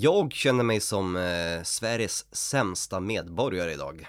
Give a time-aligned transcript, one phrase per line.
[0.00, 4.08] Jag känner mig som eh, Sveriges sämsta medborgare idag.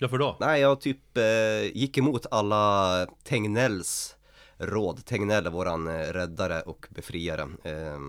[0.00, 0.36] Varför då?
[0.40, 4.16] Nej, jag typ eh, gick emot alla Tegnells
[4.58, 5.04] råd.
[5.04, 7.48] Tegnell är våran eh, räddare och befriare.
[7.62, 8.00] Eh,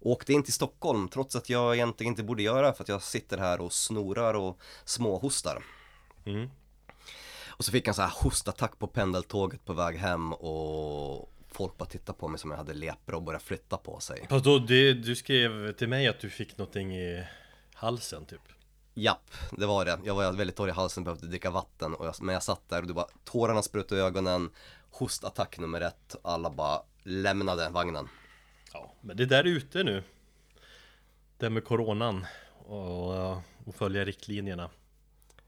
[0.00, 3.38] åkte in till Stockholm trots att jag egentligen inte borde göra för att jag sitter
[3.38, 5.64] här och snorar och småhostar.
[6.26, 6.50] Mm.
[7.46, 11.76] Och så fick jag en sån här hostattack på pendeltåget på väg hem och folk
[11.78, 14.26] bara tittade på mig som jag hade lepra och började flytta på sig.
[14.28, 17.26] Fast då, det, du skrev till mig att du fick någonting i
[17.74, 18.40] halsen typ
[18.96, 20.00] Japp, det var det.
[20.04, 22.80] Jag var väldigt torr i halsen, behövde dricka vatten och jag, men jag satt där
[22.82, 24.50] och det bara tårarna sprutade i ögonen,
[24.90, 28.08] hostattack nummer ett, alla bara lämnade vagnen.
[28.72, 30.02] Ja, men det där är ute nu
[31.38, 33.30] Det med coronan och,
[33.64, 34.70] och följa riktlinjerna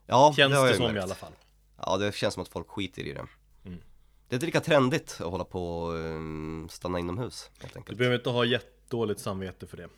[0.07, 0.97] Ja, Känns har det, som märkt.
[0.97, 1.33] i alla fall
[1.77, 3.27] Ja, det känns som att folk skiter i det.
[4.29, 7.99] Det är inte lika trendigt att hålla på och um, stanna inomhus helt Du enkelt.
[7.99, 9.89] behöver inte ha jättedåligt samvete för det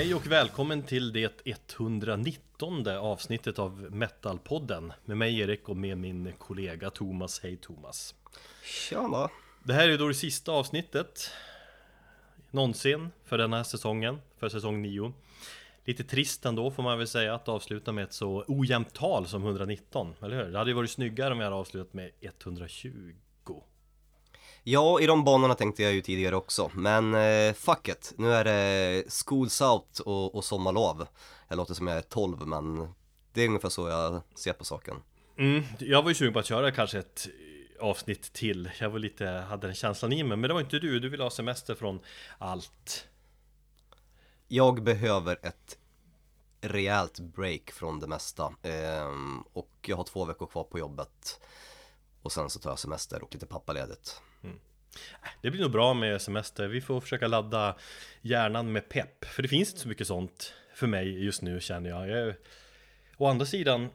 [0.00, 4.92] Hej och välkommen till det 119 avsnittet av Metalpodden.
[5.04, 7.40] Med mig Erik och med min kollega Thomas.
[7.42, 8.14] Hej Thomas.
[8.64, 9.30] Tjena!
[9.64, 11.30] Det här är då det sista avsnittet
[12.50, 15.12] Någonsin för den här säsongen, för säsong 9
[15.84, 19.44] Lite trist ändå får man väl säga att avsluta med ett så ojämnt tal som
[19.44, 20.52] 119, eller hur?
[20.52, 23.14] Det hade ju varit snyggare om jag hade avslutat med 120
[24.62, 28.12] Ja, i de banorna tänkte jag ju tidigare också, men eh, fuck it.
[28.18, 31.06] Nu är det schools out och, och sommarlov.
[31.48, 32.88] Jag låter som jag är 12, men
[33.32, 34.96] det är ungefär så jag ser på saken.
[35.38, 37.28] mm, Jag var ju sugen på att köra kanske ett
[37.80, 41.00] avsnitt till Jag var lite, hade den känslan i mig, men det var inte du,
[41.00, 42.00] du ville ha semester från
[42.38, 43.08] allt
[44.48, 45.78] Jag behöver ett
[46.60, 48.52] rejält break från det mesta.
[48.62, 51.40] Ehm, och jag har två veckor kvar på jobbet.
[52.22, 54.22] Och sen så tar jag semester och lite pappaledigt.
[55.42, 57.76] Det blir nog bra med semester, vi får försöka ladda
[58.22, 61.90] hjärnan med pepp För det finns inte så mycket sånt för mig just nu känner
[61.90, 62.34] jag, jag
[63.16, 63.88] Å andra sidan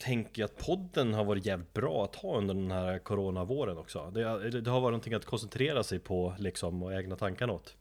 [0.00, 4.10] tänker jag att podden har varit jävligt bra att ha under den här coronavåren också
[4.10, 7.76] det, det har varit någonting att koncentrera sig på liksom och ägna tankarna åt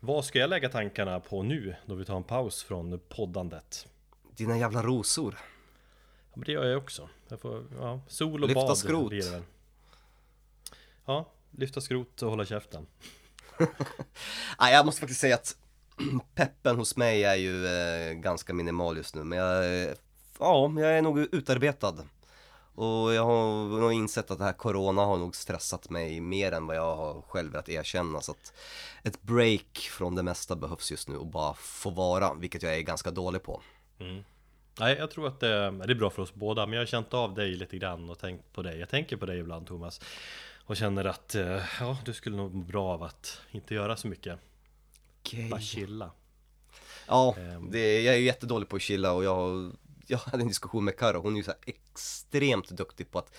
[0.00, 3.86] Vad ska jag lägga tankarna på nu då vi tar en paus från poddandet?
[4.36, 5.38] Dina jävla rosor.
[6.30, 9.08] Ja, men det gör jag också jag får, ja, Sol och Lyfta bad skrot.
[9.08, 9.42] blir det väl
[11.06, 12.86] Ja, lyfta skrot och hålla käften
[14.60, 15.56] Nej, jag måste faktiskt säga att
[16.34, 19.24] peppen hos mig är ju eh, ganska minimal just nu.
[19.24, 19.94] Men jag, eh,
[20.38, 21.94] ja, jag är nog utarbetad.
[22.74, 26.66] Och jag har nog insett att det här corona har nog stressat mig mer än
[26.66, 28.20] vad jag har själv velat erkänna.
[28.20, 28.52] Så att
[29.02, 32.80] ett break från det mesta behövs just nu och bara få vara, vilket jag är
[32.80, 33.60] ganska dålig på.
[34.78, 37.14] Nej, jag tror att det, det är bra för oss båda, men jag har känt
[37.14, 38.78] av dig lite grann och tänkt på dig.
[38.78, 40.00] Jag tänker på dig ibland Thomas
[40.64, 44.08] och känner att eh, ja, du skulle nog må bra av att inte göra så
[44.08, 44.38] mycket.
[45.50, 46.10] Bara chilla.
[47.06, 47.70] Ja, Ehm.
[47.70, 49.72] det, jag är ju jättedålig på att chilla och jag,
[50.06, 53.34] jag hade en diskussion med Karo, hon är ju så extremt duktig på att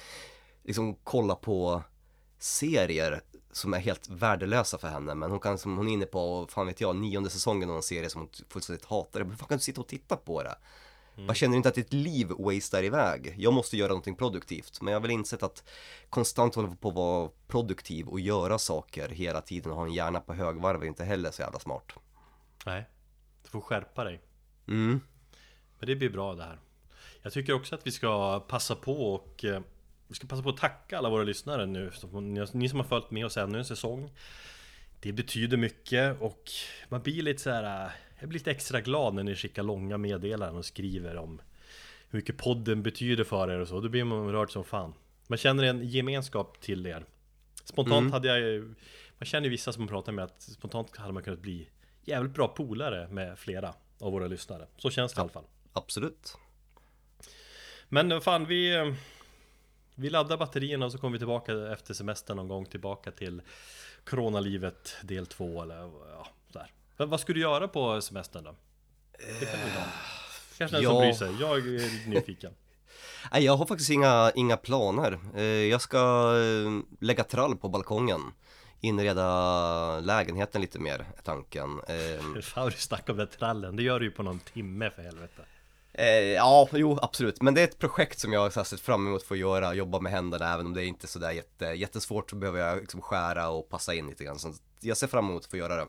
[0.64, 1.84] liksom kolla på
[2.40, 3.22] serier
[3.52, 6.68] som är helt värdelösa för henne men hon kan, som hon är inne på, fan
[6.68, 9.20] vet jag, nionde säsongen av en serie som hon fullständigt hatar.
[9.20, 10.56] Hur fan kan du sitta och titta på det?
[11.26, 13.36] Man känner inte att ditt liv wastar iväg.
[13.38, 14.82] Jag måste göra någonting produktivt.
[14.82, 15.64] Men jag har väl insett att
[16.10, 20.20] konstant hålla på att vara produktiv och göra saker hela tiden och ha en hjärna
[20.20, 21.92] på högvarv är inte heller så jävla smart.
[22.66, 22.86] Nej,
[23.44, 24.22] du får skärpa dig.
[24.68, 25.02] Mm.
[25.80, 26.60] Men det blir bra det här.
[27.22, 29.62] Jag tycker också att vi ska passa på och eh,
[30.08, 31.92] vi ska passa på att tacka alla våra lyssnare nu.
[32.14, 34.12] Ni- Ni som har följt med oss ännu en säsong.
[35.00, 36.44] Det betyder mycket och
[36.90, 37.92] man blir lite så här.
[38.22, 41.42] Eh, Jag blir lite extra glad när ni skickar långa meddelanden och skriver om
[42.10, 43.80] hur mycket podden betyder för er och så.
[43.80, 44.94] Då blir man rörd som fan.
[45.28, 47.06] Man känner en gemenskap till er.
[47.64, 48.12] Spontant Mm.
[48.12, 48.64] hade jag
[49.18, 51.68] Man känner ju vissa som man pratar med att spontant hade man kunnat bli
[52.04, 54.68] jävligt bra polare med flera av våra lyssnare.
[54.78, 55.44] Så känns det i alla fall.
[55.74, 56.38] Absolut.
[57.90, 58.94] Men vad fan, vi, eh,
[59.96, 63.42] vi laddar batterierna och så kommer vi tillbaka efter semestern någon gång tillbaka till
[64.04, 65.76] Coronalivet del 2 eller
[66.12, 66.28] ja,
[67.02, 67.08] där.
[67.08, 68.56] Vad, ska du göra på semestern då?
[69.40, 69.84] Det kan vi ta.
[70.58, 71.00] Kanske som ja.
[71.00, 72.54] bryr sig, jag är nyfiken.
[73.32, 75.20] Nej, jag har faktiskt inga, inga planer.
[75.36, 75.98] Eh, Jag ska
[76.38, 78.22] eh, lägga trall på balkongen.
[78.80, 81.82] Inreda lägenheten lite mer, är tanken.
[81.88, 85.02] Eh, Fan du snackar om den trallen, det gör du ju på någon timme för
[85.02, 85.42] helvete.
[85.94, 89.22] Eh, ja, jo absolut, men det är ett projekt som jag har sett fram emot
[89.22, 92.36] att få göra, jobba med händerna även om det är inte sådär jätte, jättesvårt så
[92.36, 94.40] behöver jag liksom skära och passa in lite grann.
[94.40, 95.88] Så jag ser fram emot att få göra det.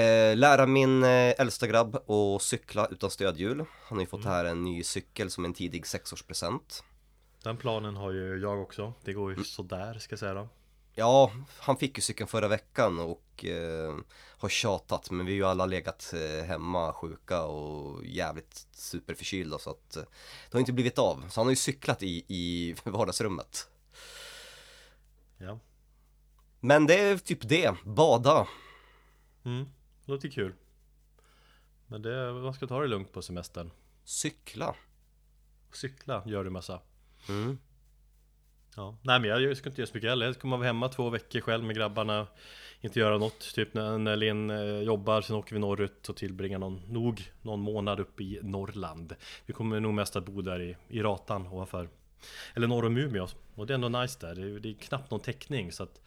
[0.00, 3.64] Eh, lära min eh, äldsta grabb att cykla utan stödhjul.
[3.84, 6.84] Han har ju fått här en ny cykel som en tidig sexårspresent.
[7.42, 8.92] Den planen har ju jag också.
[9.04, 10.48] Det går ju sådär ska jag säga då.
[10.94, 13.94] Ja, han fick ju cykeln förra veckan och eh,
[14.44, 19.70] har tjatat men vi har ju alla legat eh, hemma sjuka och jävligt superförkylda så
[19.70, 20.02] att eh,
[20.50, 21.28] det har inte blivit av.
[21.28, 23.68] Så han har ju cyklat i, i vardagsrummet.
[25.38, 25.58] Ja.
[26.60, 28.46] Men det är typ det, bada.
[29.44, 29.66] Mm,
[30.04, 30.54] låter kul.
[31.86, 33.70] Men det, man ska ta det lugnt på semestern.
[34.04, 34.74] Cykla.
[35.72, 36.80] Cykla gör du massa.
[37.28, 37.58] Mm.
[38.76, 38.96] Ja.
[39.02, 40.26] Nej men jag ska inte göra så mycket heller.
[40.26, 42.26] Jag kommer vara hemma två veckor själv med grabbarna.
[42.84, 43.54] Inte göra något.
[43.54, 47.60] Typ när, när Linn eh, jobbar, sen åker vi norrut och tillbringar någon, nog någon
[47.60, 49.14] månad uppe i Norrland.
[49.46, 51.88] Vi kommer nog mest att bo där i, i Ratan ovanför.
[52.54, 53.26] Eller norr om Umeå.
[53.54, 54.34] Och det är ändå nice där.
[54.34, 56.00] Det är, det är knappt någon täckning så att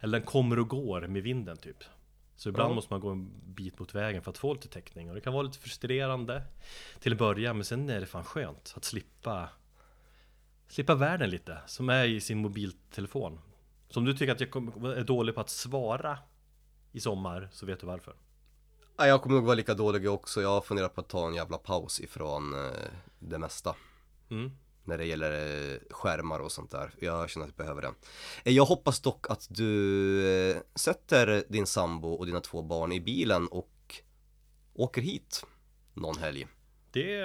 [0.00, 1.84] Eller den kommer och går med vinden typ.
[2.36, 2.74] Så ibland Ja.
[2.74, 5.08] måste man gå en bit mot vägen för att få lite täckning.
[5.08, 6.42] Och det kan vara lite frustrerande
[7.00, 7.54] till att börja.
[7.54, 9.48] Men sen är det fan skönt att slippa
[10.68, 13.38] Slippa världen lite, som är i sin mobiltelefon.
[13.92, 14.56] Så om du tycker att jag
[14.98, 16.18] är dålig på att svara
[16.92, 18.14] i sommar, så vet du varför.
[18.96, 20.42] Ja, jag kommer nog vara lika dålig också.
[20.42, 22.70] Jag har funderat på att ta en jävla paus ifrån eh,
[23.18, 23.74] det mesta.
[24.30, 24.50] Mm.
[24.84, 26.90] När det gäller eh, skärmar och sånt där.
[27.00, 27.92] Jag känner att jag behöver det.
[28.44, 33.46] Eh, Jag hoppas dock att du sätter din sambo och dina två barn i bilen
[33.48, 33.96] och
[34.74, 35.44] åker hit
[35.94, 36.46] någon helg.
[36.90, 37.20] Det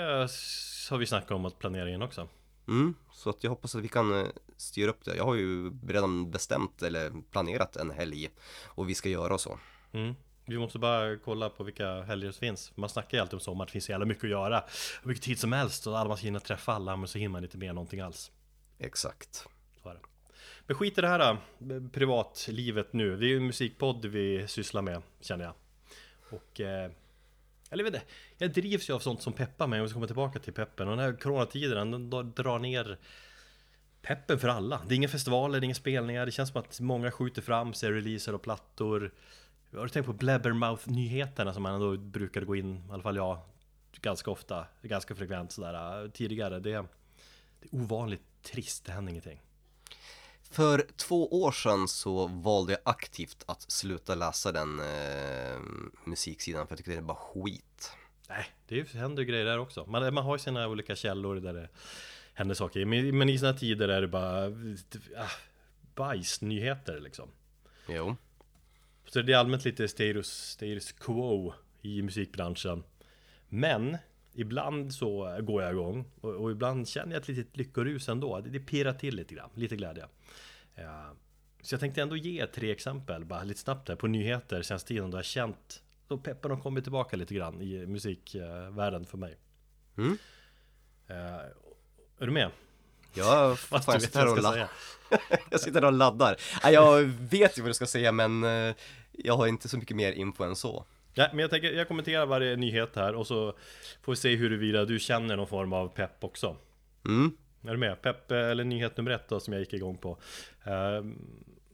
[0.90, 2.28] har vi snackat om att planera in också.
[2.68, 5.16] Mm, så att jag hoppas att vi kan styra upp det.
[5.16, 8.30] Jag har ju redan bestämt eller planerat en helg
[8.66, 9.60] och vi ska göra så.
[9.92, 10.16] Mm.
[10.46, 12.72] Vi måste bara kolla på vilka helger det finns.
[12.76, 14.64] Man snackar ju alltid om sommar, det finns så jävla mycket att göra.
[15.02, 17.30] Hur mycket tid som helst och alla man ska hinna träffa alla, men så hinner
[17.30, 18.32] man inte med någonting alls.
[18.80, 19.48] Exakt.
[19.84, 20.00] Så är det.
[20.68, 23.18] Men skit i det här då, privatlivet nu.
[23.18, 25.54] Det är ju en musikpodd vi sysslar med, känner jag.
[26.30, 26.62] Och...
[26.62, 26.92] Eh,
[27.70, 28.06] eller vet inte,
[28.38, 30.88] jag drivs ju av sånt som peppar mig om vi ska komma tillbaka till peppen.
[30.88, 32.98] Och den här coronatiden, den drar ner
[34.08, 34.82] peppen för alla.
[34.88, 36.26] Det är inga festivaler, det är inga spelningar.
[36.26, 39.14] Det känns som att många skjuter fram sig, releaser och plattor.
[39.74, 43.40] Har du tänkt på Blabbermouth-nyheterna som man ändå brukade gå in, i alla fall jag,
[44.02, 46.60] ganska ofta, ganska frekvent sådär äh, tidigare.
[46.60, 46.86] Det, det är
[47.72, 49.42] ovanligt trist, det händer ingenting.
[50.52, 55.60] För två år sedan så valde jag aktivt att sluta läsa den eh,
[56.06, 57.92] musiksidan för jag tycker det bara skit.
[58.30, 59.86] Nej, det händer ju grejer där också.
[59.86, 61.70] Man, man har ju sina olika källor där det
[62.38, 62.86] händer saker.
[62.86, 64.46] Men, men i såna tider är det bara
[65.18, 65.32] ah,
[65.96, 67.30] bajsnyheter liksom.
[67.90, 68.16] Jo.
[69.06, 72.84] Så det är allmänt lite status, status quo i musikbranschen.
[73.50, 73.98] Men
[74.34, 78.40] ibland så går jag igång och, och ibland känner jag ett litet lyckorus ändå.
[78.40, 80.06] Det, det pirrar till lite grann, lite glädje.
[80.76, 81.12] Eh,
[81.62, 85.12] så jag tänkte ändå ge tre exempel, bara lite snabbt här, på nyheter senaste tiden
[85.12, 89.38] då jag känt då peppen har kommit tillbaka lite grann i musikvärlden för mig.
[89.98, 90.18] Mm.
[91.08, 91.42] Eh,
[92.20, 92.52] är du med?
[93.14, 94.70] Jag, Fast fan, jag, sitter här och jag ska la- säga.
[95.50, 96.36] jag sitter och laddar.
[96.64, 98.76] Nej, jag vet ju vad du ska säga men eh,
[99.12, 100.86] jag har inte så mycket mer info än så.
[101.14, 103.54] Ja, men jag tänker, jag kommenterar varje nyhet här och så
[104.02, 106.56] får vi se huruvida du känner någon form av pepp också.
[107.06, 107.38] Mm.
[107.64, 108.02] Är du med?
[108.02, 110.18] Pepp, eh, eller nyhet nummer ett då som jag gick igång på.
[110.64, 111.06] Eh,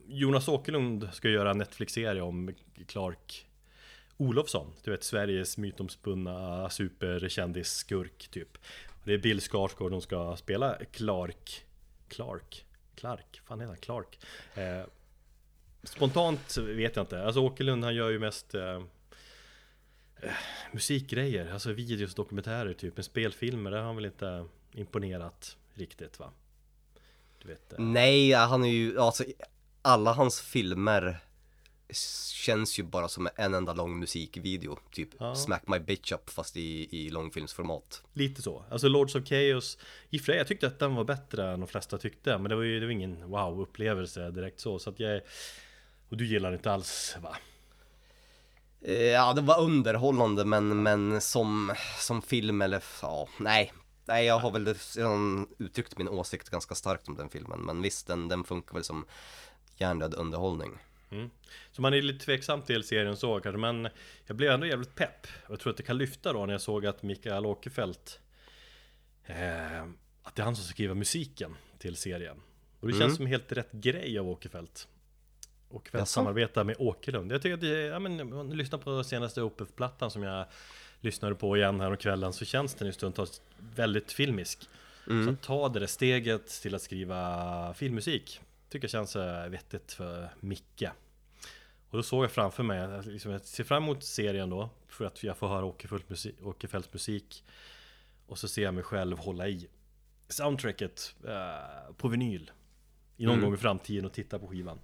[0.07, 2.53] Jonas Åkerlund ska göra en Netflix-serie om
[2.87, 3.45] Clark
[4.17, 4.73] Olofsson.
[4.83, 8.57] Du vet Sveriges mytomspunna superkändis-skurk typ.
[9.03, 11.65] Det är Bill Skarsgård som ska spela Clark.
[12.07, 12.65] Clark?
[12.95, 13.41] Clark?
[13.45, 13.77] Fan heter han?
[13.77, 14.19] Clark?
[14.55, 14.83] Eh,
[15.83, 17.23] spontant vet jag inte.
[17.23, 18.81] Alltså Åkerlund han gör ju mest eh,
[20.21, 20.31] eh,
[20.71, 21.53] musikgrejer.
[21.53, 22.95] Alltså videos, dokumentärer typ.
[22.97, 26.31] Men spelfilmer, det har han väl inte imponerat riktigt va?
[27.41, 27.73] Du vet.
[27.73, 29.23] eh, Nej, han är ju, alltså
[29.81, 31.17] alla hans filmer
[32.33, 34.77] känns ju bara som en enda lång musikvideo.
[34.91, 35.35] Typ Ja.
[35.35, 38.03] Smack My Bitch Up fast i, i långfilmsformat.
[38.13, 38.65] Lite så.
[38.71, 39.77] Alltså Lords of Chaos
[40.09, 42.63] I och jag tyckte att den var bättre än de flesta tyckte Men det var
[42.63, 45.21] ju det var ingen wow-upplevelse direkt så Så att jag
[46.09, 47.37] Och du gillar inte alls va?
[48.81, 53.73] Eh, Ja, det var underhållande men, men som, som film eller, ja, nej.
[54.05, 57.59] Nej, jag har väl redan uttryckt min åsikt ganska starkt om den filmen.
[57.59, 59.05] Men visst, den, den funkar väl som
[59.77, 60.79] hjärndöd underhållning.
[61.13, 61.29] Mm.
[61.71, 63.87] Så man är lite tveksam till serien så kanske Men
[64.25, 66.61] jag blev ändå jävligt pepp Och jag tror att det kan lyfta då när jag
[66.61, 68.19] såg att Mikael Åkerfeldt
[69.25, 69.81] eh,
[70.23, 72.37] Att det är han som ska skriva musiken till serien
[72.79, 73.15] Och det känns Mm.
[73.15, 74.87] som helt rätt grej av Åkerfeldt
[75.69, 76.11] Åkerfeldt Jaså?
[76.13, 80.23] samarbetar med Åkerlund Jag tycker att det, ja men man lyssnar på senaste Opeth-plattan som
[80.23, 80.45] jag
[80.99, 83.41] lyssnade på igen här om kvällen så känns den ju stundtals
[83.75, 84.59] väldigt filmisk.
[85.05, 88.41] Så att ta det där steget till att skriva filmmusik
[88.73, 90.83] tycker jag känns eh, vettigt för Micke.
[91.89, 95.23] Och då såg jag framför mig, liksom, jag ser fram emot serien då för att
[95.23, 95.65] jag får höra
[96.41, 97.43] Åkerfeldts musik,
[98.27, 99.67] och så ser jag mig själv hålla i
[100.27, 102.51] soundtracket eh, på vinyl
[103.17, 103.45] i någon Mm.
[103.45, 104.79] gång i framtiden och titta på skivan.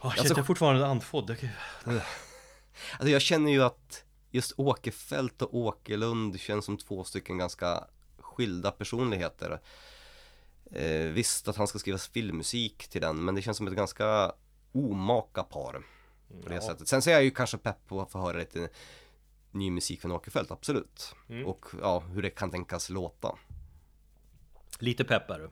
[0.00, 1.30] Oh, Alltså- jag är fortfarande andfådd.
[1.30, 7.84] Alltså jag känner ju att just Åkerfeldt och Åkerlund känns som två stycken ganska
[8.18, 9.60] skilda personligheter.
[10.72, 14.32] Eh, visst att han ska skriva filmmusik till den, men det känns som ett ganska
[14.72, 15.82] omaka par.
[16.42, 16.60] På det Ja.
[16.60, 16.88] sättet.
[16.88, 18.68] Sen så är jag ju kanske pepp på att få höra lite
[19.50, 21.14] ny musik från Åkerfeldt, absolut.
[21.28, 21.46] Mm.
[21.46, 23.36] Och ja, hur det kan tänkas låta.
[24.78, 25.50] Lite pepp är du.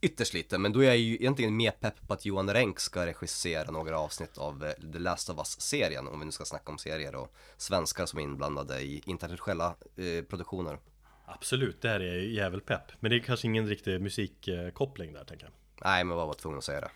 [0.00, 3.06] Ytterst lite, men då är jag ju egentligen mer pepp på att Johan Renck ska
[3.06, 6.78] regissera några avsnitt av eh, The Last of Us-serien, om vi nu ska snacka om
[6.78, 10.78] serier och svenskar som är inblandade i internationella eh, produktioner.
[11.26, 12.92] Absolut, det här är jävelpepp.
[13.00, 15.52] Men det är kanske ingen riktig musikkoppling där tänker jag.
[15.84, 16.90] Nej, men jag var tvungen att säga det.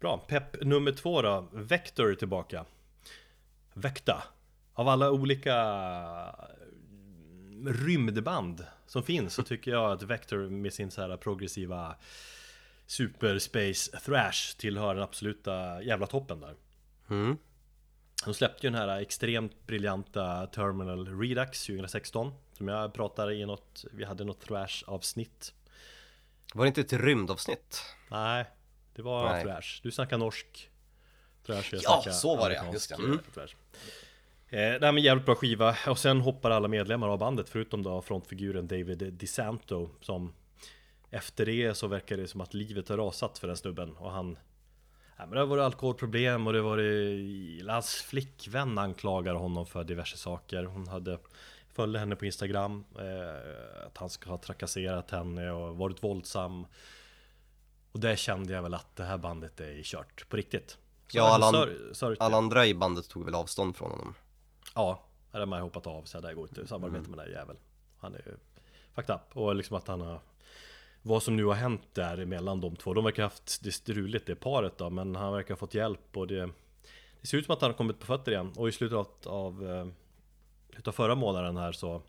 [0.00, 1.48] Bra, pepp nummer två då.
[1.52, 2.64] Vector tillbaka.
[3.74, 4.22] Vecta.
[4.74, 5.54] Av alla olika
[6.90, 11.96] mm, rymdband som finns så tycker jag att Vector med sin så här progressiva
[12.86, 16.54] Super Space Thrash tillhör den absoluta jävla toppen där.
[17.10, 17.36] Mm.
[18.24, 23.84] De släppte ju den här extremt briljanta Terminal Redux 2016 Som jag pratade i något,
[23.92, 25.54] vi hade något thrash avsnitt
[26.54, 27.82] Var det inte ett rymdavsnitt?
[28.10, 28.44] Nej,
[28.94, 29.44] det var Nej.
[29.44, 30.70] thrash Du snackar norsk
[31.46, 32.94] thrash jag Ja, så var det, just det.
[32.94, 33.12] Mm.
[33.12, 33.54] eh, Thrash.
[34.48, 37.82] Eh, det här med jävligt bra skiva och sen hoppar alla medlemmar av bandet förutom
[37.82, 40.32] då frontfiguren David DeSanto som
[41.10, 44.38] efter det så verkar det som att livet har rasat för den snubben och han
[45.18, 50.16] Ja, men det har varit alkoholproblem och det var Hans flickvän anklagar honom för diverse
[50.16, 51.18] saker Hon hade
[51.76, 56.66] Följde henne på Instagram eh, Att han ska ha trakasserat henne och varit våldsam
[57.92, 60.78] Och där kände jag väl att det här bandet är kört på riktigt Så
[61.18, 61.52] Ja, alla-
[61.94, 62.20] sör- det.
[62.20, 64.14] Alla andra i bandet tog väl avstånd från honom.
[64.74, 65.02] Ja,
[65.32, 67.10] där har hoppat av så där går inte att samarbeta Mm.
[67.10, 67.58] med den där jäveln
[67.98, 68.36] Han är ju
[68.94, 70.20] fucked up och liksom att han har
[71.02, 74.26] Vad som nu har hänt där mellan de två De verkar ha haft det struligt
[74.26, 76.50] det paret då Men han verkar ha fått hjälp och det
[77.20, 79.08] Det ser ut som att han har kommit på fötter igen och i slutet av,
[79.26, 79.86] av eh,
[80.78, 82.02] Utav förra månaden här så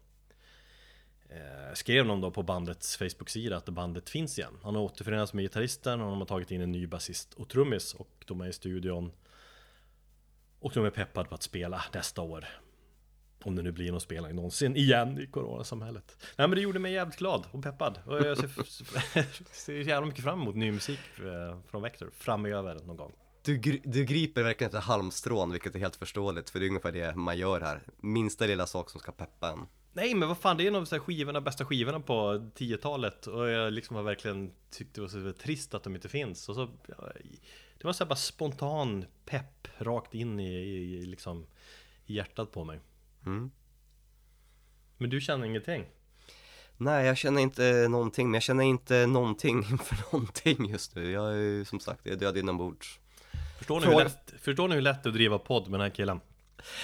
[1.29, 4.59] eh, Skrev de då på bandets Facebook-sida att bandet finns igen.
[4.63, 7.93] Han har återförenats med gitarristen och de har tagit in en ny basist och trummis
[7.93, 9.11] och de är i studion.
[10.59, 12.45] Och de är peppade på att spela nästa år.
[13.43, 16.17] Om det nu blir någon spelning någonsin igen i coronasamhället.
[16.37, 17.99] Nej men det gjorde mig jävligt glad och peppad.
[18.05, 18.49] Och jag ser,
[19.51, 23.13] ser jävla mycket fram emot ny musik eh, från Vector framöver någon gång.
[23.47, 27.15] Du, du griper verkligen efter halmstrån, vilket är helt förståeligt, för det är ungefär det
[27.15, 27.81] man gör här.
[27.97, 29.67] Minsta lilla sak som ska peppa en.
[29.93, 32.13] Nej men vad fan det är nog så här skivorna, bästa skivorna på
[32.55, 36.49] 10-talet Och jag liksom har verkligen tyckt det var så trist att de inte finns
[36.49, 36.65] Och så
[37.77, 41.45] Det var så här bara spontan pepp rakt in i, i, liksom
[42.05, 42.79] i hjärtat på mig
[43.25, 43.51] Mm.
[44.97, 45.85] Men du känner ingenting?
[46.77, 51.11] Nej, jag känner inte någonting, men jag känner inte någonting inför någonting just nu.
[51.11, 52.99] Jag är som sagt, jag är död inombords.
[53.57, 55.79] Förstår ni, hur Fråga- lätt, förstår ni hur lätt det är att driva podd med
[55.79, 56.19] den här killen?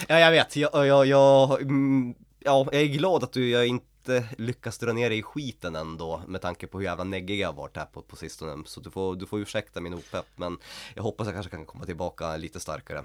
[0.08, 4.27] Ja, jag vet, jag, jag, jag, mm, ja, jag är glad att du, jag inte
[4.38, 7.53] lyckas dra ner dig i skiten ändå med tanke på hur jävla neggig jag har
[7.53, 8.63] varit här på, på sistone.
[8.65, 10.58] Så du får, du får ursäkta min opepp, men
[10.96, 13.03] jag hoppas jag kanske kan komma tillbaka lite starkare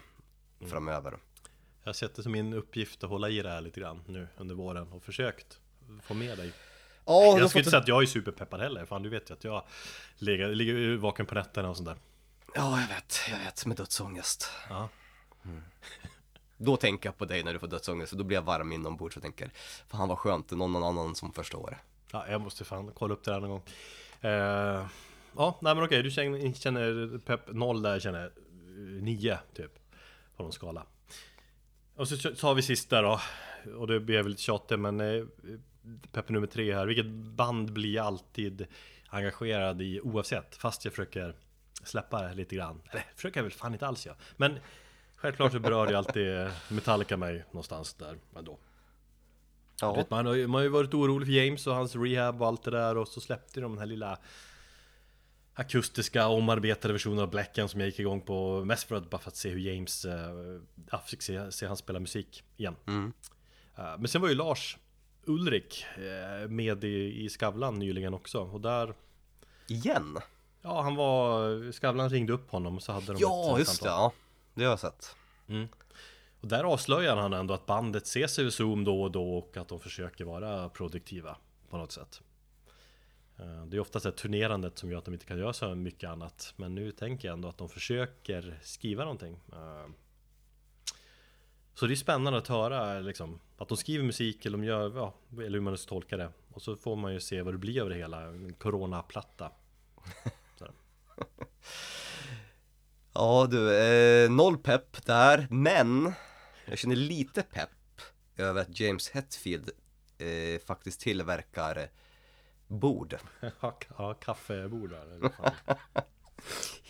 [0.70, 1.16] framöver.
[1.82, 4.28] Jag har sett det som min uppgift att hålla i det här lite grann nu
[4.36, 5.58] under våren och försökt
[6.02, 6.52] få med dig
[7.06, 9.44] Ja, Jag skulle inte säga att jag är superpeppad heller, fan du vet ju att
[9.44, 9.62] jag
[10.18, 11.96] ligger, ligger vaken på nätterna och sånt där
[12.58, 14.50] Ja, jag vet, jag vet, med dödsångest.
[14.68, 14.88] Ja,
[16.56, 19.16] Då tänker jag på dig när du får dödsångest och då blir jag varm inombords
[19.16, 19.50] och tänker
[19.88, 21.78] Fan vad skönt, det är någon annan som förstår.
[22.12, 23.62] ja jag måste fan kolla upp det här någon gång.
[24.30, 24.86] Eh,
[25.36, 29.72] Ja, nej men okej, du känner, känner pepp noll där, jag känner eh, nio typ
[30.36, 30.86] På någon skala.
[31.96, 33.20] Och så tar vi sista då
[33.78, 35.24] Och det blir väl lite tjatigt men eh,
[36.12, 38.66] Pepp nummer tre här, vilket band blir jag alltid
[39.08, 40.56] engagerad i oavsett?
[40.56, 41.34] Fast jag försöker
[41.82, 44.58] släppa lite grann Eller försöker jag väl fan inte alls jag Men
[45.16, 48.58] Självklart så berör det alltid Metallica mig någonstans där ändå
[49.80, 52.42] Ja, vet, man, har ju, man har ju varit orolig för James och hans rehab
[52.42, 54.18] och allt det där och så släppte de den här lilla
[55.54, 59.28] akustiska omarbetade versionen av Blacken som jag gick igång på mest för att bara för
[59.28, 60.06] att se hur James,
[60.90, 62.76] ja, fick se, se han spela musik igen.
[62.86, 63.12] Mm.
[63.76, 64.78] Eh, men sen var ju Lars
[65.24, 68.94] Ulrik eh, med i, i Skavlan nyligen också och där
[69.66, 70.18] igen?
[70.62, 71.72] Ja, han var...
[71.72, 73.98] Skavlan ringde upp honom och så hade de Ja, ett just det, samtal.
[74.00, 74.12] ja.
[74.54, 75.16] Det har jag sett.
[75.48, 75.68] Mm.
[76.40, 79.68] Och där avslöjar han ändå att bandet ses över Zoom då och då och att
[79.68, 81.36] de försöker vara produktiva
[81.70, 82.20] på något sätt.
[83.38, 86.10] Eh, det är oftast det turnerandet som gör att de inte kan göra så mycket
[86.10, 86.52] annat.
[86.56, 89.40] Men nu tänker jag ändå att de försöker skriva någonting.
[89.52, 89.86] Eh,
[91.74, 95.14] så det är spännande att höra liksom, att de skriver musik eller de gör, ja,
[95.32, 96.30] eller hur man nu ska tolka det.
[96.52, 99.50] Och så får man ju se vad det blir av det hela, en coronaplatta.
[103.14, 106.12] Ja du, eh, noll pepp där, men
[106.66, 107.70] jag känner lite pepp
[108.36, 109.70] över att James Hetfield
[110.18, 111.88] eh, faktiskt tillverkar
[112.66, 113.16] bord.
[113.98, 115.30] ja, kaffebord där.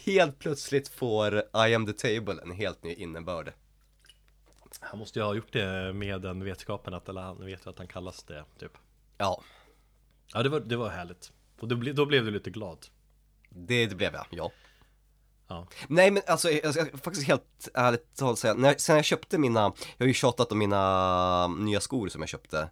[0.05, 3.53] Helt plötsligt får I am the table en helt ny innebörd.
[4.81, 7.79] Han måste ju ha gjort det med den vetskapen att, eller han vet ju att
[7.79, 8.73] han kallas det, typ.
[9.19, 9.43] Ja.
[10.35, 11.33] Ja, det var, det var härligt.
[11.61, 12.87] Och då, ble, då blev du lite glad.
[13.49, 14.51] Det, det blev jag, ja.
[15.49, 15.67] Ja.
[15.89, 19.61] Nej men alltså jag ska faktiskt helt ärligt talat säga, när, sen jag köpte mina,
[19.97, 22.71] jag har ju tjatat om mina nya skor som jag köpte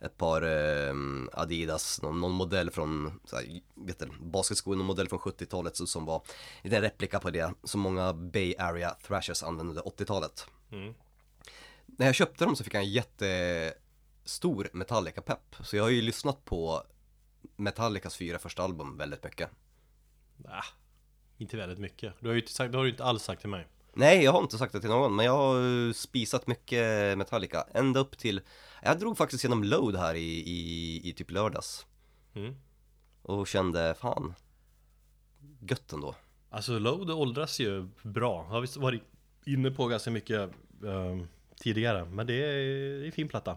[0.00, 0.94] ett par eh,
[1.32, 6.04] Adidas, någon, någon, modell från, så här, vet du, basketskor, någon modell från 70-talet som
[6.04, 6.22] var
[6.62, 10.46] en replika på det som många Bay Area Thrashers använde under 80-talet.
[10.72, 10.94] Mm.
[11.86, 16.44] När jag köpte dem så fick jag en jättestor Metallica-pepp, så jag har ju lyssnat
[16.44, 16.82] på
[17.56, 19.50] Metallicas fyra första album väldigt mycket.
[20.44, 20.64] Ah,
[21.38, 22.14] inte väldigt mycket.
[22.20, 23.66] Du har ju inte sagt, har du inte alls sagt till mig.
[23.92, 27.66] Nej, jag har inte sagt det till någon, men jag har spisat mycket Metallica.
[27.74, 28.40] Ända upp till,
[28.82, 31.86] jag drog faktiskt genom Load här i, i, i typ lördags.
[32.34, 32.54] Mm.
[33.22, 34.34] Och kände, fan,
[35.60, 36.14] gött ändå.
[36.50, 38.42] Alltså Load åldras ju bra.
[38.42, 39.02] Har vi varit
[39.46, 40.50] inne på ganska mycket
[40.84, 41.22] uh,
[41.56, 42.04] tidigare.
[42.04, 42.52] Men det är,
[42.98, 43.56] det är en fin platta.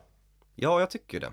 [0.55, 1.31] Ja, jag tycker det.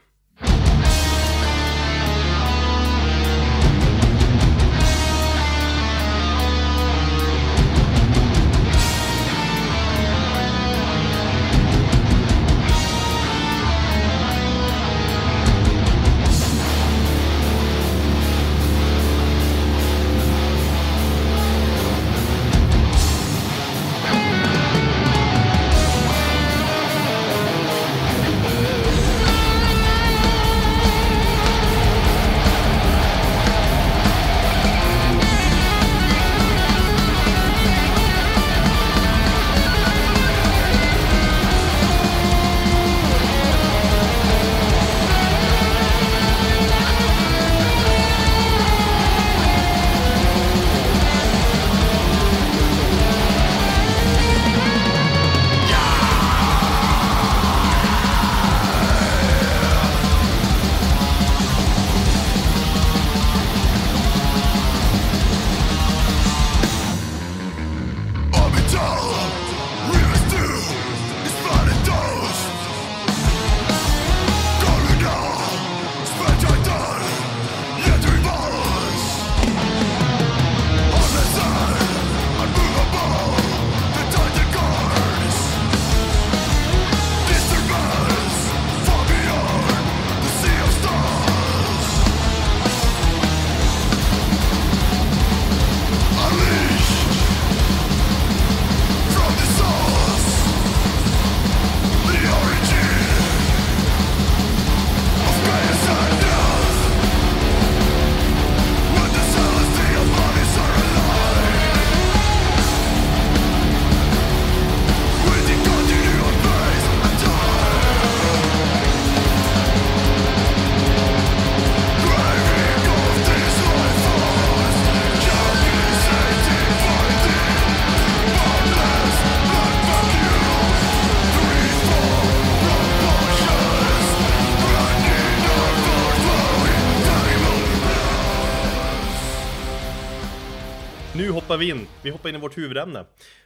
[141.48, 141.86] Hoppar vi in.
[142.02, 143.04] Vi hoppar in i vårt huvudämne.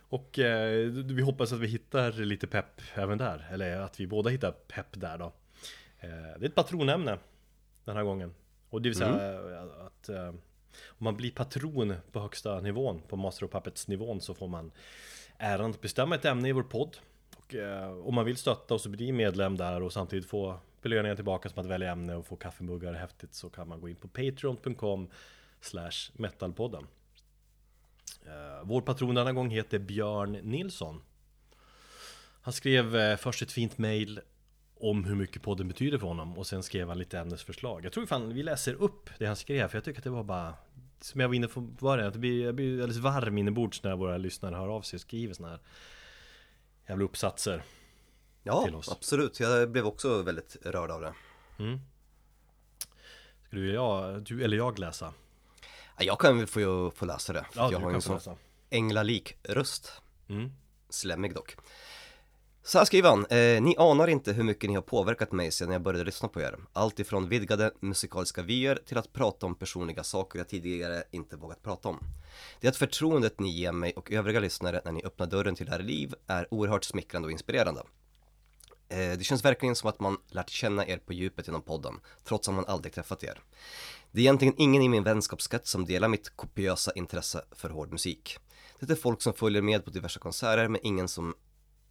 [0.09, 3.49] Och eh, vi hoppas att vi hittar lite pepp även där.
[3.51, 5.25] Eller att vi båda hittar pepp där då.
[6.01, 7.19] Eh, det är ett patronämne
[7.85, 8.35] den här gången.
[8.71, 9.69] Och det vill säga mm.
[9.87, 10.29] att eh,
[10.87, 14.73] om man blir patron på högsta nivån, på Master of Puppets nivån, så får man
[15.39, 16.97] äran att bestämma ett ämne i vår podd.
[17.37, 21.15] Och eh, om man vill stötta oss och bli medlem där och samtidigt få belöningar
[21.15, 24.09] tillbaka som att välja ämne och få kaffemuggar häftigt så kan man gå in på
[24.09, 25.09] patreon.com
[25.61, 26.87] slash metalpodden.
[28.33, 31.03] Uh, vår patron denna gång heter Björn Nilsson.
[32.43, 34.21] Han skrev uh, först ett fint mail
[34.81, 37.85] om hur mycket podden betyder för honom och sen skrev han lite ämnesförslag.
[37.85, 40.25] Jag tror fan vi läser upp det han skrev för jag tycker att det var
[40.25, 40.55] bara
[41.01, 43.97] som jag var inne på början, att det blir, jag blir alldeles varm inombords när
[43.97, 45.59] våra lyssnare hör av sig och skriver såna här
[46.89, 47.63] jävla uppsatser.
[48.43, 48.89] Ja, till oss.
[48.89, 49.41] absolut.
[49.41, 51.15] Jag blev också väldigt rörd av det.
[51.59, 51.81] Mm.
[53.51, 55.15] Du, jag, du eller jag läsa?
[56.03, 57.45] Ja, Jag kan väl få, få läsa det.
[57.53, 58.21] för Ja, jag har en sån
[58.71, 59.93] änglalik röst.
[60.29, 60.53] Mm.
[60.91, 61.57] Slemmig dock.
[62.65, 65.71] Så här skriver han, eh, ni anar inte hur mycket ni har påverkat mig sedan
[65.71, 66.59] jag började lyssna på er.
[66.73, 71.63] Allt ifrån vidgade musikaliska vyer till att prata om personliga saker jag tidigare inte vågat
[71.63, 71.99] prata om.
[72.61, 75.79] Det att förtroendet ni ger mig och övriga lyssnare när ni öppnar dörren till era
[75.79, 77.83] liv är oerhört smickrande och inspirerande.
[78.89, 82.49] Eh, det känns verkligen som att man lärt känna er på djupet genom podden, trots
[82.49, 83.41] att man aldrig träffat er.
[84.13, 88.39] Det är egentligen ingen i min vänskapskrets som delar mitt kopiösa intresse för hård musik.
[88.81, 91.35] Det är folk som följer med på diverse konserter men ingen som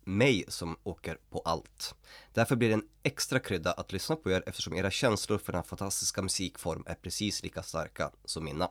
[0.03, 1.95] mig som åker på allt.
[2.33, 5.63] Därför blir det en extra krydda att lyssna på er eftersom era känslor för den
[5.63, 8.65] fantastiska musikform är precis lika starka som mina.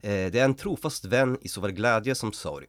[0.00, 2.66] Eh, det är en trofast vän i såväl glädje som sorg.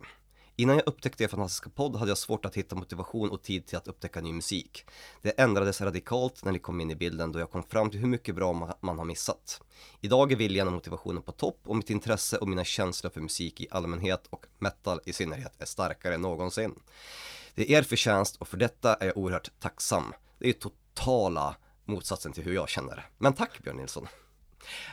[0.58, 3.78] Innan jag upptäckte er fantastiska podd hade jag svårt att hitta motivation och tid till
[3.78, 4.86] att upptäcka ny musik.
[5.22, 8.08] Det ändrades radikalt när ni kom in i bilden då jag kom fram till hur
[8.08, 9.62] mycket bra man har missat.
[10.02, 13.62] Idag är viljan och motivationen på topp och mitt intresse och mina känslor för musik
[13.62, 16.76] i allmänhet och metal i synnerhet är starkare än någonsin.
[17.56, 20.14] Det är er förtjänst och för detta är jag oerhört tacksam.
[20.40, 23.10] Det är totala motsatsen till hur jag känner.
[23.18, 24.08] Men tack Björn Nilsson.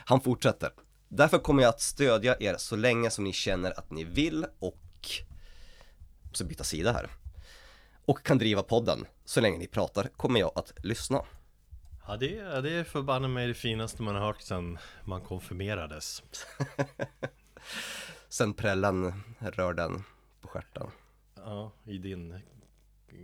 [0.05, 0.71] Han fortsätter.
[1.07, 4.79] Därför kommer jag att stödja er så länge som ni känner att ni vill och
[6.37, 7.09] så byta sida här.
[8.05, 9.05] Och kan driva podden.
[9.25, 11.21] Så länge ni pratar kommer jag att lyssna.
[12.07, 16.23] Ja, det, är- det är förbanne mig det finaste man har hört sedan man konfirmerades.
[18.29, 20.03] Sen prällen rör den
[20.41, 20.87] på stjärten.
[21.35, 22.39] Ja, i din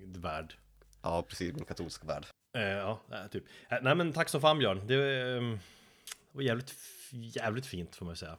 [0.06, 0.54] värld.
[1.02, 2.26] Ja, precis, min katolska värld.
[2.58, 3.00] Eh, ja,
[3.32, 3.44] typ.
[3.70, 4.88] Eh, Nej men tack så fan Björn.
[4.88, 5.58] Det eh,
[6.32, 6.74] var jävligt,
[7.12, 8.38] jävligt fint får man säga.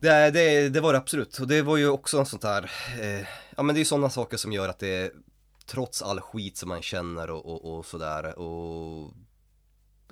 [0.00, 1.38] Det, det, det var det absolut.
[1.38, 4.10] Och det var ju också en sånt där, eh, ja men det är ju sådana
[4.10, 5.12] saker som gör att det,
[5.66, 9.12] trots all skit som man känner och, och, och sådär och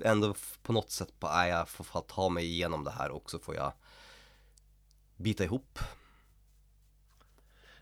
[0.01, 3.39] ändå på något sätt på, nej jag får ta mig igenom det här och så
[3.39, 3.73] får jag
[5.15, 5.79] bita ihop.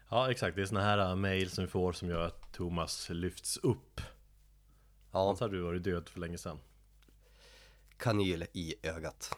[0.09, 3.09] Ja exakt, det är såna här uh, mail som vi får som gör att Thomas
[3.09, 4.01] lyfts upp.
[5.11, 6.59] Ja, Annars hade du varit död för länge sedan.
[7.97, 9.37] kanyl i ögat.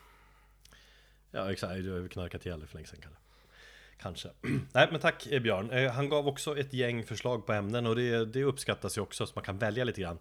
[1.32, 3.22] Ja exakt, du har knarkat ihjäl dig för länge sedan kanske.
[4.02, 4.30] Kanske.
[4.74, 5.72] Nej men tack eh, Björn.
[5.72, 9.26] Eh, Han gav också ett gäng förslag på ämnen och det, det uppskattas ju också
[9.26, 10.18] så man kan välja lite grann.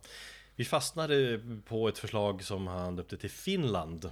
[0.57, 4.11] Vi fastnade på ett förslag som han döpte till Finland.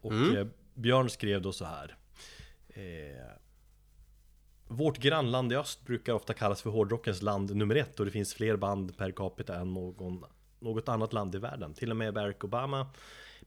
[0.00, 0.36] Och Mm.
[0.36, 1.96] eh, Björn skrev då så här.
[2.68, 3.26] Eh,
[4.68, 8.34] Vårt grannland i öst brukar ofta kallas för hårdrockens land nummer ett och det finns
[8.34, 10.24] fler band per capita än någon,
[10.60, 11.74] något annat land i världen.
[11.74, 12.86] Till och med Barack Obama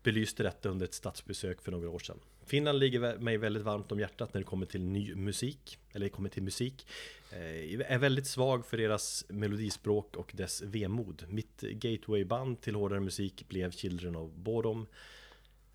[0.04, 2.20] belyste detta under ett statsbesök för några år sedan.
[2.50, 6.30] Finland ligger mig väldigt varmt om hjärtat när det kommer till ny musik, eller kommer
[6.30, 6.88] till musik.
[7.32, 11.26] Eh, är väldigt svag för deras melodispråk och dess vemod.
[11.30, 14.88] Mitt gatewayband till hårdare musik blev Children of Bodom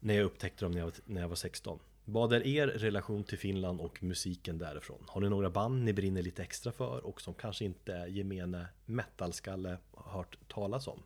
[0.00, 1.78] när jag upptäckte dem när jag, var- när jag var 16.
[2.04, 5.04] Vad är er relation till Finland och musiken därifrån?
[5.08, 9.78] Har ni några band ni brinner lite extra för och som kanske inte gemene metalskalle
[9.92, 11.02] har hört talas om?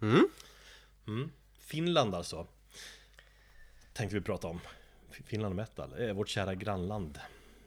[0.00, 0.28] Mm.
[1.06, 1.30] Mm.
[1.58, 2.46] Finland alltså
[3.98, 4.60] Tänkte vi prata om.
[5.10, 7.18] Finland metal, vårt kära grannland.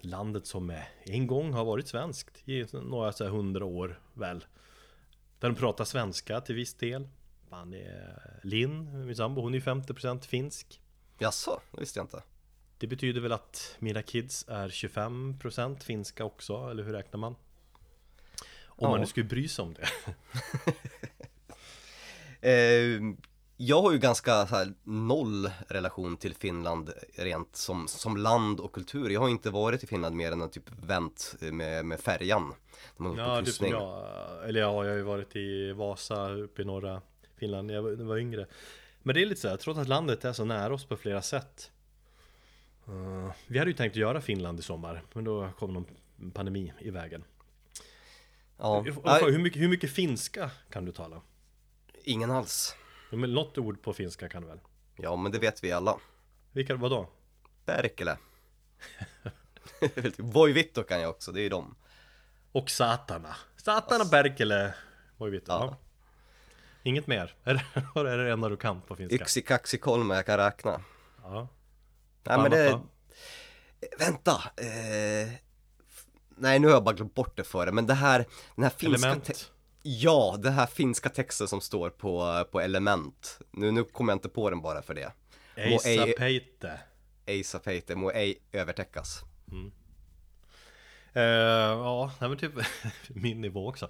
[0.02, 4.46] Landet som en gång har varit svenskt i några så hundra år väl.
[5.40, 7.08] Där de pratar svenska till viss del.
[7.50, 10.82] Man är Linn, min sambo, hon är 50% finsk.
[11.20, 12.24] Jaså, det visste jag inte.
[12.78, 17.36] Det betyder väl att mina kids är 25% finska också, eller hur räknar man?
[18.66, 18.90] Om Ja.
[18.90, 19.88] man nu skulle bry sig om det.
[22.44, 23.02] Eh,
[23.64, 29.10] jag har ju ganska här, noll relation till Finland rent som, som land och kultur.
[29.10, 32.54] Jag har inte varit i Finland mer än att typ vänt med, med färjan.
[32.98, 36.62] När man Ja, typ som jag, eller ja, jag har ju varit i Vasa uppe
[36.62, 37.02] i norra
[37.36, 38.48] Finland när jag var, yngre
[39.04, 41.22] Men det är lite så här, trots att landet är så nära oss på flera
[41.22, 41.72] sätt
[42.88, 45.86] eh, Vi hade ju tänkt göra Finland i sommar, men då kom någon
[46.34, 47.24] pandemi i vägen
[48.58, 51.22] Ja, nej, hur, mycket, hur mycket finska kan du tala?
[52.04, 52.76] ingen alls.
[53.18, 54.60] Men något ord på finska kan du väl?
[54.96, 55.98] Ja, men det vet vi alla.
[56.52, 57.08] Vilka, vadå?
[57.66, 58.18] Perkele.
[60.18, 61.76] Voivitto kan jag också, det är ju dem.
[62.52, 64.74] Och satana Satana Berkele
[65.18, 65.52] Vad vet du?
[65.52, 65.78] Ja.
[66.84, 67.36] Inget mer?
[67.44, 69.16] Är det, är det enda du kan på finska?
[69.16, 70.82] Yksi, kaksi, kolme, jag kan räkna.
[71.24, 71.48] Ja.
[72.24, 72.74] Nej men det...
[72.74, 72.86] Annat
[74.00, 74.42] Vänta!
[74.58, 75.34] Eh...
[76.36, 78.70] Nej nu har jag bara glömt bort det för det, men det här, den här
[78.70, 79.08] finska...
[79.08, 79.52] Element
[79.84, 83.40] Ja, det här finska texten som står på, på element.
[83.52, 85.12] Nu, nu kommer jag inte på den bara för det.
[85.56, 86.80] Eisapeite
[87.26, 89.24] ej sapeite, må ej övertäckas.
[91.14, 92.54] Eh, ja, nej men typ
[93.08, 93.90] min nivå också.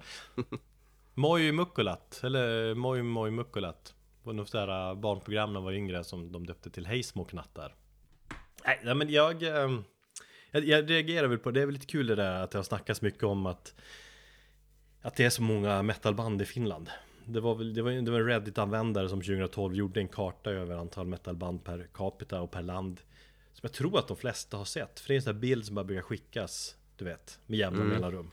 [1.14, 6.32] Moi Mukkulat, eller Moi Moi Mukkulat var något där barnprogram när jag var yngre som
[6.32, 7.74] de döpte till Hej små knattar
[8.64, 9.80] Nej, nej men jag, eh,
[10.50, 12.62] jag Jag reagerar väl på, det är väl lite kul det där att det har
[12.62, 13.74] snackats mycket om att
[15.02, 16.90] Att det är så många metalband i Finland.
[17.26, 20.76] Det var väl, det var, det var en Reddit-användare som 2012 gjorde en karta över
[20.76, 23.00] antal metalband per capita och per land
[23.52, 25.66] Som jag tror att de flesta har sett, för det är en sån här bild
[25.66, 27.92] som bara brukar skickas Du vet, med jämna Mm.
[27.92, 28.30] mellanrum.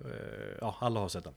[0.00, 1.34] Eh, Ja, alla har sett den.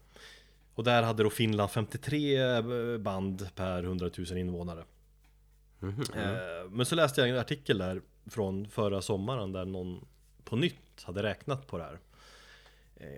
[0.76, 4.84] Och där hade då Finland 53 band per 100 000 invånare.
[6.16, 10.06] Eh, Men så läste jag en artikel där från förra sommaren där någon
[10.44, 11.94] på nytt hade räknat på det här.
[11.94, 12.00] Eh,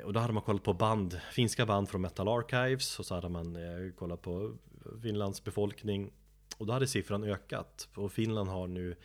[0.04, 3.30] Och då hade man kollat på band, finska band från Metal Archives och så hade
[3.30, 4.56] man eh, kollat på
[5.02, 6.12] Finlands befolkning.
[6.58, 8.96] Och då hade siffran ökat och Finland har nu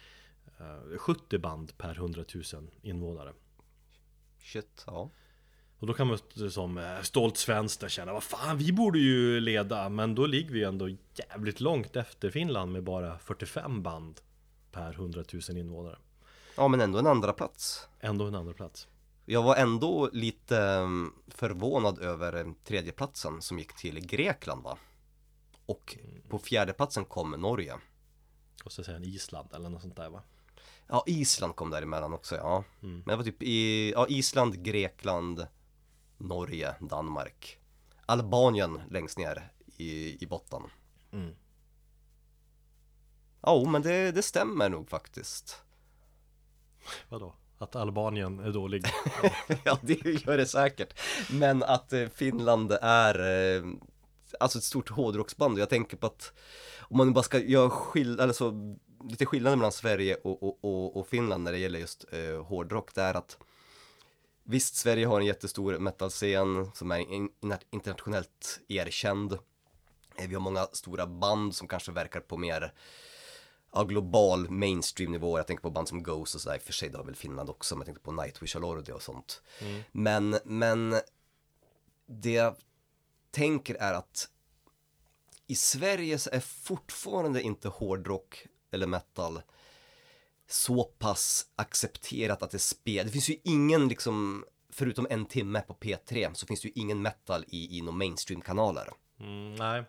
[0.58, 3.32] eh, 70 band per 100 000 invånare.
[4.42, 5.10] Shit, ja.
[5.78, 6.18] och då kan man
[6.50, 9.88] som eh, stolt svensk känna Vad fan vi borde ju leda.
[9.88, 14.20] Men då ligger vi ändå jävligt långt efter Finland med bara 45 band
[14.72, 15.98] Per 100 000 invånare.
[16.56, 17.88] Ja men ändå en andra plats.
[18.00, 18.88] Ändå en andra plats
[19.30, 24.78] Jag var ändå lite mm, förvånad över eh, tredjeplatsen som gick till Grekland va?
[25.66, 25.96] Och
[26.28, 27.76] på fjärdeplatsen kom Norge.
[28.64, 30.22] Och så säger han Island eller något sånt där va?
[30.86, 32.64] Ja, Island kom däremellan också ja.
[32.82, 32.94] Mm.
[32.96, 35.46] Men det var typ i, ja, Island, Grekland,
[36.18, 37.58] Norge, Danmark.
[38.06, 40.62] Albanien längst ner i, i botten.
[41.12, 41.34] Mm.
[43.40, 45.62] Ja, men det, det stämmer nog faktiskt.
[47.08, 47.34] Vadå?
[47.58, 48.84] Att Albanien är dålig?
[49.64, 51.00] ja, det gör det säkert.
[51.30, 53.18] Men att eh, Finland är
[53.56, 53.62] eh,
[54.40, 55.58] alltså ett stort hårdrocksband.
[55.58, 56.32] Jag tänker på att
[56.80, 58.54] om man bara ska göra skill alltså,
[59.10, 62.94] lite skillnader mellan Sverige och, och, och, och Finland när det gäller just eh, hårdrock,
[62.94, 63.38] det är att
[64.50, 67.28] Visst, Sverige har en jättestor metalscen som är in,
[67.70, 69.32] internationellt erkänd.
[70.16, 72.72] Eh, vi har många stora band som kanske verkar på mer
[73.72, 75.38] ja, global mainstream-nivå.
[75.38, 76.56] Jag tänker på band som Ghost och sådär.
[76.56, 78.62] I och för sig, det har väl Finland också, men jag tänkte på Nightwish och
[78.62, 79.42] Lordi och sånt.
[79.92, 81.00] Men, men
[82.06, 82.56] det jag
[83.30, 84.28] tänker är att
[85.46, 89.40] i Sverige så är fortfarande inte hårdrock eller metal
[90.48, 93.04] så pass accepterat att det spelar.
[93.04, 97.02] Det finns ju ingen liksom, förutom en timme på P3, så finns det ju ingen
[97.02, 98.90] metal i, i några mainstream-kanaler.
[99.20, 99.84] Mm, nej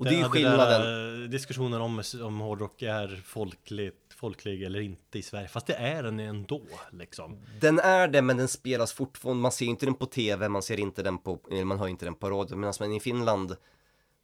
[0.00, 0.80] Och det är ju där skillnaden.
[0.80, 6.02] där diskussionen om, om hårdrock är folkligt, folklig eller inte i Sverige Fast det är
[6.02, 10.06] den ändå liksom Den är det, men den spelas fortfarande, man ser inte den på
[10.06, 12.92] tv, man ser inte den på, eh, man hör inte den på radio, medan man
[12.92, 13.56] i Finland,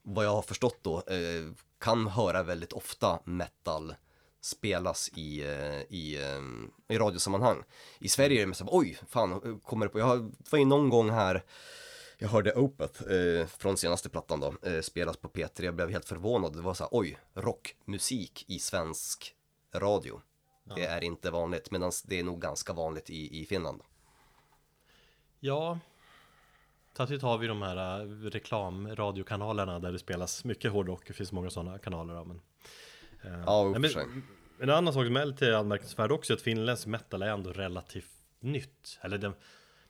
[0.03, 3.95] vad jag har förstått då, eh, kan höra väldigt ofta metal
[4.41, 7.63] spelas i, eh, i, eh, i radiosammanhang.
[7.99, 11.11] I Sverige är det mest oj, fan, kommer det på, jag var ju någon gång
[11.11, 11.43] här,
[12.19, 16.05] jag hörde Opeth eh, från senaste plattan då, eh, spelas på P3, jag blev helt
[16.05, 19.35] förvånad, det var så här, oj, rockmusik i svensk
[19.75, 20.21] radio.
[20.77, 23.83] Det är inte vanligt, medan det är nog ganska vanligt i, i Finland.
[25.41, 25.79] Ja
[26.97, 31.51] Samtidigt har vi de här äh, reklamradiokanalerna där det spelas mycket hårdrock Det finns många
[31.51, 32.41] sådana kanaler ja, men,
[33.25, 34.07] eh, Ja, sig.
[34.07, 34.23] men,
[34.61, 38.11] En annan sak som är lite anmärkningsvärd också är att finländsk metal är ändå relativt
[38.41, 39.35] nytt Eller den,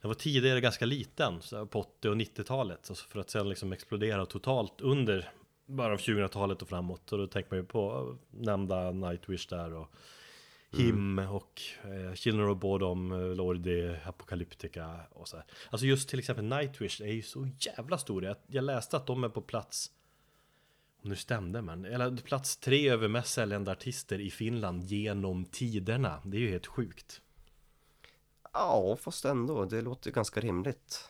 [0.06, 3.48] den var tidigare ganska liten så på 80 och 90-talet och så För att sen
[3.48, 5.28] liksom explodera totalt under
[5.66, 9.90] bara av 2000-talet och framåt Och då tänker man ju på nämnda Nightwish där och
[10.76, 15.46] Him och eh, Children of Bodom, eh, Lordi, Apocalyptica och så här.
[15.70, 18.26] Alltså just till exempel Nightwish är ju så jävla stora.
[18.26, 19.90] Jag, jag läste att de är på plats
[21.02, 26.20] om det stämde men, eller plats tre över mest säljande artister i Finland genom tiderna.
[26.24, 27.22] Det är ju helt sjukt.
[28.58, 31.08] Ja, fast ändå, det låter ganska rimligt.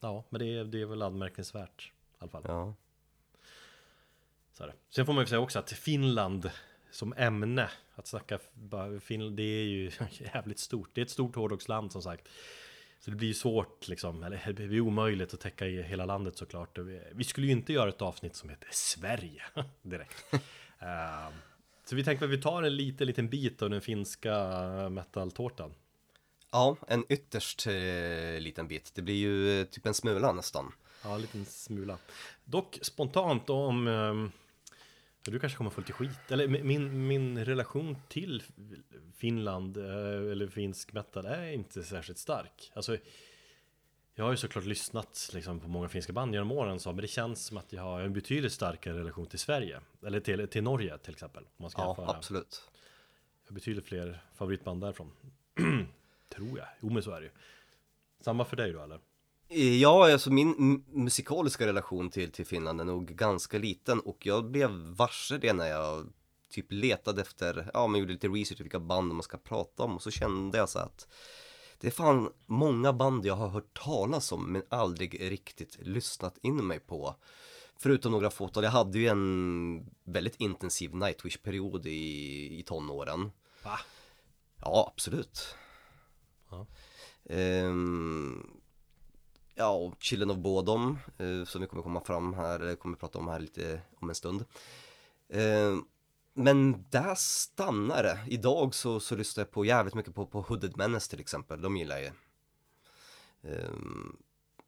[0.00, 2.42] Ja, men det är, det är väl anmärkningsvärt i alla fall.
[2.48, 2.74] Ja.
[4.52, 4.74] Så är det.
[4.90, 6.50] Sen får man ju säga också att Finland
[6.90, 8.38] som ämne, att snacka
[9.00, 10.90] Finland, det är ju jävligt stort.
[10.94, 12.28] Det är ett stort hårdrocksland som sagt.
[13.00, 16.36] Så det blir ju svårt liksom, eller det blir omöjligt att täcka i hela landet
[16.36, 16.78] såklart.
[17.14, 19.42] Vi- skulle ju inte göra ett avsnitt som heter Sverige
[19.82, 20.24] direkt.
[20.78, 21.32] Ehm,
[21.84, 24.48] så vi tänkte att vi tar en liten, liten bit av den finska
[24.90, 25.74] metaltårtan.
[26.50, 28.92] Ja, en ytterst eh, liten bit.
[28.94, 30.72] Det blir ju eh, typ en smula nästan.
[31.04, 31.98] Ja, en liten smula.
[32.44, 33.88] Dock spontant om...
[33.88, 34.30] ehm,
[35.22, 36.30] du kanske kommer få lite skit.
[36.30, 38.42] Eller mi- min, min relation till
[39.16, 42.72] Finland, eh, eller finsk metal, är inte särskilt stark.
[42.74, 42.96] Alltså,
[44.14, 47.08] jag har ju såklart lyssnat liksom, på många finska band genom åren, så, men det
[47.08, 49.80] känns som att jag har en betydligt starkare relation till Sverige.
[50.06, 51.42] Eller till, till Norge till exempel.
[51.42, 52.16] Om man ska Ja, jämföra.
[52.16, 52.62] absolut.
[53.44, 55.12] Jag har betydligt fler favoritband därifrån.
[56.36, 56.66] Tror jag.
[56.80, 57.32] Jo, men så är det ju.
[58.20, 59.00] Samma för dig då, eller?
[59.80, 64.70] Ja, alltså min musikaliska relation till, till Finland är nog ganska liten och jag blev
[64.70, 66.06] varse det när jag
[66.50, 70.02] typ letade efter, ja men gjorde lite research vilka band man ska prata om och
[70.02, 71.08] så kände jag så att
[71.78, 76.66] det är fan många band jag har hört talas om men aldrig riktigt lyssnat in
[76.66, 77.14] mig på.
[77.78, 83.30] Förutom några fåtal, jag hade ju en väldigt intensiv Nightwish-period i, i tonåren.
[83.64, 83.78] Va?
[84.60, 85.56] Ja, absolut.
[86.50, 86.66] Ja.
[89.58, 93.18] Ja, och Children of Bodom, eh, som vi kommer komma fram här, eller kommer prata
[93.18, 94.44] om här lite om en stund.
[95.28, 95.84] Ehm,
[96.34, 98.18] men där stannar det.
[98.28, 101.76] Idag så, så lyssnar jag på jävligt mycket på, på Hooded Menace till exempel, de
[101.76, 102.12] gillar jag ju.
[103.50, 104.16] Ehm,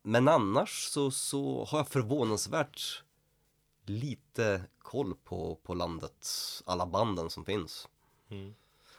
[0.03, 3.05] men annars så, så har jag förvånansvärt
[3.85, 6.29] lite koll på, på landet,
[6.67, 7.88] alla banden som finns.
[8.29, 8.55] Mm.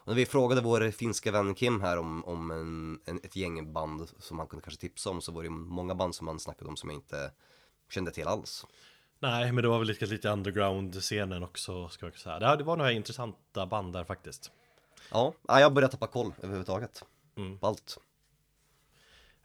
[0.10, 4.10] När vi frågade vår finska vän Kim här om, om en, en, ett gäng band
[4.20, 6.78] som han kunde kanske tipsa om så var det många band som han snackade om
[6.78, 7.32] som jag inte
[7.90, 8.66] kände till alls.
[9.20, 12.40] Nej, men det var väl lite, lite underground-scenen också, ska jag säga.
[12.40, 14.52] Det, det var några intressanta band där faktiskt.
[15.12, 17.04] Ja, ja, jag började tappa koll överhuvudtaget
[17.38, 17.60] Mm.
[17.60, 17.98] på allt.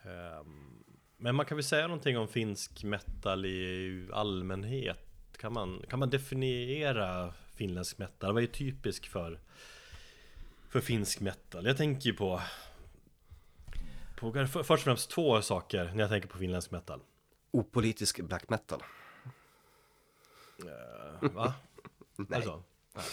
[0.03, 0.85] Ehm,
[1.17, 5.09] Men man kan väl säga någonting om finsk metal i allmänhet?
[5.37, 8.35] Kan man, kan man definiera finländsk metal?
[8.35, 9.41] Vad är typisk för,
[10.75, 11.67] för finsk metal?
[11.67, 12.41] Jag tänker ju på,
[14.17, 17.01] på för- först och främst två saker när jag tänker på finländsk metal.
[17.51, 18.83] Opolitisk black metal.
[20.59, 21.55] Eh, Va?
[22.17, 22.37] Nej.
[22.37, 22.63] Alltså,
[22.95, 23.05] nej.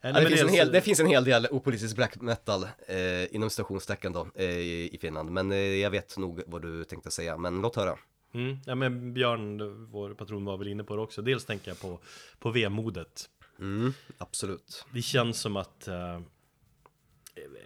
[0.00, 4.12] Ja, det, finns hel, det finns en hel del opolitisk black metal eh, inom stationstecken
[4.12, 5.30] då eh, i, i Finland.
[5.30, 7.98] Men eh, jag vet nog vad du tänkte säga, men låt höra.
[8.34, 11.22] Mm, ja men Björn, vår patron var väl inne på det också.
[11.22, 11.98] Dels tänker jag på,
[12.38, 13.30] på vemodet.
[13.58, 14.86] Mm, absolut.
[14.92, 16.20] Det känns som att eh,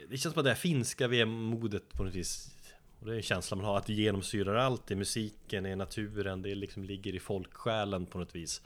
[0.08, 2.56] Det känns som att det här finska vemodet på något vis
[3.00, 4.90] Och det är en känsla man har att det genomsyrar allt.
[4.90, 8.62] I musiken, i naturen Det liksom ligger i folksjälen på något vis.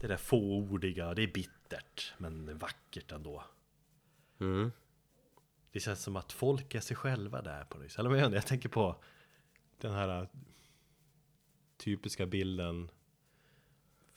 [0.00, 3.44] Det där fåordiga, det är bittert men vackert ändå.
[4.40, 4.72] Mm.
[5.72, 7.98] Det känns som att folk är sig själva där på något vis.
[7.98, 8.96] Eller vad jag, jag tänker på
[9.80, 10.28] Den här
[11.76, 12.90] Typiska bilden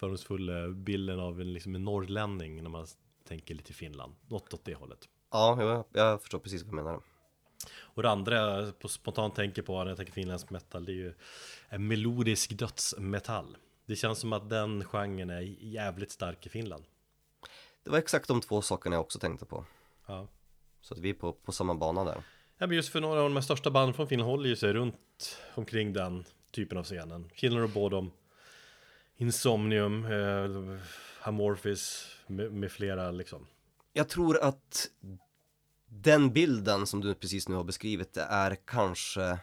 [0.02, 2.88] Fördomsfulla bilden av en, liksom en norrlänning när man
[3.24, 4.16] tänker lite Finland.
[4.28, 7.02] Något åt det hållet Ja, jag, jag förstår precis vad du menar.
[7.80, 11.14] Och det andra jag spontant tänker på när jag tänker finländsk metal Det är ju
[11.70, 16.84] en melodisk dödsmetall Det känns som att den genren är jävligt stark i Finland
[17.84, 19.66] Det var exakt de två sakerna jag också tänkte på.
[20.08, 20.28] Ja
[20.82, 22.24] Så att vi är på, på samma bana där.
[22.58, 25.40] Ja men just för några av de största banden från Finland håller ju sig runt
[25.56, 28.12] omkring den typen av scenen Killer och Bodom
[29.18, 30.82] Insomnium, eh,
[31.22, 33.48] Amorphis med, med flera liksom
[33.94, 34.90] Jag tror att
[35.88, 39.40] den bilden som du precis nu har beskrivit det är kanske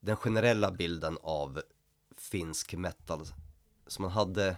[0.00, 1.62] den generella bilden av
[2.16, 3.26] finsk metal
[3.86, 4.56] som man hade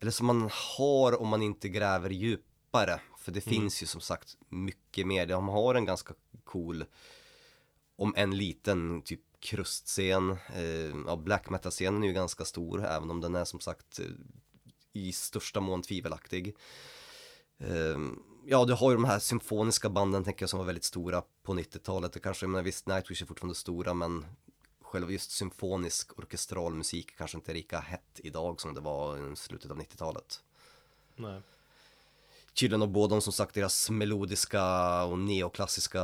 [0.00, 4.36] eller som man har om man inte gräver djupare för det finns ju som sagt
[4.48, 5.26] mycket mer.
[5.26, 6.84] De har en ganska cool
[7.96, 10.30] om en liten typ krustscen.
[10.54, 14.06] Eh, ja, black metal-scenen är ju ganska stor även om den är som sagt eh,
[14.92, 16.56] i största mån tvivelaktig.
[17.58, 21.22] Ehm, Ja, du har ju de här symfoniska banden tänker jag som var väldigt stora
[21.42, 22.12] på 90-talet.
[22.12, 24.26] Det kanske, men visst, Nightwish är fortfarande stora, men
[24.82, 29.36] själva just symfonisk orkestral musik kanske inte är lika hett idag som det var i
[29.36, 30.40] slutet av 90-talet.
[31.16, 31.40] Nej
[32.54, 36.02] Children of Bodom som sagt, deras melodiska och neoklassiska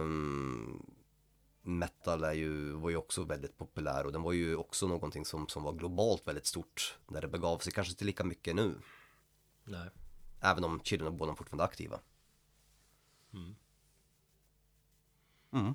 [0.00, 0.82] mm,
[1.62, 5.48] metal är ju, var ju också väldigt populär och den var ju också någonting som,
[5.48, 8.74] som var globalt väldigt stort när det begav sig, kanske inte lika mycket nu.
[9.64, 9.90] Nej
[10.40, 12.00] Även om Children of Bodom fortfarande är aktiva.
[15.52, 15.74] Mm.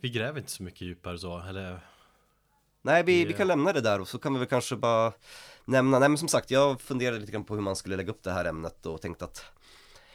[0.00, 1.80] Vi gräver inte så mycket djupare så, eller
[2.82, 5.12] Nej, vi, vi kan lämna det där och så kan vi väl kanske bara
[5.64, 8.22] nämna, nej men som sagt, jag funderade lite grann på hur man skulle lägga upp
[8.22, 9.44] det här ämnet och tänkte att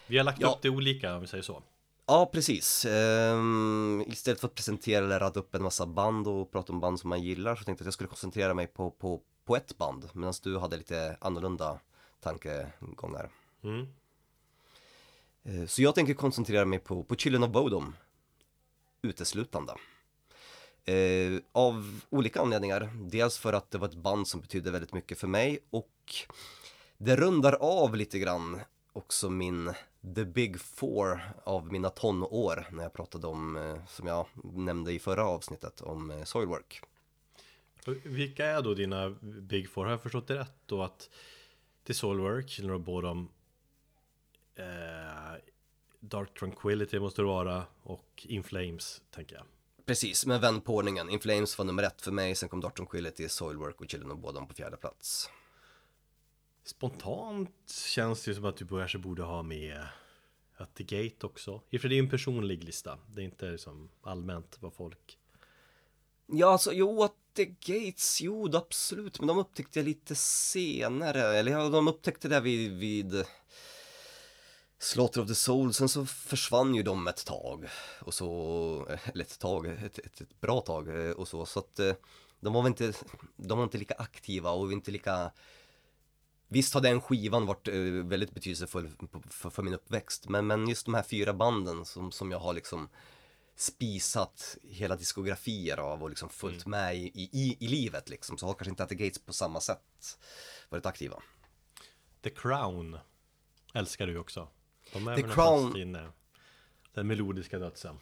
[0.08, 0.52] Vi har lagt Ja.
[0.52, 1.64] upp det olika om vi säger så
[2.06, 2.86] Ja, precis.
[2.86, 7.00] Ehm, istället för att presentera eller radda upp en massa band och prata om band
[7.00, 9.78] som man gillar så tänkte jag att jag skulle koncentrera mig på, på, på ett
[9.78, 11.80] band medan du hade lite annorlunda
[12.24, 13.30] tankegångar.
[13.64, 13.88] mm.
[15.44, 17.96] Eh, Så jag tänker koncentrera mig på, på Children of Bodom
[19.02, 19.74] uteslutande.
[20.86, 22.90] Eh, av olika anledningar.
[22.96, 26.16] Dels för att det var ett band som betydde väldigt mycket för mig och
[26.98, 28.60] det rundar av lite grann
[28.94, 29.74] också min
[30.16, 35.00] The Big Four av mina tonår när jag pratade om, eh, som jag nämnde i
[35.00, 36.82] förra avsnittet, om eh, Soilwork.
[38.04, 39.84] Vilka är då dina Big Four?
[39.84, 41.10] Har jag förstått det rätt då att
[41.92, 43.30] är Soulwork, Children of Bodom
[44.56, 44.64] eh,
[46.00, 49.46] Dark Tranquility måste det vara och In Flames tänker jag
[49.86, 51.10] Precis, men vänd på ordningen.
[51.10, 54.20] In Flames var nummer ett för mig, sen kom Darton Quillity, Soilwork och Children of
[54.20, 55.30] Bodom på fjärde plats.
[56.64, 57.50] Spontant
[57.88, 59.88] känns det ju som att du kanske borde ha med
[60.58, 61.62] At the Gate också.
[61.70, 63.00] I för det är en personlig lista.
[63.08, 65.18] Det är inte liksom allmänt vad folk...
[66.26, 71.38] Ja, alltså jo, the Gates, jo absolut, men de upptäckte jag lite senare.
[71.38, 73.26] Eller ja, de upptäckte det vid, vid
[74.80, 77.68] Slaughter of the Soul, sen så försvann ju de ett tag.
[78.00, 81.46] Och så, eller ett tag, ett, ett, ett bra tag eh, och så.
[81.46, 81.94] Så att eh,
[82.40, 82.94] de var väl inte,
[83.36, 85.32] de var inte lika aktiva och inte lika
[86.48, 88.90] Visst har den skivan varit eh, väldigt betydelsefull
[89.30, 92.54] för, för, min uppväxt men, men just de här fyra banden som, som jag har
[92.54, 92.90] liksom
[93.56, 96.80] spisat hela diskografier av och liksom följt mm.
[96.80, 100.20] med i, i, i livet liksom så har kanske inte the Gates på samma sätt
[100.70, 101.24] varit aktiva.
[102.22, 102.98] The Crown
[103.74, 104.48] älskar du också.
[104.94, 105.98] De är The Crown in,
[106.94, 108.00] den melodiska dödsen.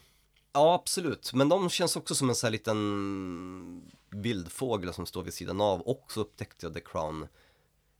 [0.52, 1.32] Ja, absolut.
[1.32, 5.80] Men de känns också som en sån här liten vildfågel som står vid sidan av.
[5.80, 7.28] Och så upptäckte jag The Crown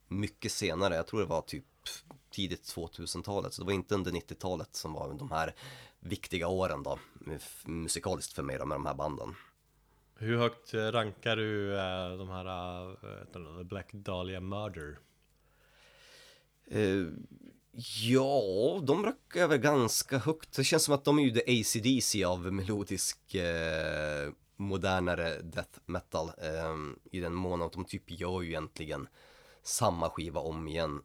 [0.09, 0.97] mycket senare.
[0.97, 1.65] Jag tror det var typ
[2.31, 3.55] tidigt 2000-talet.
[3.55, 5.55] Så det var inte under 90-talet som var de här
[6.03, 6.99] viktiga åren då.
[7.65, 9.35] Musikaliskt för mig då, med de här banden.
[10.19, 12.47] Hur högt rankar du äh, de här
[13.59, 14.99] äh, Black Dahlia Murder?
[16.75, 17.09] Uh,
[17.75, 20.57] Ja, de rackar väl ganska högt.
[20.57, 26.29] Det känns som att de är ju the ACDC av melodisk eh, modernare death metal.
[26.39, 26.77] Eh,
[27.11, 29.09] I den mån att de typ gör ju egentligen
[29.63, 31.03] samma skiva om igen.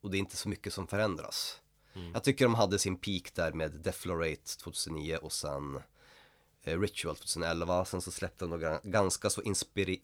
[0.00, 1.60] Och det är inte så mycket som förändras.
[1.98, 2.10] Mm.
[2.12, 5.80] Jag tycker de hade sin peak där med Deflorate 2009 och sen
[6.64, 7.84] eh, Ritual 2011.
[7.84, 9.42] Sen så släppte de några ganska så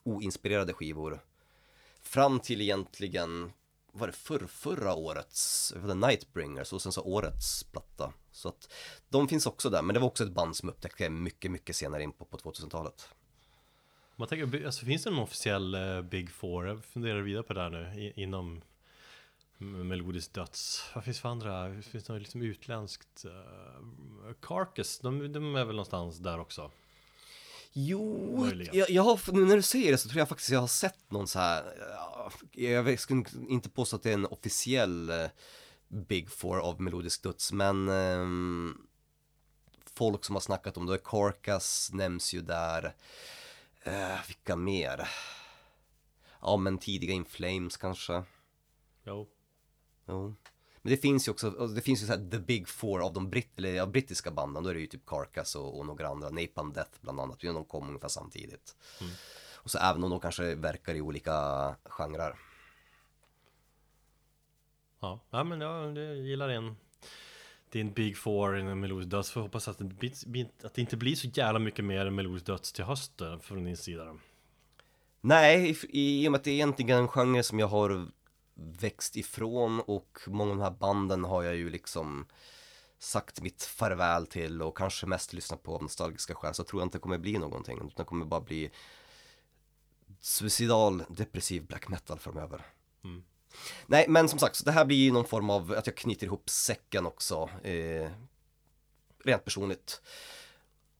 [0.04, 1.20] oinspirerade skivor.
[2.02, 3.52] Fram till egentligen
[3.92, 8.12] var det förr, förra årets, det Nightbringers och sen så årets platta.
[8.32, 8.72] Så att
[9.08, 12.02] de finns också där, men det var också ett band som upptäckte mycket, mycket senare
[12.02, 13.08] in på, på 2000-talet.
[14.16, 16.66] Man tänker, alltså finns det någon officiell eh, Big Four?
[16.66, 18.62] Jag funderar vidare på det här nu inom
[19.72, 20.90] melodisk döds.
[20.94, 21.82] Vad finns för andra?
[21.82, 23.24] Finns det något liksom utländskt?
[23.24, 26.70] Uh, Carcass, de, de är väl någonstans där också?
[27.76, 31.10] Jo, jag, jag, har, när du säger det så tror jag faktiskt jag har sett
[31.10, 31.64] någon så här,
[32.52, 35.26] jag skulle inte påstå att det är en officiell eh,
[35.88, 38.74] Big Four av melodisk döds, men eh,
[39.86, 42.94] folk som har snackat om det, Carcass nämns ju där,
[43.82, 45.08] eh, vilka mer?
[46.40, 48.22] Ja men tidiga In Flames kanske.
[49.04, 49.28] Jo.
[50.06, 50.34] Jo.
[50.82, 53.30] Men det finns ju också, det finns ju så här the big four av de
[53.30, 56.30] britt, eller, ja, brittiska banden, då är det ju typ Carcass och, och några andra,
[56.30, 58.76] Napalm Death bland annat, de kom ungefär samtidigt.
[59.00, 59.12] Mm.
[59.54, 61.32] Och så även om de kanske verkar i olika
[61.84, 62.34] genrer.
[65.00, 66.76] Ja, ja men jag, jag gillar din,
[67.70, 69.30] din Big Four inom Melodisk Döds.
[69.30, 72.84] Får hoppas att det, att det inte blir så jävla mycket mer Melodisk Döds till
[72.84, 74.16] hösten från din sida.
[75.20, 78.08] Nej, i, i och med att det är egentligen en genre som jag har
[78.54, 82.26] växt ifrån och många av de här banden har jag ju liksom
[82.98, 86.86] sagt mitt farväl till och kanske mest lyssnat på av nostalgiska skäl så tror jag
[86.86, 88.70] inte det kommer bli någonting utan det kommer bara bli
[90.20, 92.66] suicidal, depressiv black metal framöver.
[93.04, 93.24] Mm.
[93.86, 96.50] Nej, men som sagt, så det här blir någon form av att jag knyter ihop
[96.50, 98.10] säcken också, eh,
[99.24, 100.02] rent personligt.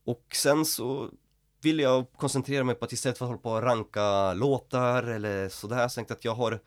[0.03, 1.09] Och sen så
[1.61, 5.49] vill jag koncentrera mig på att istället för att hålla på och ranka låtar eller
[5.49, 6.59] sådär, så tänkte jag att jag har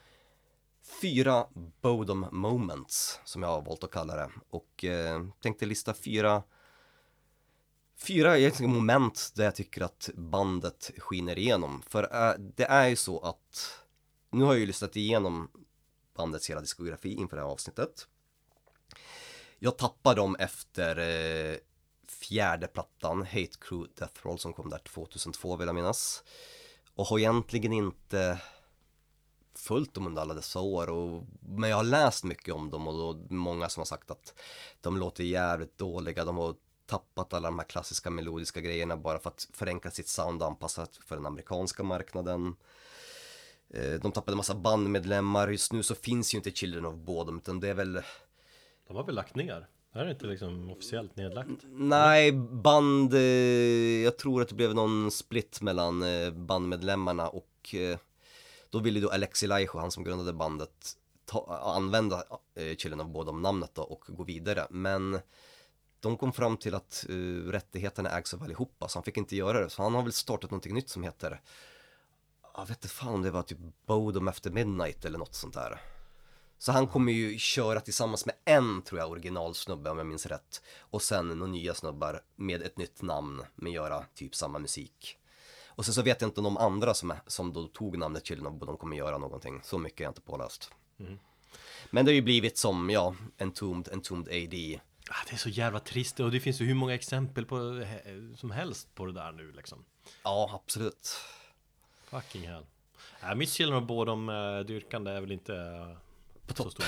[1.00, 1.46] fyra
[1.80, 6.42] Bodom moments som jag har valt att kalla det och eh, tänkte lista fyra
[7.98, 11.82] fyra egentligen moment där jag tycker att bandet skiner igenom.
[11.88, 13.78] För eh, det är ju så att
[14.30, 15.50] nu har jag ju lyssnat igenom
[16.16, 18.08] bandets hela diskografi inför det här avsnittet.
[19.58, 21.56] Jag tappar dem efter eh,
[22.08, 26.24] fjärde plattan, Hate Crew Death Roll som kom där 2002 vill jag minnas.
[26.94, 28.40] Och har egentligen inte
[29.68, 32.94] följt dem under alla dessa år och, men jag har läst mycket om dem och
[32.94, 34.34] då många som har sagt att
[34.80, 36.54] de låter jävligt dåliga, de har
[36.86, 40.86] tappat alla de här klassiska melodiska grejerna bara för att förenkla sitt sound och anpassa
[41.06, 42.56] för den amerikanska marknaden.
[43.70, 47.60] Eh, de tappade massa bandmedlemmar, just nu så finns ju inte Children of Bodom utan
[47.60, 48.02] det är väl
[48.88, 49.68] De har väl lagt ner?
[49.92, 51.64] Är det inte liksom officiellt nedlagt?
[51.64, 53.20] Nej, band, eh,
[54.04, 57.74] jag tror att det blev någon split mellan eh, bandmedlemmarna och
[58.70, 63.42] då ville då Alexi Laiho, han som grundade bandet, ta, använda eh, Children of Bodom
[63.42, 64.66] namnet då och gå vidare.
[64.70, 65.18] Men
[66.00, 69.60] de kom fram till att uh, rättigheterna ägs av allihopa så han fick inte göra
[69.60, 69.70] det.
[69.70, 71.40] Så han har väl startat någonting nytt som heter,
[72.54, 75.80] jag vet inte fan om det var typ Bodom After Midnight eller något sånt där.
[76.58, 80.62] Så han kommer ju köra tillsammans med en, tror jag, originalsnubbe om jag minns rätt.
[80.78, 85.18] Och sen några nya snubbar med ett nytt namn, men göra typ samma musik.
[85.78, 88.26] Och sen så vet jag inte om de andra som, är, som då tog namnet
[88.26, 89.60] Chilnob, de kommer göra någonting.
[89.64, 90.70] Så mycket är jag inte påläst.
[91.90, 94.80] Men det har ju blivit som, ja, Entombed, Entombed AD.
[95.10, 98.36] Ah, det är så jävla trist och det finns ju hur många exempel på, eh,
[98.36, 99.84] som helst på det där nu liksom.
[100.22, 101.16] Ja, absolut.
[102.04, 102.66] Fucking hell.
[103.22, 106.84] Äh, mitt chillen och båda de uh, dyrkande är väl inte uh, så stort.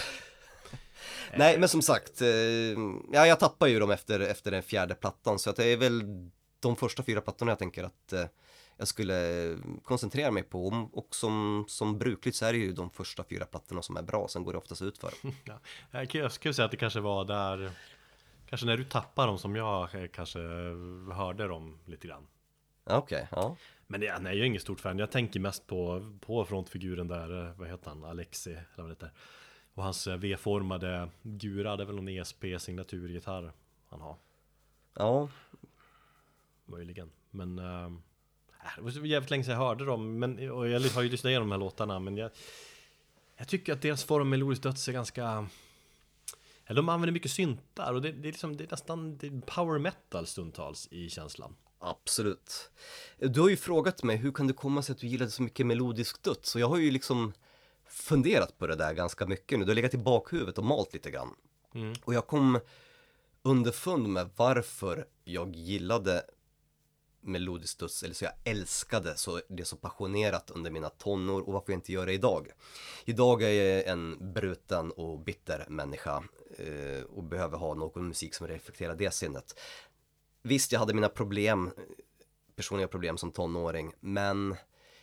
[1.37, 2.29] Nej, men som sagt, eh,
[3.13, 6.03] ja, jag tappar ju dem efter, efter den fjärde plattan, så att det är väl
[6.61, 8.25] de första fyra plattorna jag tänker att eh,
[8.81, 10.89] jag skulle koncentrera mig på.
[10.93, 14.29] Och som, som brukligt så är det ju de första fyra plattorna som är bra,
[14.29, 15.13] sen går det oftast ut för.
[15.45, 16.05] Ja.
[16.13, 17.71] Jag skulle säga att det kanske var där,
[18.47, 20.39] kanske när du tappade dem som jag eh, kanske
[21.13, 22.27] hörde dem lite grann.
[22.85, 23.57] Okej, ja.
[23.87, 24.99] Men jag, nej, jag är ingen stort fan.
[24.99, 28.93] Jag tänker mest på, på frontfiguren där, eh, vad heter han, Alexi, eller vad det
[28.93, 29.13] heter.
[29.75, 33.53] Och hans eh, V-formade gura, det är väl någon ESP signaturgitarr
[33.89, 34.17] han har,
[34.95, 35.29] Ja,
[36.67, 37.11] möjligen.
[37.31, 37.59] Men
[38.77, 41.49] det var jävligt länge sedan jag hörde dem, men, och jag har ju lyssnat igenom
[41.49, 42.31] de här låtarna, men jag,
[43.37, 45.49] jag tycker att deras form av melodisk döds är ganska
[46.71, 49.41] eller de använder mycket syntar och det, det är liksom, det är nästan det är
[49.41, 51.57] power metal stundtals i känslan.
[51.79, 52.71] absolut.
[53.19, 55.67] Du har ju frågat mig, hur kan det komma sig att du gillade så mycket
[55.67, 56.55] melodisk döds?
[56.55, 57.33] Och jag har ju liksom
[57.89, 59.65] funderat på det där ganska mycket nu.
[59.65, 61.35] Det har legat i bakhuvudet och malt lite grann.
[61.75, 61.95] Mm.
[62.05, 62.61] Och jag kom
[63.43, 66.23] underfund med varför jag gillade
[67.21, 71.73] melodisk studs eller så jag älskade så, det så passionerat under mina tonår och varför
[71.73, 72.49] jag inte gör det idag.
[73.05, 76.25] Idag är jag en bruten och bitter människa
[76.59, 79.61] eh, och behöver ha någon musik som reflekterar det sinnet.
[80.43, 81.71] Visst, jag hade mina problem,
[82.57, 84.57] personliga problem som tonåring, men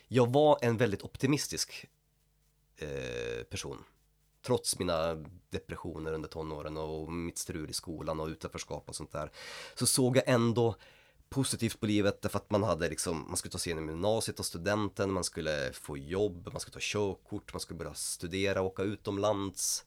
[0.08, 1.86] jag var en väldigt optimistisk
[2.76, 3.84] eh, person.
[4.42, 9.30] Trots mina depressioner under tonåren och mitt strul i skolan och utanförskap och sånt där.
[9.74, 10.76] Så såg jag ändå
[11.30, 14.46] positivt på livet därför att man hade liksom, man skulle ta sig igenom gymnasiet och
[14.46, 19.84] studenten, man skulle få jobb, man skulle ta körkort, man skulle börja studera, åka utomlands.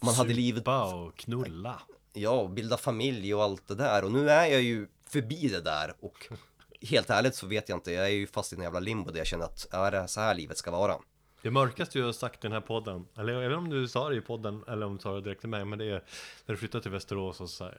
[0.00, 1.82] Man hade livet, Supa och knulla.
[2.12, 5.94] ja, bilda familj och allt det där och nu är jag ju förbi det där
[6.00, 6.28] och
[6.82, 9.18] helt ärligt så vet jag inte, jag är ju fast i en jävla limbo där
[9.18, 10.96] jag känner att, ja, det är så här livet ska vara.
[11.42, 13.88] Det mörkaste du har sagt i den här podden, eller jag vet inte om du
[13.88, 16.04] sa det i podden eller om du sa det direkt till mig, men det är
[16.46, 17.70] när du flyttade till Västerås och, så,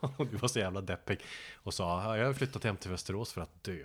[0.00, 1.20] och du var så jävla deppig
[1.54, 3.84] och sa "Ja, jag har flyttat hem till Västerås för att dö.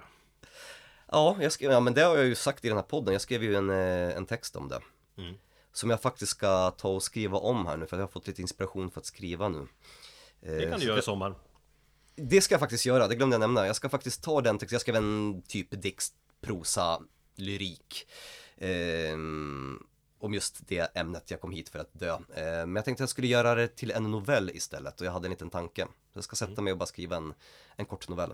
[1.11, 3.21] Ja, jag skrev, ja men det har jag ju sagt i den här podden, jag
[3.21, 4.79] skrev ju en, eh, en text om det.
[5.17, 5.35] Mm.
[5.73, 8.41] Som jag faktiskt ska ta och skriva om här nu, för jag har fått lite
[8.41, 9.67] inspiration för att skriva nu.
[10.41, 11.35] Det Eh, kan du göra i sommar.
[12.15, 13.67] Det ska jag faktiskt göra, det glömde jag nämna.
[13.67, 16.03] Jag ska faktiskt ta den texten, jag skrev en typ dikt,
[16.41, 17.01] prosa,
[17.35, 18.07] lyrik.
[18.57, 19.83] Ehm,
[20.19, 22.13] om just det ämnet jag kom hit för att dö.
[22.13, 25.11] Eh, men jag tänkte att jag skulle göra det till en novell istället och jag
[25.11, 25.81] hade en liten tanke.
[25.83, 27.33] Så jag ska sätta mig och bara skriva en,
[27.75, 28.31] en kort novell.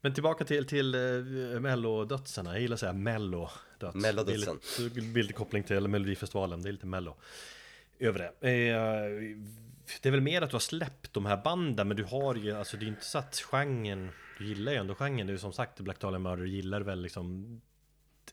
[0.00, 3.94] Men tillbaka till, till uh, mellodödsarna, jag gillar att säga mellodöds.
[3.94, 4.60] Mellodödsen.
[5.14, 7.16] Lite koppling till Melodifestivalen, det är lite mello
[7.98, 8.48] över det.
[8.50, 9.36] Eh,
[10.02, 12.52] det är väl mer att du har släppt de här banden, men du har ju,
[12.52, 15.80] alltså det är inte så att genren, du gillar ju ändå genren, ju som sagt
[15.80, 17.60] Black Dahlia Murder gillar väl liksom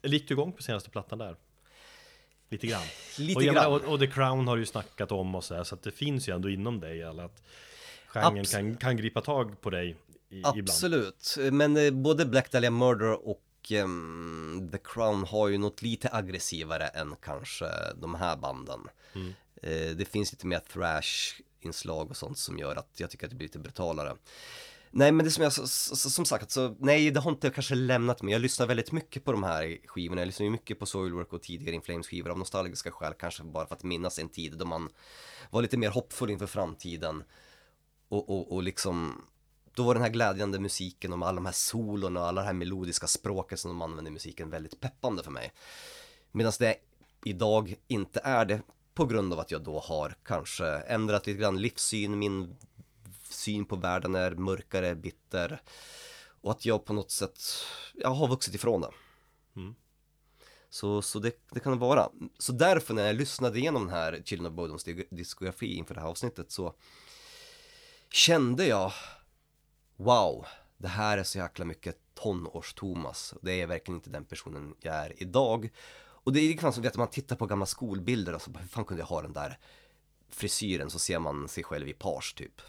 [0.04, 1.36] Eller gick du igång på senaste plattan där?
[2.48, 2.82] Lite grann.
[3.18, 3.54] Lite och, grann.
[3.54, 5.82] menar, och, och The Crown har du ju snackat om och så här, så att
[5.82, 7.42] det finns ju ändå inom dig alla att
[8.06, 9.96] genren Abs- kan, kan gripa tag på dig
[10.28, 10.60] i, ibland.
[10.60, 16.08] Absolut, men eh, både Black Dahlia Murder och ehm, The Crown har ju något lite
[16.12, 17.66] aggressivare än kanske
[18.00, 18.80] de här banden.
[19.14, 19.34] Mm.
[19.62, 23.36] Eh, det finns lite mer thrash-inslag och sånt som gör att jag tycker att det
[23.36, 24.16] blir lite brutalare.
[24.96, 28.32] Nej men det som jag, som sagt, så, nej det har inte kanske lämnat mig.
[28.32, 30.20] Jag lyssnar väldigt mycket på de här skivorna.
[30.20, 33.12] Jag lyssnar ju mycket på Soilwork och tidigare In Flames skivor av nostalgiska skäl.
[33.18, 34.88] Kanske bara för att minnas en tid då man
[35.50, 37.24] var lite mer hoppfull inför framtiden.
[38.08, 39.22] Och, och, och liksom
[39.74, 42.46] då var den här glädjande musiken och med alla de här solorna och alla det
[42.46, 45.52] här melodiska språket som de använder i musiken väldigt peppande för mig.
[46.32, 46.76] Medan det
[47.24, 48.62] idag inte är det
[48.94, 52.56] på grund av att jag då har kanske ändrat lite grann livssyn, min
[53.34, 55.62] syn på världen är mörkare, bitter
[56.40, 57.40] och att jag på något sätt,
[57.94, 58.90] jag har vuxit ifrån det.
[59.56, 59.74] Mm.
[60.70, 62.08] Så, så det, det kan det vara.
[62.38, 66.08] Så därför när jag lyssnade igenom den här Children of Bodoms diskografi inför det här
[66.08, 66.74] avsnittet så
[68.10, 68.92] kände jag
[69.96, 70.46] Wow,
[70.78, 73.34] det här är så jäkla mycket tonårs-Thomas.
[73.42, 75.70] Det är verkligen inte den personen jag är idag.
[75.96, 78.68] Och det är likadant som vet, man tittar på gamla skolbilder och så bara, hur
[78.68, 79.58] fan kunde jag ha den där
[80.28, 82.60] frisyren så ser man sig själv i page typ.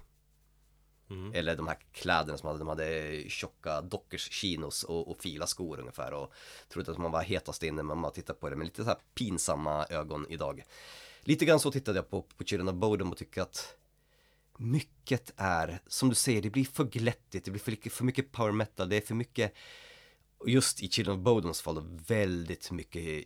[1.10, 1.34] Mm.
[1.34, 5.80] Eller de här kläderna som hade, de hade tjocka dockers chinos och, och fila skor
[5.80, 6.34] ungefär och
[6.70, 8.98] trodde att man var hetast inne men man tittar på det med lite så här
[9.14, 10.64] pinsamma ögon idag.
[11.22, 13.76] lite grann så tittade jag på, på Children of Bodom och tycker att
[14.58, 18.32] mycket är, som du säger, det blir för glättigt, det blir för, mycket- för mycket
[18.32, 19.54] power metal, det är för mycket,
[20.46, 23.26] just i Children of Bodoms fall, väldigt mycket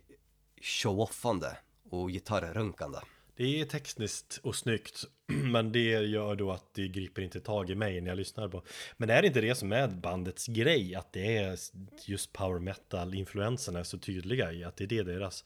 [0.62, 1.56] show-offande
[1.90, 2.98] och gitarrrunkande.
[3.40, 7.74] Det är tekniskt och snyggt, men det gör då att det griper inte tag i
[7.74, 8.62] mig när jag lyssnar på.
[8.96, 10.94] Men är det inte det som är bandets grej?
[10.94, 11.58] Att det är
[12.04, 15.44] just power metal-influenserna är så tydliga i att det är det deras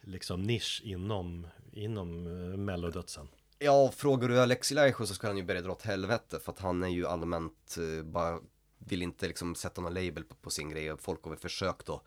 [0.00, 3.28] liksom nisch inom, inom eh, mellodödsen.
[3.58, 6.58] Ja, frågar du Alexi Laiho så ska han ju börja dra åt helvete för att
[6.58, 8.40] han är ju allmänt eh, bara
[8.78, 11.88] vill inte liksom sätta någon label på, på sin grej och folk har väl försökt
[11.88, 12.02] att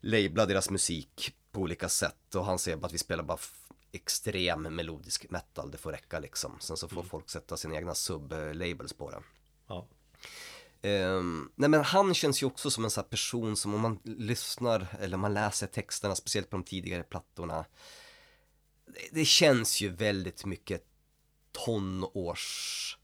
[0.00, 3.38] labla deras musik på olika sätt och han säger bara att vi spelar bara
[3.92, 6.56] extrem melodisk metal, det får räcka liksom.
[6.60, 9.22] Sen så får folk sätta sina egna sub-labels på det.
[9.66, 9.86] Ja.
[10.82, 13.98] Ehm, nej men han känns ju också som en sån här person som om man
[14.04, 17.64] lyssnar eller man läser texterna, speciellt på de tidigare plattorna.
[18.86, 20.84] Det, det känns ju väldigt mycket
[21.52, 22.98] tonårs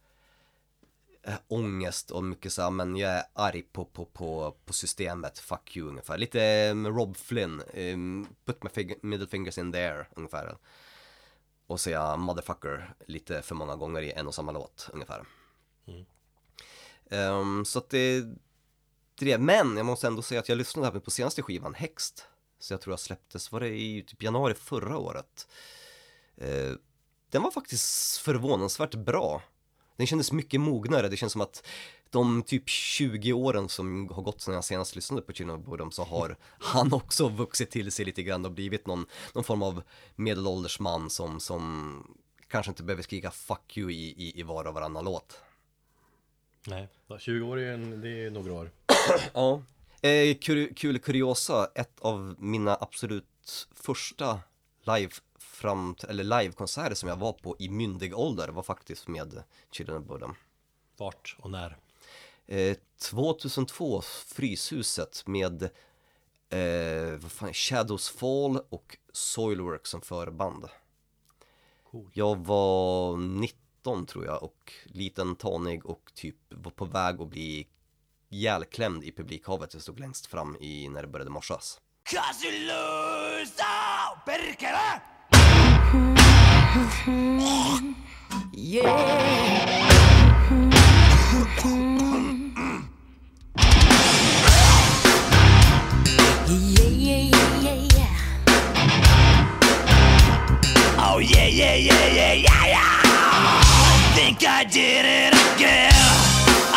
[1.49, 5.77] ångest och mycket så här, men jag är arg på, på, på, på systemet, fuck
[5.77, 6.19] you ungefär.
[6.19, 10.57] Lite um, Rob Flynn, um, put my fig- middle fingers in there ungefär.
[11.67, 15.25] Och säga motherfucker lite för många gånger i en och samma låt ungefär.
[17.11, 18.25] Ehm, så att det,
[19.15, 19.39] det.
[19.39, 22.27] Men jag måste ändå säga att jag lyssnade även på senaste skivan, Hext.
[22.59, 25.49] Så jag tror jag släpptes, var det i typ januari förra året?
[26.37, 26.73] Eh,
[27.31, 29.43] den var faktiskt förvånansvärt bra.
[29.99, 31.67] Den kändes mycket mognare, det känns som att
[32.11, 36.05] de typ 20 åren som har gått sedan jag senast lyssnade på Chino Bodom så
[36.05, 39.83] har han också vuxit till sig lite grann och blivit någon, någon form av
[40.17, 42.17] medelålders man som, som
[42.49, 45.41] kanske inte behöver skrika 'fuck you' i, i, i var och varannan låt.
[46.67, 46.89] Nej,
[47.19, 48.71] 20 år är, en, det är några år.
[49.35, 49.63] Ja.
[50.01, 54.41] Eh, kul, kul kuriosa, ett av mina absolut första
[54.87, 55.13] live
[55.49, 60.05] fram, eller livekonserter som jag var på i myndig ålder var faktiskt med Children of
[60.05, 60.35] Bodom.
[60.97, 61.77] Vart och när?
[62.47, 65.63] Eh, 2002, Fryshuset med
[66.49, 70.69] eh, vad fan, Shadows Fall och Soilwork som förband.
[71.91, 72.11] Cool.
[72.15, 77.67] Jag var 19 tror jag och liten, tanig och typ var på väg att bli
[78.29, 79.75] ihjälklämd i publikhavet.
[79.75, 81.81] Jag stod längst fram i när det började morsas.
[82.03, 83.65] Casulosa
[84.27, 84.79] perkele!
[84.79, 85.18] Yeah, yeah,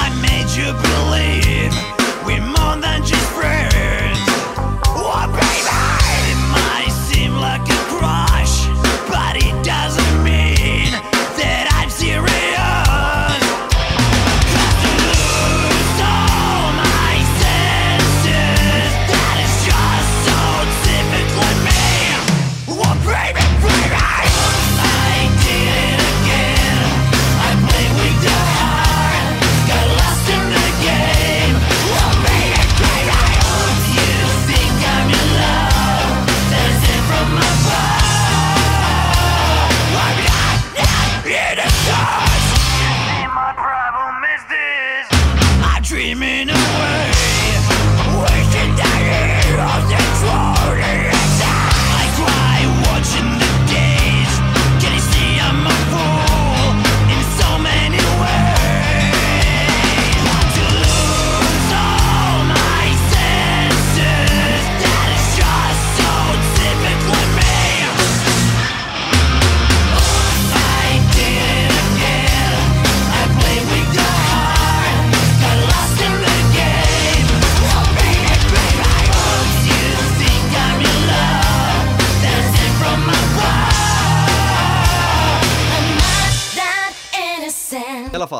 [0.03, 1.73] I made you believe
[2.25, 3.70] we're more than just friends.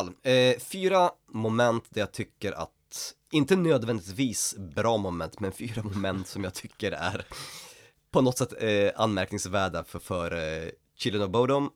[0.05, 6.27] Fall, eh, fyra moment där jag tycker att, inte nödvändigtvis bra moment, men fyra moment
[6.27, 7.25] som jag tycker är
[8.11, 11.69] på något sätt eh, anmärkningsvärda för, för eh, Children of Bodom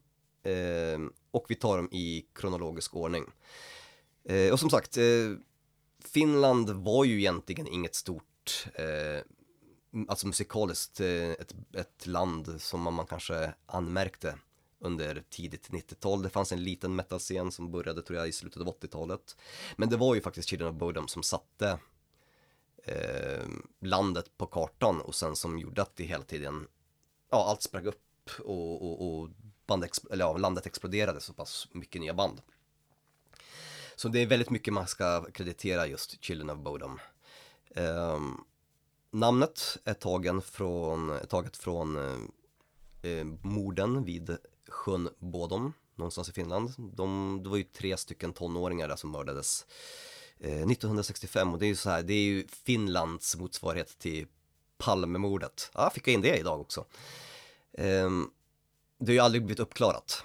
[0.44, 1.00] eh,
[1.32, 3.26] och vi tar dem i kronologisk ordning.
[4.30, 5.04] Eh, och som sagt, eh,
[6.04, 9.22] Finland var ju egentligen inget stort, eh,
[10.08, 14.36] alltså musikaliskt, eh, ett, ett land som man, man kanske anmärkte
[14.86, 16.22] under tidigt 90-tal.
[16.22, 19.36] Det fanns en liten metalscen som började tror jag i slutet av 80-talet.
[19.76, 21.80] Men det var ju faktiskt Children of Bodom som satte
[22.84, 23.46] eh,
[23.82, 26.68] landet på kartan och sen som gjorde att det hela tiden,
[27.30, 29.30] ja allt sprang upp och, och, och
[29.66, 32.42] band eller ja, landet exploderade så pass mycket nya band.
[33.96, 37.00] Så det är väldigt mycket man ska kreditera just Children of Bodom.
[37.70, 38.20] Eh,
[39.12, 44.38] namnet är tagen från, är taget från eh, eh morden vid
[44.68, 46.74] sjön Bodom någonstans i Finland.
[46.78, 49.66] De, det var ju tre stycken tonåringar där som mördades
[50.40, 54.28] eh, 1965 och det är ju så här, det är ju Finlands motsvarighet till
[54.78, 55.72] Palmemordet.
[55.74, 56.86] Ja, fick jag in det idag också.
[57.74, 58.10] Eh,
[58.98, 60.24] det har ju aldrig blivit uppklarat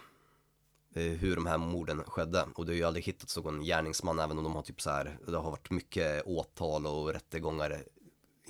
[0.94, 4.38] eh, hur de här morden skedde och det har ju aldrig hittats någon gärningsman även
[4.38, 7.84] om de har typ så här, det har varit mycket åtal och rättegångar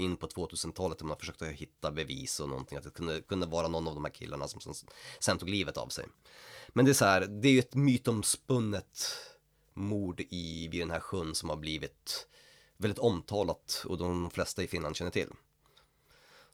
[0.00, 3.68] in på 2000-talet där man försökte hitta bevis och någonting att det kunde, kunde vara
[3.68, 4.74] någon av de här killarna som sen,
[5.20, 6.06] sen tog livet av sig.
[6.68, 9.06] Men det är så här, det är ju ett mytomspunnet
[9.74, 12.28] mord i, vid den här sjön som har blivit
[12.76, 15.28] väldigt omtalat och de flesta i Finland känner till.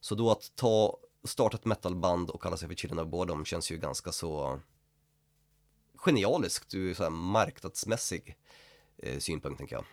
[0.00, 3.70] Så då att ta, starta ett metalband och kalla sig för Children of Boredom känns
[3.70, 4.60] ju ganska så
[5.96, 8.36] genialiskt ur så här marknadsmässig
[8.98, 9.84] eh, synpunkt tänker jag.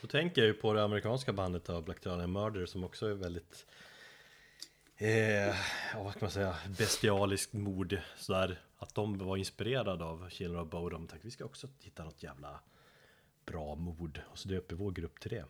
[0.00, 3.14] Då tänker jag ju på det amerikanska bandet av Black Dahlia Murder som också är
[3.14, 3.66] väldigt
[4.96, 5.46] eh,
[5.92, 10.70] ja, vad ska man säga, bestialiskt mord sådär Att de var inspirerade av Children of
[10.70, 12.60] Bodom Tänkte vi ska också hitta något jävla
[13.46, 15.44] bra mord Och så döper vår grupp till det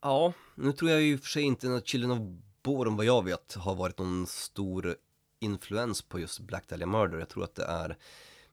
[0.00, 2.18] Ja, nu tror jag ju i och för sig inte att Children of
[2.62, 4.96] Bodom vad jag vet har varit någon stor
[5.38, 7.18] influens på just Black Dahlia Murder.
[7.18, 7.96] Jag tror att det är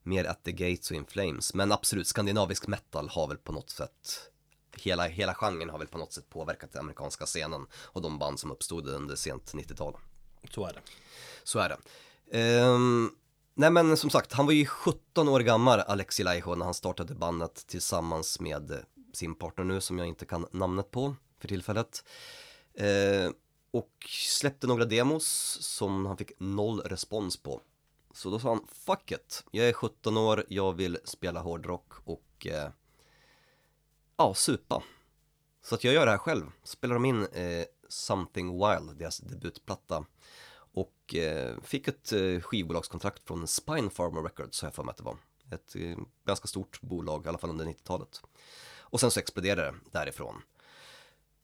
[0.03, 1.53] mer At the Gates och In Flames.
[1.53, 4.32] Men absolut, skandinavisk metal har väl på något sätt
[4.78, 8.40] Hela, hela genren har väl på något sätt påverkat den amerikanska scenen och de band
[8.40, 9.98] som uppstod under sent 90-tal.
[10.52, 10.80] Så är det
[11.44, 11.78] Så är det.
[12.32, 13.12] Ehm,
[13.54, 17.16] nej men som sagt, han var ju 17 år gammal, Alexi Laiho, när han startade
[17.16, 22.04] bandet tillsammans med sin partner nu som jag inte kan namnet på för tillfället.
[22.78, 23.34] Ehm,
[23.72, 25.26] och släppte några demos
[25.62, 27.62] som han fick noll respons på.
[28.14, 32.48] Så då sa han, fuck it, jag är 17 år, jag vill spela hårdrock och
[32.48, 32.70] eh,
[34.18, 34.84] ja, supa.
[35.61, 36.45] Så att jag gör det här själv.
[36.63, 40.05] Spelar de in eh, Something Wild, deras debutplatta.
[40.76, 44.97] Och eh, fick ett eh, skivbolagskontrakt från Spine Farmer Records, har jag för mig att
[44.97, 45.18] det var.
[45.51, 48.22] Ett eh, ganska stort bolag, i alla fall under 90-talet.
[48.80, 50.41] Och sen så exploderade det därifrån.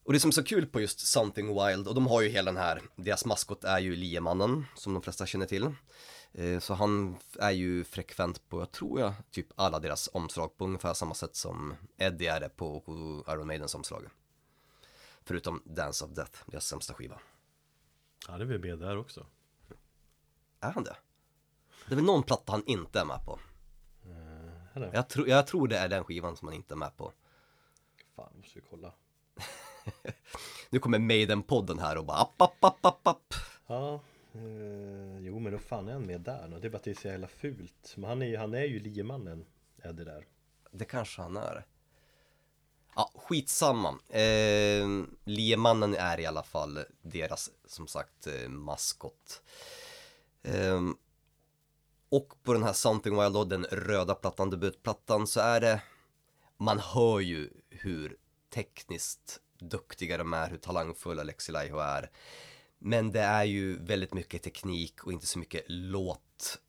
[0.03, 2.51] Och det som är så kul på just Something Wild, och de har ju hela
[2.51, 5.73] den här, deras maskot är ju liemannen, som de flesta känner till.
[6.33, 10.65] Eh, Så han är ju frekvent på, jag tror jag, typ alla deras omslag på
[10.65, 12.83] ungefär samma sätt som Eddie är det på
[13.27, 14.07] Iron Maidens omslag.
[15.23, 17.19] Förutom Dance of Death, deras sämsta skiva.
[18.27, 19.25] Ja det är väl med där också
[20.59, 20.95] Är han det?
[21.87, 23.39] Det är väl någon platta han inte är med på.
[24.73, 24.93] Eller?
[24.93, 27.11] Jag, tror jag tror det är den skivan som han inte är med på.
[28.15, 28.93] Fan, måste vi kolla
[30.69, 33.33] Nu kommer Maiden-podden här och bara app, app, app, app, app.
[33.67, 33.99] Ja,
[34.33, 36.59] Eh, jo men då fan är han med där nu?
[36.59, 38.63] Det är bara att det är så jävla fult Men han är, ju- han är
[38.63, 39.45] ju liemannen,
[39.83, 40.25] Eddie där
[40.71, 41.65] Det kanske han är.
[42.95, 43.89] Ja, skitsamma.
[44.09, 44.87] Eh,
[45.23, 49.41] Liemannen är i alla fall deras, som sagt, eh, maskot.
[50.43, 50.81] Eh,
[52.09, 55.81] och på den här Something Wild då, den röda plattan, debutplattan, så är det,
[56.57, 58.17] man hör ju hur
[58.49, 62.09] tekniskt duktiga de är, hur talangfulla Lexi Laiho är.
[62.83, 66.59] Men det är ju väldigt mycket teknik och inte så mycket låt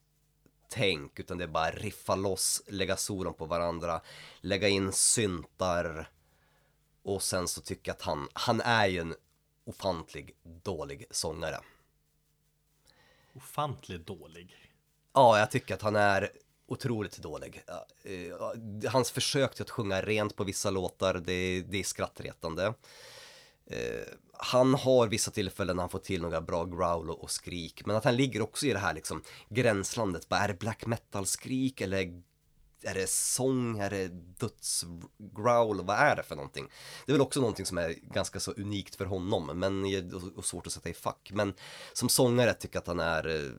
[0.69, 4.01] tänk utan det är bara riffa loss, lägga solon på varandra,
[4.41, 6.11] lägga in syntar
[7.03, 9.15] och sen så tycker jag att han, han är ju en
[9.65, 11.61] ofantlig dålig sångare.
[13.35, 14.73] Ofantligt dålig
[15.13, 16.33] Ja, jag tycker att han är
[16.67, 17.63] otroligt dålig.
[18.03, 22.75] Eh, Hans försök till att sjunga rent på vissa låtar, det, det är skrattretande.
[24.45, 28.05] Han har vissa tillfällen när han får till några bra growl och, skrik, men att
[28.05, 30.28] han ligger också i det här liksom gränslandet.
[30.28, 32.22] Bara, är det black metal skrik eller
[32.82, 36.68] är det sång, är det dödsgrowl, vad är det för någonting?
[37.07, 39.84] Det är väl också någonting som är ganska så unikt för honom, men
[40.36, 41.30] och, svårt att sätta i fack.
[41.34, 41.55] Men
[41.93, 43.53] som sångare tycker jag att han är eh,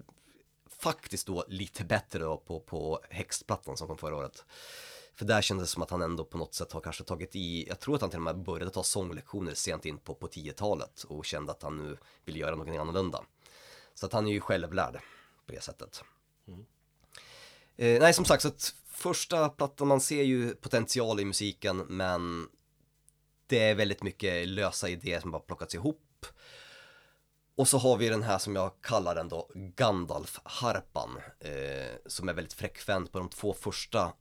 [0.79, 4.45] faktiskt då lite bättre då på, på Häxplattan som kom förra året.
[5.15, 7.67] För där kändes det som att han ändå på något sätt har kanske tagit i,
[7.67, 11.03] jag tror att han till och med började ta sånglektioner sent in på, på 10-talet
[11.03, 13.23] och kände att han nu vill göra någonting annorlunda.
[13.93, 14.99] Så att han är ju självlärd
[15.45, 16.03] på det sättet.
[17.75, 22.47] Eh, nej, som sagt, så att första plattan, man ser ju potential i musiken, men
[23.47, 26.25] det är väldigt mycket lösa idéer som bara plockats ihop.
[27.55, 32.33] Och så har vi den här som jag kallar den då Gandalf-harpan, eh, som är
[32.33, 34.13] väldigt frekvent på de två första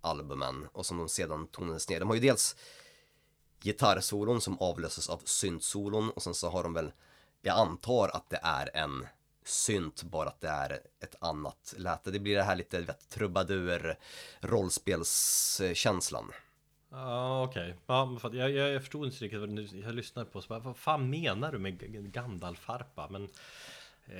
[0.00, 2.00] albumen och som de sedan tonades ner.
[2.00, 2.56] De har ju dels
[3.60, 6.92] gitarrsolon som avlöses av syntsolon och sen så har de väl,
[7.42, 9.06] jag antar att det är en
[9.44, 12.10] synt, bara att det är ett annat läte.
[12.10, 13.96] Det blir det här lite vet, trubadur
[14.40, 16.32] rollspelskänslan.
[16.90, 17.76] Ja, okej.
[17.86, 20.76] Ja, jag, jag, jag förstod inte riktigt vad du, jag lyssnade på så bara, vad
[20.76, 21.78] fan menar du med
[22.12, 22.20] Gandalfarpa.
[22.20, 23.08] Gandalf-harpa?
[23.10, 23.28] Men...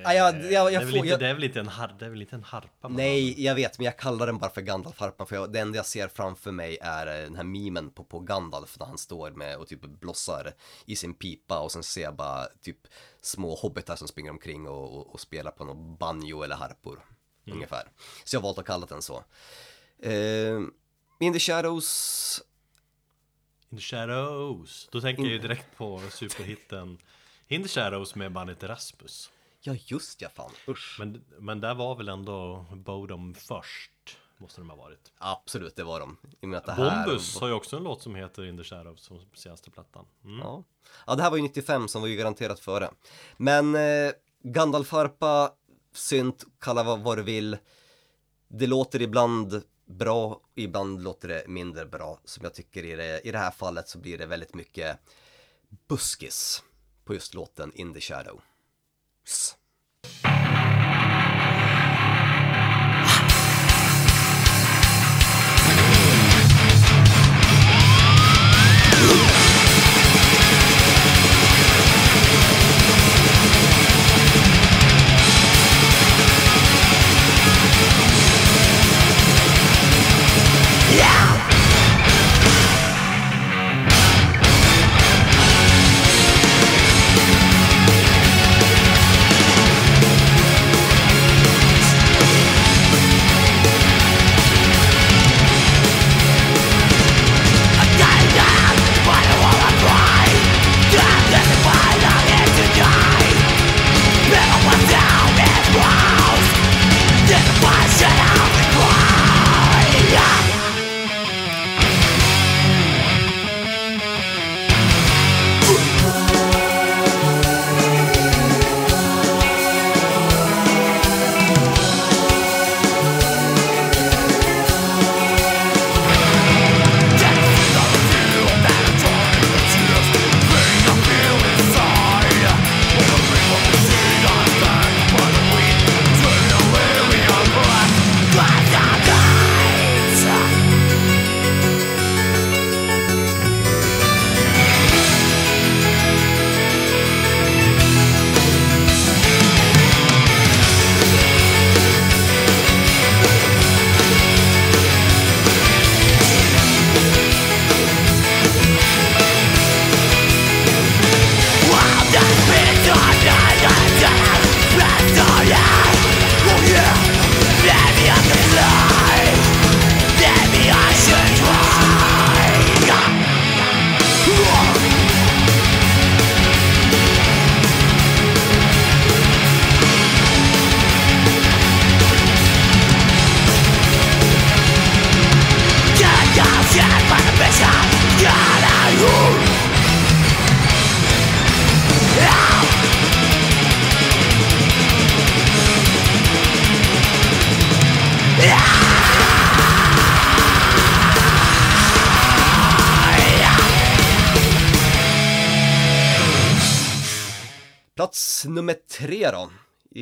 [0.03, 1.67] Ja, jag- jag- jag det, är väl får- inte, jag- det är väl inte en,
[1.67, 2.67] har, det är väl inte en harpa?
[2.81, 2.97] man har?
[2.97, 5.85] Nej, jag vet, men jag kallar den bara för Gandalf-harpan för jag, det enda jag
[5.85, 9.57] ser framför mig är eh, den här memen på, på Gandalf när han står med
[9.57, 10.53] och typ blossar
[10.85, 12.77] i sin pipa och sen ser jag bara typ
[13.21, 16.99] små hobbitar som springer omkring och, och, och spelar på någon banjo eller harpor.
[17.51, 17.83] Ungefär.
[18.23, 19.23] Så jag har valt att kalla den så.
[20.03, 20.59] Eh,
[21.19, 22.41] In the Shadows,
[23.69, 24.89] In the Shadows.
[24.91, 26.97] Då tänker jag ju direkt på superhitten
[27.47, 29.29] In the Shadows med bandet Rasmus.
[29.61, 30.95] Ja just ja fan, usch.
[30.99, 33.91] Men, men där var väl ändå Bodom först?
[34.37, 35.11] Måste de ha varit.
[35.17, 36.17] Absolut, det var de.
[36.41, 37.05] I och det här...
[37.05, 40.05] Bombus har ju också en låt som heter In the Shadows som senaste plattan.
[40.23, 40.39] Mm.
[40.39, 40.63] Ja.
[41.07, 42.89] ja, det här var ju 95 som var ju garanterat före.
[43.37, 44.11] Men eh,
[44.43, 45.51] Gandalf-harpa,
[45.93, 47.57] synt, kalla vad, vad du vill.
[48.47, 52.19] Det låter ibland bra, ibland låter det mindre bra.
[52.25, 54.99] Som jag tycker i det, i det här fallet så blir det väldigt mycket
[55.87, 56.63] buskis
[57.05, 58.41] på just låten In the Shadow.
[59.25, 59.60] Psst.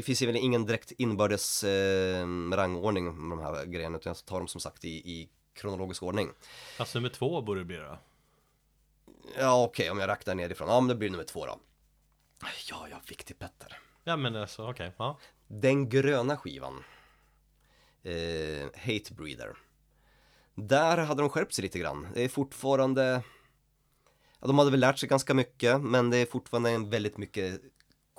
[0.10, 4.38] Finns ju väl ingen direkt inbördes eh, rangordning med de här grejerna utan jag tar
[4.38, 6.30] dem som sagt i, i kronologisk ordning.
[6.76, 8.00] Plats nummer två borde det bli då.
[9.38, 10.68] Ja okej, om jag räknar nerifrån.
[10.70, 11.60] Ja men det blir nummer två då.
[12.70, 13.80] Ja, jag fick till Petter.
[14.04, 15.20] Ja men alltså okej, ja.
[15.48, 16.84] Den gröna skivan.
[18.04, 19.58] Eh, Hate Breeder.
[20.56, 22.08] Där hade de skärpt sig lite grann.
[22.14, 23.24] Det är fortfarande...
[24.40, 27.62] Ja, de hade väl lärt sig ganska mycket, men det är fortfarande en väldigt mycket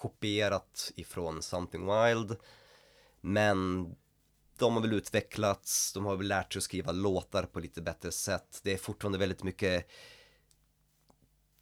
[0.01, 2.37] kopierat ifrån Something Wild.
[3.21, 3.89] Men
[4.59, 8.13] de har väl utvecklats, de har väl lärt sig att skriva låtar på lite bättre
[8.13, 8.61] sätt.
[8.63, 9.87] Det är fortfarande väldigt mycket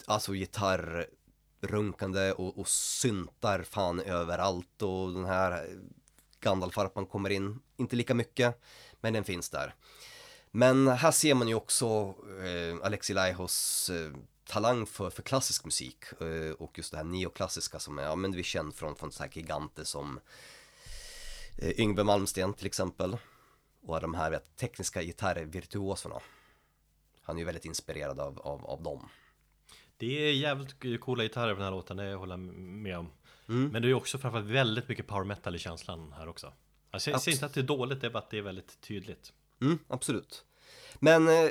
[0.07, 5.68] alltså gitarrrunkande och, och syntar fan överallt och den här
[6.41, 8.61] Gandalfarpan kommer in, inte lika mycket,
[9.01, 9.74] men den finns där.
[10.51, 12.14] Men här ser man ju också
[12.45, 14.11] eh, Alexi Laihos eh,
[14.49, 18.32] talang för, för klassisk musik eh, och just det här neoklassiska som är, ja men
[18.32, 20.20] vi känner från, från så här giganter som
[21.59, 23.16] eh, Yngve Malmsten till exempel
[23.82, 26.20] och de här vet, tekniska gitarrvirtuoserna.
[27.22, 29.09] Han är ju väldigt inspirerad av, av, av dem.
[29.96, 33.11] Det är jävligt coola gitarrer på den här låten, det håller jag med om.
[33.49, 33.68] Mm.
[33.68, 36.53] Men det är också framförallt väldigt mycket power metal i känslan här också.
[36.90, 38.80] Alltså, jag säger inte att det är dåligt, det är bara att det är väldigt
[38.80, 39.32] tydligt.
[39.61, 40.44] Mm, absolut.
[40.94, 41.51] Men eh,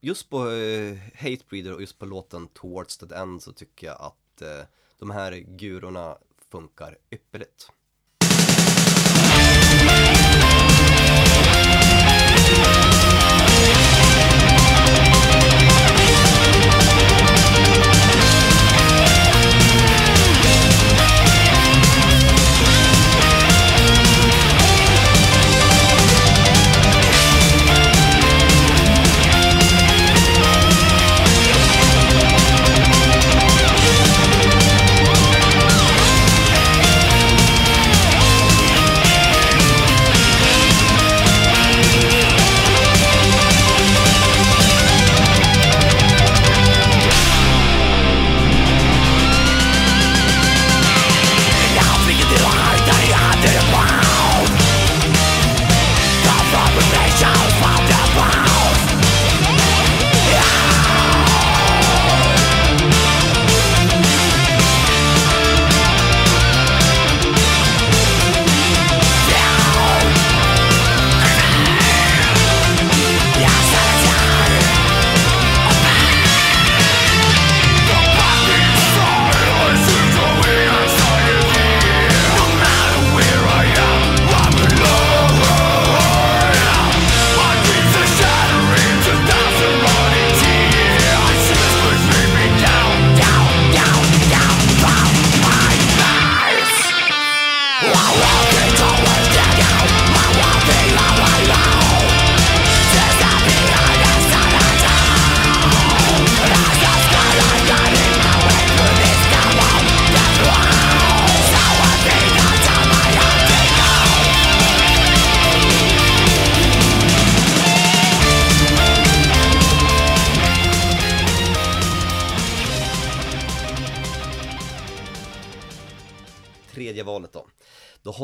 [0.00, 4.42] just på eh, Hatebreeder och just på låten Towards the End så tycker jag att
[4.42, 4.66] eh,
[4.98, 6.18] de här gurorna
[6.50, 7.68] funkar ypperligt.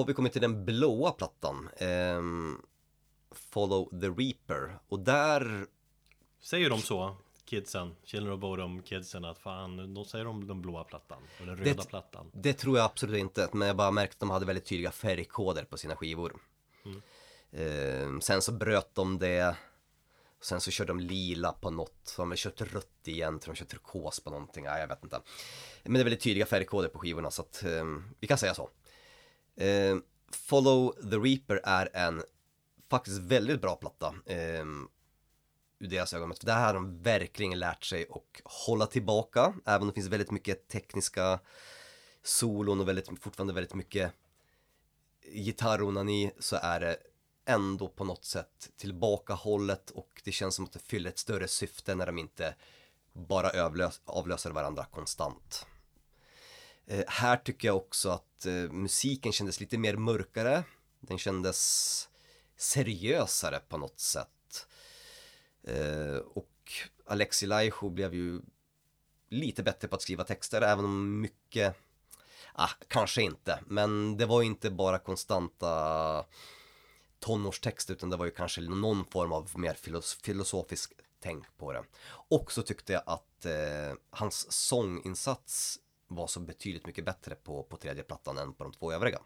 [0.05, 1.69] Har vi kommit till den blåa plattan.
[1.77, 2.63] ehm,
[3.33, 4.79] Follow the Reaper.
[4.89, 5.67] Och där
[6.41, 10.85] Säger de så, kidsen, Children of Bodom kidsen, att fan, de säger om den blåa
[10.85, 12.31] plattan och den röda Det- plattan.
[12.35, 15.65] Det tror jag absolut inte, men jag bara märkte att de hade väldigt tydliga färgkoder
[15.65, 16.37] på sina skivor.
[17.53, 19.57] Eh, sen så bröt de det,
[20.41, 23.59] sen så körde de lila på något, så har de kört rött igen, tror de
[23.59, 25.21] kör turkos på någonting, nej jag vet inte.
[25.83, 27.85] Men det är väldigt tydliga färgkoder på skivorna så att eh,
[28.21, 28.71] vi kan säga så.
[29.57, 29.97] Eh,
[30.31, 32.23] Follow the Reaper är en
[32.91, 34.15] faktiskt väldigt bra platta.
[34.27, 34.65] Eh,
[35.79, 36.35] ur deras ögon.
[36.35, 40.31] För här har de verkligen lärt sig att hålla tillbaka, även om det finns väldigt
[40.31, 41.41] mycket tekniska
[42.23, 44.13] solon och väldigt, fortfarande väldigt mycket
[45.33, 46.97] gitarronani så är det
[47.45, 51.95] ändå på något sätt tillbakahållet och det känns som att det fyller ett större syfte
[51.95, 52.55] när de inte
[53.13, 53.51] bara
[54.05, 55.67] avlöser varandra konstant.
[56.87, 60.65] Eh, här tycker jag också att eh, musiken kändes lite mer mörkare.
[61.01, 62.09] Den kändes
[62.57, 64.67] seriösare på något sätt.
[65.63, 66.73] Eh, och
[67.07, 68.41] Alexi Laiho blev ju
[69.29, 71.77] lite bättre på att skriva texter, även om mycket,
[72.53, 76.25] ah, kanske inte, men det var ju inte bara konstanta
[77.19, 81.85] tonårstext utan det var ju kanske någon form av mer filos filosofisk tänk på det.
[82.29, 85.79] Och så tyckte jag att eh, hans sånginsats
[86.15, 89.21] var så betydligt mycket bättre på, på tredje plattan än på de två övriga.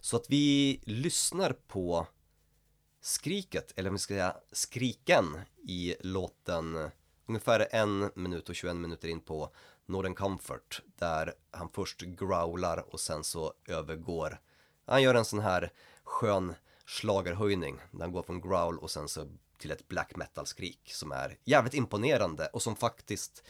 [0.00, 2.06] Så att vi lyssnar på
[3.00, 6.90] skriket, eller om vi ska säga skriken i låten
[7.26, 9.54] ungefär en minut och 21 minuter in på
[9.86, 14.38] Northern Comfort där han först growlar och sen så övergår
[14.88, 15.72] han gör en sån här
[16.04, 16.54] skön
[16.86, 19.26] slagerhöjning där han går från growl och sen så
[19.58, 23.44] till ett black metal skrik som är jävligt imponerande och som faktiskt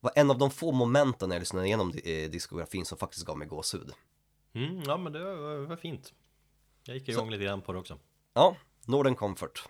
[0.00, 3.38] var en av de få momenten när jag lyssnade igenom eh, diskografin som faktiskt gav
[3.38, 3.92] mig gåshud.
[4.52, 6.12] Mm, ja men det var, var fint.
[6.84, 7.98] Jag gick igång lite grann på det också.
[8.34, 9.68] Ja, Northern Comfort.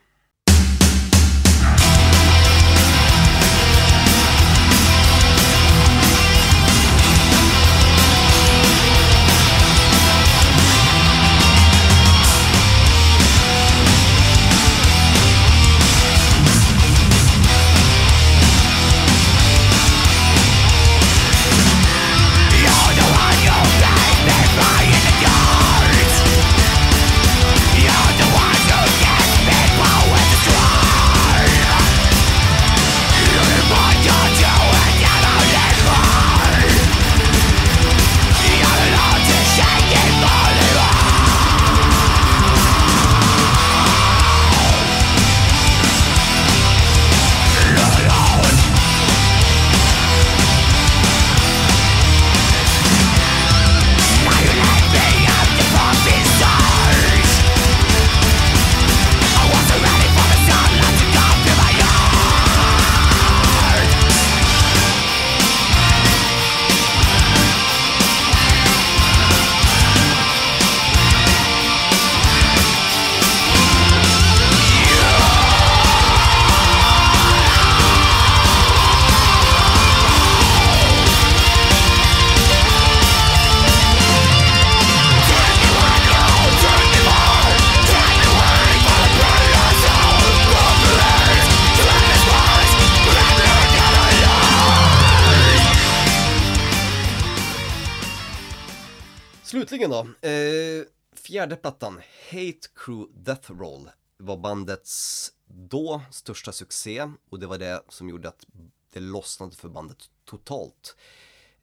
[101.38, 107.82] Fjärde plattan, Hate Crew Death Roll, var bandets då största succé och det var det
[107.88, 108.44] som gjorde att
[108.92, 110.96] det lossnade för bandet totalt.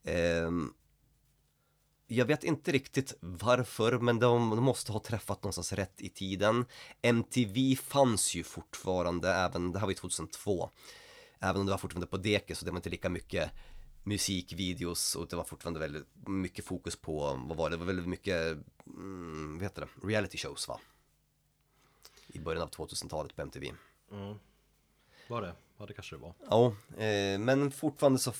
[0.04, 0.72] Ehm,
[2.06, 6.64] jag vet inte riktigt varför, men de, de måste ha träffat någonstans rätt i tiden.
[7.02, 10.70] MTV fanns ju fortfarande, även, det här var ju 2002.
[11.40, 13.50] Även om det var fortfarande på deke så det var inte lika mycket
[14.06, 18.08] musikvideos och det var fortfarande väldigt mycket fokus på, vad var det, det var väldigt
[18.08, 20.80] mycket, mm, vad heter det, reality shows va?
[22.26, 23.72] I början av 2000-talet på MTV.
[25.28, 25.54] Var det?
[25.78, 26.34] Ja det kanske det var.
[26.50, 26.66] Ja,
[27.02, 28.32] eh, men fortfarande så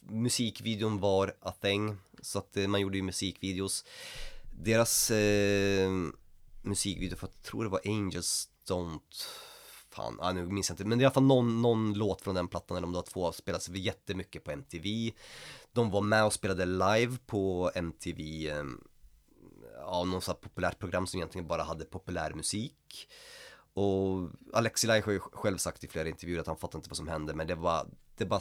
[0.00, 1.96] musikvideon var a thing.
[2.20, 3.84] Så att eh, man gjorde ju musikvideos.
[4.62, 5.90] Deras eh,
[6.62, 9.24] musikvideo, för jag tror det var Angels Don't
[9.92, 12.20] Fan, ah, nu minns jag inte, men det är i alla fall någon, någon låt
[12.20, 15.12] från den plattan eller om det var två, spelades jättemycket på MTV.
[15.72, 18.64] De var med och spelade live på MTV, eh,
[19.76, 23.08] ja, någon sån här populärt program som egentligen bara hade populär musik.
[23.74, 26.96] Och Alexi Lai har ju själv sagt i flera intervjuer att han fattar inte vad
[26.96, 27.86] som hände men det var,
[28.16, 28.40] det bara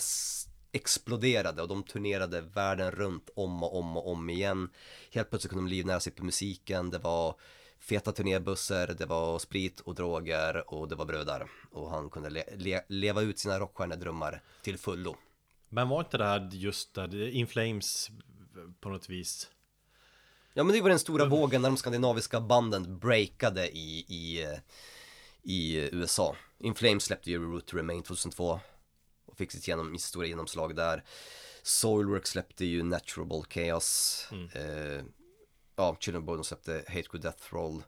[0.71, 4.69] exploderade och de turnerade världen runt om och om och om igen.
[5.11, 7.35] Helt plötsligt kunde de livnära sig på musiken, det var
[7.81, 11.49] feta turnébussar, det var sprit och droger och det var brödar.
[11.71, 15.15] Och han kunde le le leva ut sina rockstjärnedrömmar till fullo.
[15.69, 18.09] Men var inte det här just där, In Flames
[18.79, 19.49] på något vis?
[20.53, 24.47] Ja men det var den stora vågen när de skandinaviska banden breakade i, i,
[25.43, 26.35] i USA.
[26.59, 28.59] In Flames släppte ju Root to Remain 2002
[29.25, 31.03] och fick sitt genom, stora genomslag där.
[31.63, 34.27] Soilwork släppte ju Naturable Chaos.
[34.53, 35.05] Eh,
[35.75, 37.83] ja, Children Boy de släppte Hate Good Death Roll.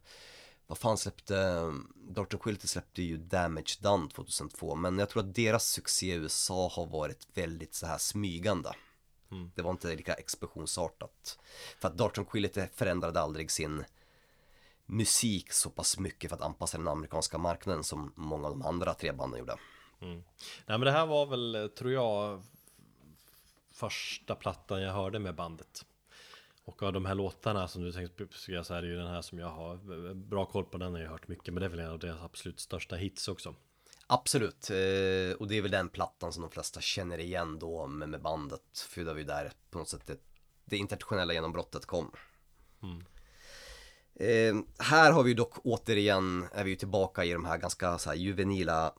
[0.68, 1.64] Vad fan släppte,
[1.96, 2.38] Dr.
[2.38, 6.86] Quilty släppte ju Damage Done 2002 men jag tror att deras succé i USA har
[6.86, 8.74] varit väldigt så här smygande.
[9.56, 11.40] Det var inte lika explosionsartat.
[11.80, 13.86] För att Darton Quillity förändrade aldrig sin
[14.86, 18.94] musik så pass mycket för att anpassa den amerikanska marknaden som många av de andra
[18.94, 19.58] tre banden gjorde.
[20.66, 22.44] Nej men det här var väl, eh, tror jag,
[23.72, 25.86] första plattan jag hörde med bandet.
[26.66, 29.22] Och av de här låtarna som du tänkte säga så är det ju den här
[29.22, 31.80] som jag har bra koll på, den har jag hört mycket, men det är väl
[31.80, 33.56] en av deras absolut största hits också.
[34.08, 38.22] Absolut, eh, och det är väl den plattan som de flesta känner igen då med,
[38.22, 38.80] bandet.
[38.90, 40.18] För det var ju där på något sätt det,
[40.66, 42.12] det internationella genombrottet kom.
[44.16, 48.10] Eh, här har vi dock återigen, är vi ju tillbaka i de här ganska så
[48.10, 48.94] här juvenila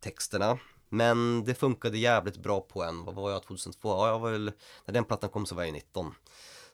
[0.00, 0.58] texterna.
[0.88, 3.88] Men det funkade jävligt bra på en, vad var jag 2002?
[3.88, 4.52] Ja, jag var väl,
[4.84, 6.14] när den plattan kom så var jag 19.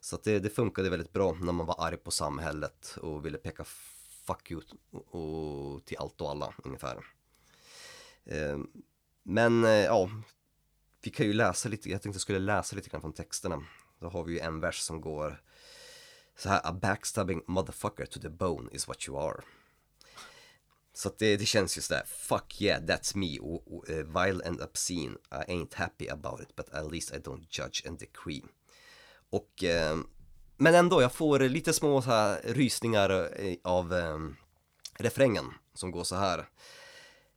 [0.03, 3.37] Så att det, det funkade väldigt bra när man var arg på samhället och ville
[3.37, 3.63] peka
[4.27, 4.61] fuck you
[4.91, 7.05] och, och till allt och alla ungefär.
[8.25, 8.59] Eh,
[9.23, 10.09] men eh, ja,
[11.01, 13.63] vi kan ju läsa lite, jag tänkte jag skulle läsa lite grann från texterna.
[13.99, 15.41] Då har vi ju en vers som går
[16.35, 19.43] så här, a backstabbing motherfucker to the bone is what you are.
[20.93, 24.47] Så att det, det känns ju sådär, fuck yeah, that's me, o, o, uh, vile
[24.47, 28.43] and obscene, I ain't happy about it, but at least I don't judge and decree.
[29.33, 29.97] Och, eh,
[30.57, 33.09] men ändå, jag får lite små så här rysningar
[33.41, 34.17] eh, av eh,
[34.97, 36.49] refrängen som går så här.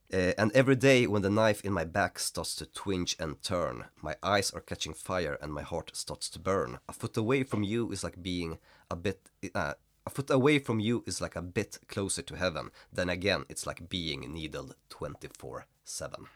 [0.09, 3.85] Eh, and every day when the knife in my back starts to twinge and turn,
[4.03, 6.79] my eyes are catching fire and my heart starts to burn.
[6.87, 8.59] A foot away from you is like being
[8.89, 9.73] a bit, uh,
[10.07, 12.71] a foot away from you is like a bit closer to heaven.
[12.97, 16.27] Then again, it's like being needled 24-7.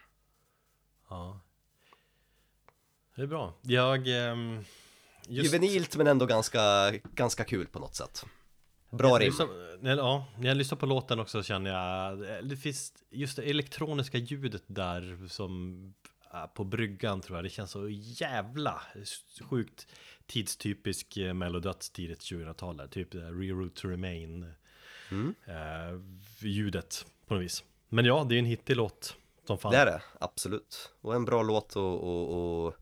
[1.10, 1.40] Ja.
[3.14, 3.52] Det är bra.
[3.62, 4.30] Jag...
[4.32, 4.64] Um...
[5.28, 8.24] Just, Juvenilt men ändå ganska, ganska kul på något sätt.
[8.90, 9.32] Bra rim.
[9.80, 13.42] när- Ja, när jag lyssnar på låten också känner jag eh, Det finns just det
[13.42, 15.94] elektroniska ljudet där som
[16.54, 18.82] på bryggan tror jag Det känns så jävla
[19.50, 19.86] sjukt
[20.26, 24.52] tidstypisk eh, Melodöds tidigt 2000-tal där, Typ här Reroute to Remain
[25.46, 26.00] eh,
[26.48, 29.16] Ljudet på något vis Men ja, det är en hittig låt
[29.46, 30.92] som fan Det är det, absolut.
[31.00, 32.74] Och en bra låt och, och, och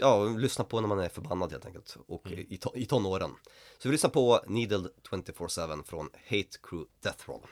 [0.00, 1.96] ja, lyssna på när man är förbannad helt enkelt.
[2.06, 3.30] Och i, to- i tonåren.
[3.78, 7.42] Så vi lyssnar på Needled 24-7 från Hate Crew Death Roll.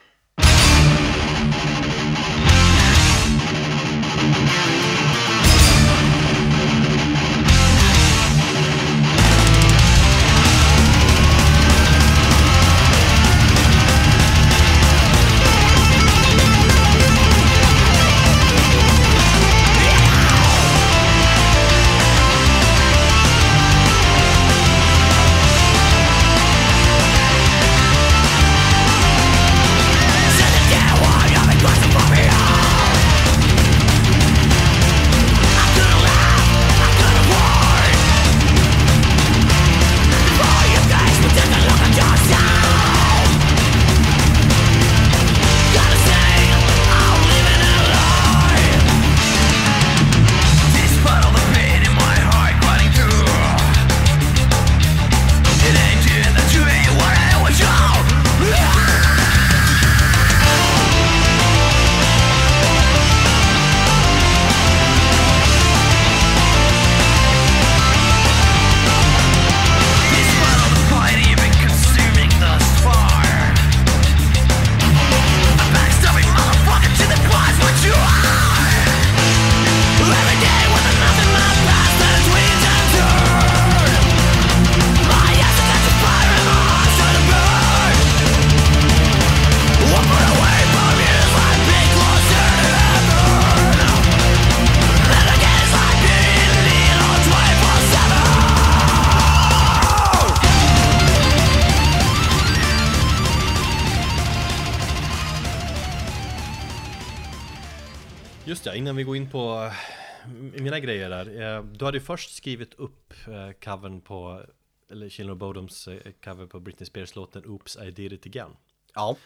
[111.79, 114.47] Du hade ju först skrivit upp eh, covern på,
[114.91, 118.57] eller of Bodoms eh, cover på Britney Spears-låten Oops I did it again.
[118.95, 119.17] Ja,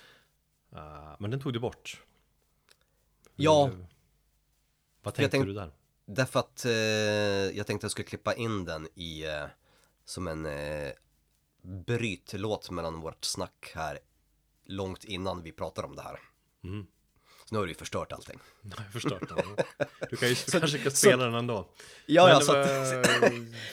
[0.73, 2.03] Eh, Men den tog du bort.
[3.37, 3.87] ja Hur-
[5.03, 5.71] Vad tänkte tänk- du där?
[6.07, 9.47] därför att eh, jag tänkte att jag skulle klippa in den i eh,
[10.05, 10.93] som en eh,
[11.63, 13.99] brytlåt mellan vårt snack här
[14.65, 16.21] långt innan vi pratar om det här.
[16.65, 16.87] Mm.
[17.51, 18.39] Så nu har du ju förstört allting.
[18.77, 19.57] Har förstört den.
[20.11, 21.69] Du kan ju kanske kan så- spela den ändå.
[22.07, 22.69] Ja, Men ja, så att,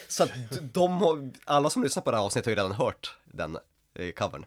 [0.08, 0.32] så att
[0.74, 3.58] de har, alla som lyssnar på det här avsnittet har ju redan hört den
[3.94, 4.46] eh, covern.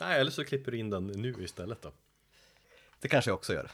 [0.00, 1.92] Nej, eller så klipper du in den nu istället då.
[3.00, 3.70] Det kanske jag också gör.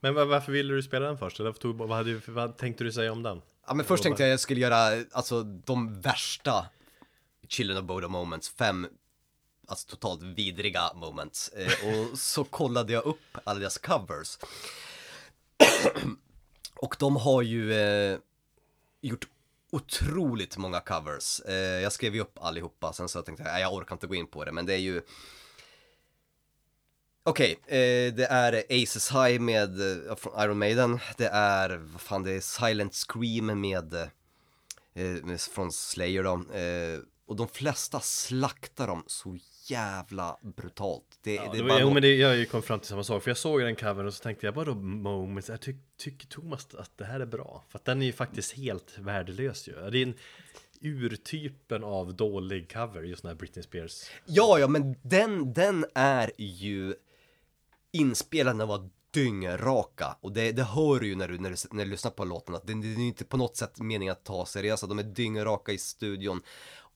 [0.00, 1.40] Men var- varför ville du spela den först?
[1.40, 3.42] Eller tog, vad, hade, vad tänkte du säga om den?
[3.66, 6.66] Ja men först tänkte jag jag skulle göra, alltså de värsta
[7.48, 8.86] Children of Bodom moments, fem
[9.66, 11.48] Alltså totalt vidriga moments.
[11.48, 11.72] Eh,
[12.12, 14.38] Och så kollade jag upp alla deras covers.
[16.76, 18.18] Och de har ju eh,
[19.00, 19.28] gjort
[19.70, 21.40] otroligt många covers.
[21.40, 24.14] Eh, Jag skrev ju upp allihopa, sen så tänkte jag, nej jag orkar inte gå
[24.14, 24.52] in på det.
[24.52, 25.02] Men det är ju
[27.22, 30.98] Okej, eh, det är Aces High med, eh, Iron Maiden.
[31.16, 34.08] Det är, vad fan det är, Silent Scream med, eh,
[35.24, 36.52] med från Slayer då.
[36.54, 39.38] Eh, Och de flesta slaktar dem så
[39.70, 42.80] jävla brutalt Det, Ja, det det är var, bara jo, men det, jag kom fram
[42.80, 45.48] till samma sak, för jag såg den covern och så tänkte jag bara då moments,
[45.48, 47.64] jag tyck, tycker Thomas att det här är bra?
[47.68, 49.90] För att den är ju faktiskt helt värdelös ju.
[49.90, 50.14] Det är en
[50.80, 54.10] urtypen av dålig cover, just den här Britney Spears.
[54.24, 56.94] Ja, ja, men den, den är ju
[57.92, 61.56] inspelad när den var dyngraka och det, det hör du ju när du, när du,
[61.70, 64.24] när du lyssnar på låten att det, det är inte på något sätt meningen att
[64.24, 66.42] ta seriösa, de är dyngraka i studion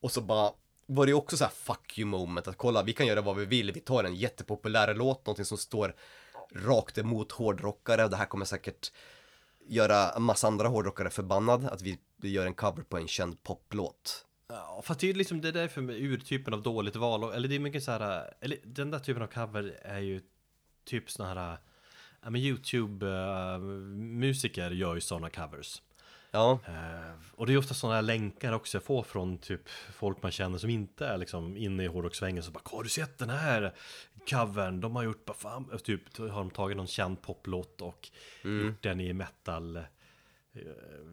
[0.01, 0.53] och så bara
[0.95, 3.37] var det ju också så här fuck you moment att kolla, vi kan göra vad
[3.37, 5.95] vi vill, vi tar en jättepopulär låt, någonting som står
[6.55, 8.93] rakt emot hårdrockare och det här kommer säkert
[9.69, 14.27] göra en massa andra hårdrockare förbannad att vi, gör en cover på en känd poplåt.
[14.49, 17.49] Ja, fast det är liksom det där för mig urtypen av dåligt val, och- eller
[17.49, 20.21] det är mycket så här, eller den där typen av cover är ju
[20.85, 21.59] typ såna här,
[22.23, 25.83] ja men YouTube-musiker eh, gör ju sådana covers.
[26.31, 30.23] Ja, Eh, och det är ofta sådana här länkar också jag får från typ folk
[30.23, 33.31] man känner som inte är liksom inne i hårdrockssvängen så bara Har du sett den
[33.31, 33.75] här
[34.31, 34.81] covern?
[34.81, 38.11] De har gjort, bara fan, typ har de tagit någon känd poplåt och
[38.43, 39.83] gjort den i metal eh,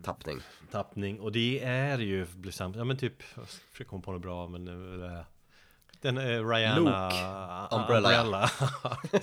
[0.04, 0.38] tappning.
[0.72, 2.28] tappning och det är ju
[2.58, 4.68] ja men typ, jag försöker komma på något bra men
[5.04, 5.22] eh,
[6.02, 7.76] den är Rihanna Luke.
[7.76, 8.10] Umbrella.
[8.22, 8.48] Umbrella.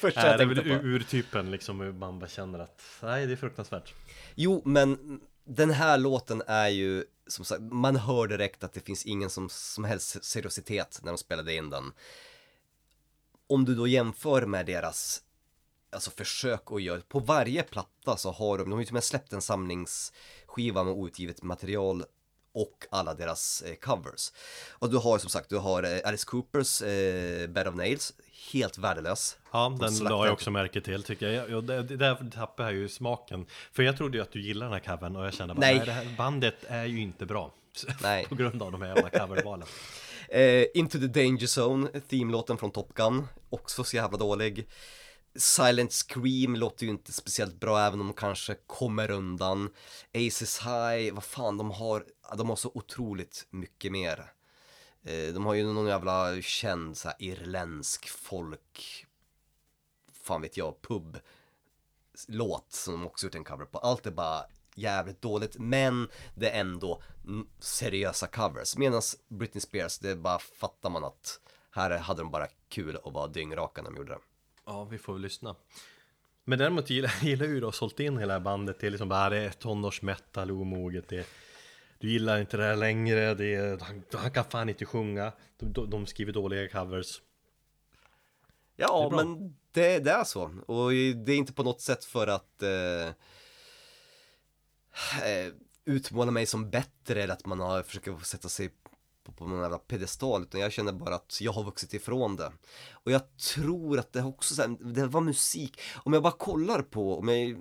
[0.00, 0.68] Första Nej, jag det är tänkte på.
[0.68, 3.94] ur- urtypen liksom hur man bara känner att nej det är fruktansvärt.
[4.34, 9.06] Jo, men den här låten är ju, som sagt, man hör direkt att det finns
[9.06, 11.92] ingen som, som helst seriositet när de spelade in den.
[13.48, 15.22] Om du då jämför med deras,
[15.92, 18.94] alltså försök att göra, på varje platta så har de, de har ju till och
[18.94, 22.04] med släppt en samlingsskiva med outgivet material
[22.56, 24.32] och alla deras eh, covers.
[24.72, 28.12] Och du har som sagt, du har eh, Alice Coopers eh, Bed of Nails,
[28.52, 29.36] helt värdelös.
[29.52, 31.50] Ja, den la jag också märke till tycker jag.
[31.50, 33.46] jag det, det där tappade jag ju smaken.
[33.72, 35.76] För jag trodde ju att du gillade den här covern och jag kände bara, Nej.
[35.76, 37.52] nej, det här bandet är ju inte bra.
[38.02, 38.26] Nej.
[38.28, 39.68] På grund av de här jävla covervalen.
[40.28, 44.66] Eh, Into the Danger Zone, themelåten från Top Gun, också så jävla dålig.
[45.38, 49.70] Silent Scream låter ju inte speciellt bra även om de kanske kommer undan.
[50.14, 52.04] Aces High, vad fan de har,
[52.36, 54.32] de har så otroligt mycket mer.
[55.02, 59.06] Eh, de har ju någon jävla känd så här, irländsk folk,
[60.12, 61.18] fan vet jag, pub
[62.28, 63.78] låt som de också gjort en cover på.
[63.78, 64.44] Allt är bara
[64.74, 67.02] jävligt dåligt men det är ändå
[67.58, 68.76] seriösa covers.
[68.76, 71.40] Medan Britney Spears, det bara fattar man att
[71.70, 74.20] här hade de bara kul och var dyngraka när de gjorde det.
[74.66, 75.56] Ja, vi får väl lyssna.
[76.44, 79.30] Men däremot gillar, gillar ju du att ha sålt in hela bandet till liksom bara
[79.30, 81.08] det är tonårsmetal omoget.
[81.08, 81.26] Det,
[81.98, 85.32] du gillar inte det här längre, det är, han, han kan fan inte sjunga.
[85.58, 87.22] De, de, skriver dåliga covers.
[88.76, 90.42] Ja, Det är men det, det är så.
[90.66, 93.06] Och det är inte på något sätt för att eh,
[95.30, 95.52] eh,
[95.84, 98.70] utmåla mig som bättre eller att man har försöker sätta sig
[99.26, 102.52] på, på någon jävla pedestal utan jag känner bara att jag har vuxit ifrån det.
[102.92, 106.82] Och jag tror att det också så här, det var musik, om jag bara kollar
[106.82, 107.56] på, om jag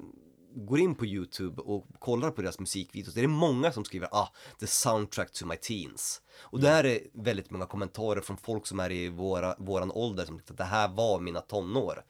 [0.58, 4.34] går in på YouTube och kollar på deras musikvideos, det är många som skriver ah,
[4.60, 6.22] the soundtrack to my teens.
[6.38, 10.38] Och där är väldigt många kommentarer från folk som är i våra, våran ålder som
[10.38, 12.04] tyckte att det här var mina tonår.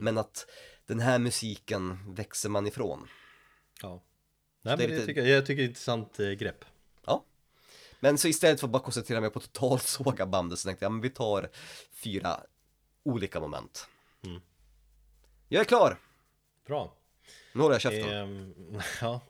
[0.00, 0.46] Men att
[0.86, 3.08] den här musiken växer man ifrån.
[3.82, 4.02] Ja.
[4.62, 6.64] Nej, men det lite- tycker jag, jag tycker det är ett intressant eh, grepp.
[8.00, 11.00] Men så istället för att bara koncentrera mig på totalsåga bandet så tänkte jag, men
[11.00, 11.48] vi tar
[11.92, 12.40] fyra
[13.02, 13.88] olika moment.
[14.24, 14.40] Mm.
[15.48, 15.98] Jag är klar!
[16.66, 16.94] Bra.
[17.52, 18.14] Nu håller jag käften.
[18.14, 18.54] Ehm,
[19.00, 19.20] ja,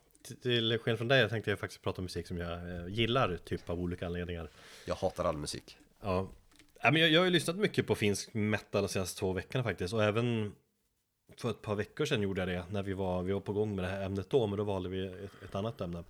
[0.42, 3.36] till- skillnad från dig jag tänkte jag faktiskt prata om musik som jag eh, gillar,
[3.36, 4.50] typ av olika anledningar.
[4.84, 5.76] Jag hatar all musik.
[6.00, 6.28] Ja,
[6.82, 9.94] men jag, jag har ju lyssnat mycket på finsk metal de senaste två veckorna faktiskt
[9.94, 10.54] och även
[11.36, 13.76] för ett par veckor sedan gjorde jag det när vi var, vi var på gång
[13.76, 16.04] med det här ämnet då men då valde vi ett, ett annat ämne.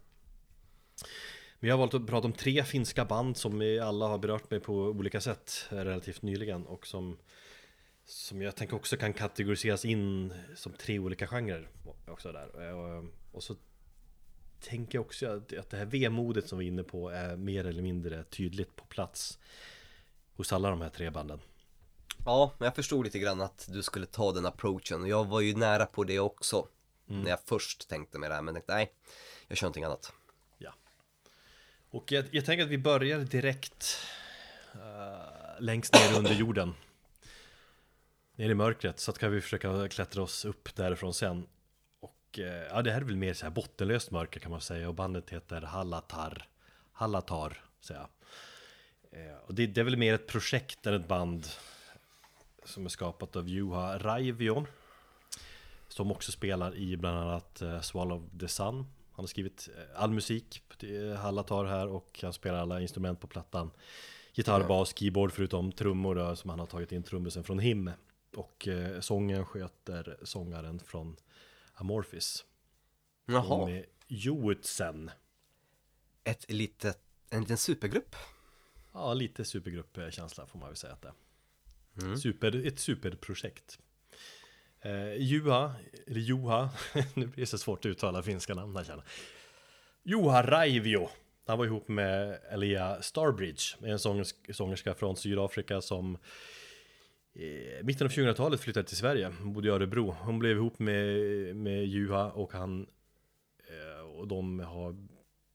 [1.60, 4.74] Jag har valt att prata om tre finska band som alla har berört mig på
[4.74, 7.18] olika sätt relativt nyligen och som
[8.04, 11.68] som jag tänker också kan kategoriseras in som tre olika genrer
[12.06, 12.74] också där.
[12.74, 13.56] Och, och så
[14.60, 17.66] tänker jag också att, att det här vemodet som vi är inne på är mer
[17.66, 19.38] eller mindre tydligt på plats
[20.36, 21.40] hos alla de här tre banden.
[22.24, 25.56] Ja, men jag förstod lite grann att du skulle ta den approachen jag var ju
[25.56, 26.68] nära på det också.
[27.06, 28.92] När jag först tänkte med det här, men tänkte nej,
[29.48, 30.12] jag kör någonting annat.
[31.90, 34.06] Och jag, jag tänker att vi börjar direkt
[34.74, 36.74] uh, längst ner under jorden.
[38.36, 41.46] Ner i mörkret, så att kan vi försöka klättra oss upp därifrån sen.
[42.00, 44.88] Och uh, ja, det här är väl mer så här bottenlöst mörker kan man säga
[44.88, 46.48] och bandet heter Hallatar.
[46.92, 48.10] Hallatar, säger jag.
[49.20, 51.46] Uh, och det, det är väl mer ett projekt än ett band
[52.64, 54.66] som är skapat av Juha Raivion.
[55.88, 58.86] Som också spelar i bland annat Swallow the Sun.
[59.18, 63.26] Han har skrivit eh, all musik till Hallatar här och han spelar alla instrument på
[63.26, 63.70] plattan.
[64.32, 67.90] Gitarr, bas, keyboard förutom trummor då, som han har tagit in trummisen från Him.
[68.36, 71.16] Och eh, sången sköter sångaren från
[71.74, 72.44] Amorphis.
[73.26, 75.10] Jaha, Med Joutsen.
[76.24, 77.00] ett litet,
[77.30, 78.16] en liten supergrupp.
[78.92, 82.16] Ja, lite supergruppkänsla får man väl säga att det är.
[82.16, 83.78] Super, ett superprojekt.
[84.80, 85.72] Eh, Juha,
[86.06, 86.70] eller Juha,
[87.14, 90.12] nu blir det så svårt att uttala finska namn här känner jag.
[90.12, 91.08] Juha Raivio.
[91.46, 96.18] Han var ihop med Elia Starbridge, en sångerska, från Sydafrika som
[97.34, 100.16] i mitten av 2000-talet flyttade till Sverige, hon bodde i Örebro.
[100.20, 102.86] Hon blev ihop med, med Juha och han
[103.68, 104.96] eh, och de har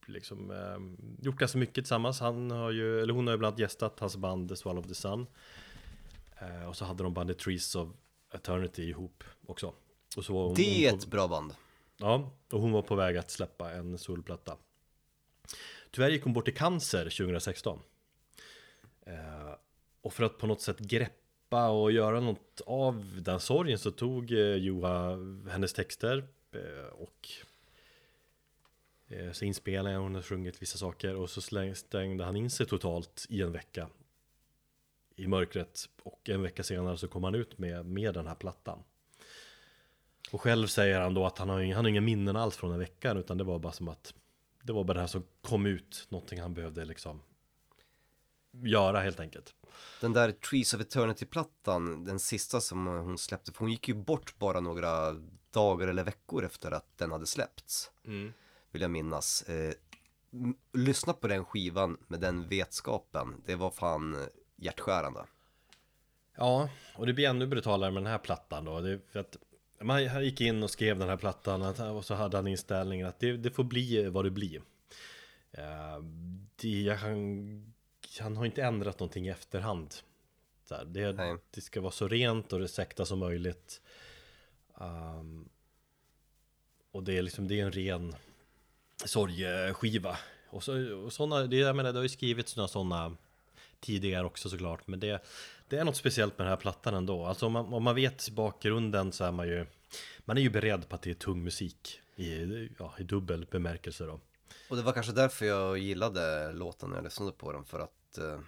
[0.08, 2.20] liksom eh, gjort ganska mycket tillsammans.
[2.20, 4.88] Han har ju, eller hon har ju bland annat gästat hans band The Swallow of
[4.88, 5.28] the Sun.
[6.41, 7.90] Eh, och så hade de bandet Trees of
[8.34, 9.73] Eternity ihop också.
[10.18, 11.55] Och så hon, Det är hon ett bra band.
[11.97, 14.57] Ja, och hon var på väg att släppa en solplatta.
[15.91, 17.80] Tyvärr gick hon bort i cancer 2016.
[19.05, 19.55] Eh,
[20.01, 24.31] och för att på något sätt greppa och göra något av den sorgen så tog
[24.31, 25.15] eh, Joa
[25.51, 27.30] hennes texter eh, och
[29.07, 32.65] eh, så inspelade hon har sjungit vissa saker och så släng- stängde han in sig
[32.65, 33.89] totalt i en vecka
[35.15, 38.84] i mörkret och en vecka senare så kom han ut med, med den här plattan.
[40.31, 42.80] Och själv säger han då att han har, han har inga minnen alls från den
[42.80, 44.14] veckan utan det var bara som att
[44.64, 47.22] det var bara det här som kom ut, någonting han behövde liksom
[48.52, 49.56] göra helt enkelt.
[50.02, 54.40] Den där Trees of Eternity-plattan, den sista som hon släppte, för hon gick ju bort
[54.40, 55.15] bara några
[55.52, 57.91] dagar eller veckor efter att den hade släppts.
[58.72, 59.41] Vill jag minnas.
[59.41, 59.73] Eh,
[60.73, 64.18] lyssna på den skivan med den vetskapen, det var fan
[64.64, 65.26] hjärtskärande.
[66.35, 68.81] Ja, och det blir ännu brutalare med den här plattan då.
[68.81, 69.38] Det för att
[69.81, 73.19] man gick in och skrev den här plattan att- och så hade han inställningen att
[73.19, 74.61] det, det får bli vad det blir.
[75.52, 75.99] Eh,
[76.56, 77.73] det, han,
[78.19, 79.94] han har inte ändrat någonting i efterhand.
[80.65, 83.81] Så här, det, det ska vara så rent och det sakta som möjligt.
[84.81, 85.49] Ehm,
[86.91, 88.15] och det är liksom, det är en ren
[89.06, 90.18] sorgeskiva.
[90.49, 93.18] Och, så, och såna, det, jag menar, det har ju skrivits några sådana
[93.84, 94.88] tidigare också såklart.
[94.88, 95.23] Men det,
[95.68, 97.26] det är något speciellt med den här plattan ändå.
[97.26, 99.65] Alltså om man, om man vet bakgrunden så är man ju
[100.26, 104.03] Man är ju beredd på att det är tung musik i, ja, i dubbel bemärkelse
[104.05, 104.19] då.
[104.69, 108.18] Och det var kanske därför jag gillade låten när jag lyssnade på den, för att
[108.18, 108.39] eh,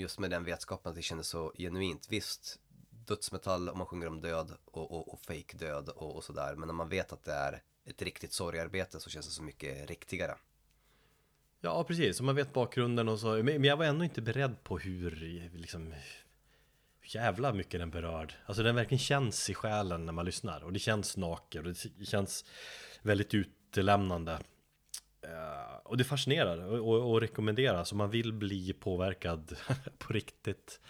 [0.00, 2.06] just med den vetskapen att det kändes så genuint.
[2.10, 2.58] Visst,
[2.90, 6.66] dödsmetall om man sjunger om död och, och, och fake död och, och sådär, men
[6.66, 10.34] när man vet att det är ett riktigt sorgarbete så känns det så mycket riktigare.
[11.64, 13.42] Ja precis, så man vet bakgrunden och så.
[13.42, 15.10] Men jag var ändå inte beredd på hur
[15.54, 15.94] liksom
[17.00, 18.34] hur jävla mycket den berörd.
[18.46, 20.64] Alltså den verkligen känns i själen när man lyssnar.
[20.64, 22.44] Och det känns naket och det känns
[23.02, 24.32] väldigt utelämnande.
[24.32, 29.56] Uh, eh, och det fascinerar och, och, och rekommenderas om man vill bli påverkad
[29.98, 30.80] på riktigt.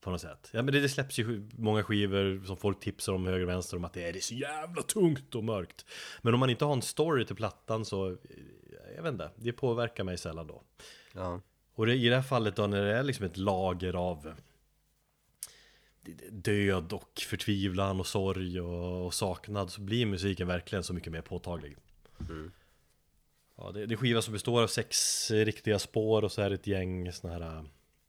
[0.00, 0.50] På något sätt.
[0.52, 3.76] Ja men det, det släpps ju många skivor som folk tipsar om höger och vänster
[3.76, 5.84] om att det är, det är så jävla tungt och mörkt.
[6.22, 8.16] Men om man inte har en story till plattan så,
[8.96, 10.62] jag vet inte, det påverkar mig sällan då.
[11.12, 11.40] Ja,
[11.74, 14.34] Och det, i det här fallet då när det är liksom ett lager av
[16.30, 21.20] död och förtvivlan och sorg och, och saknad så blir musiken verkligen så mycket mer
[21.20, 21.76] påtaglig.
[23.56, 26.54] Ja, det, det är skiva som består av sex riktiga spår och så är det
[26.54, 27.64] ett gäng såna här äh,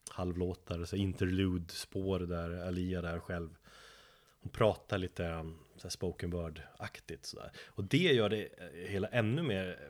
[0.09, 3.49] halvlåtar, så interlude-spår där Alia där själv
[4.41, 5.45] Hon pratar lite
[5.77, 7.51] så här spoken word-aktigt sådär.
[7.67, 9.89] Och det gör det eh, hela ännu mer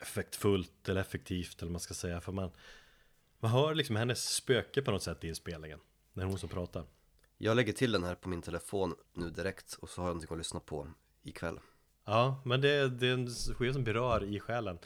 [0.00, 2.20] effektfullt eller effektivt eller vad man ska säga.
[2.20, 2.50] För man,
[3.38, 5.78] man hör liksom hennes spöke på något sätt i inspelningen.
[6.12, 6.84] När hon som pratar.
[7.38, 10.34] Jag lägger till den här på min telefon nu direkt och så har jag någonting
[10.34, 10.88] att lyssna på
[11.22, 11.60] ikväll.
[12.04, 14.78] Ja, men det, det är en skiva som berör i själen.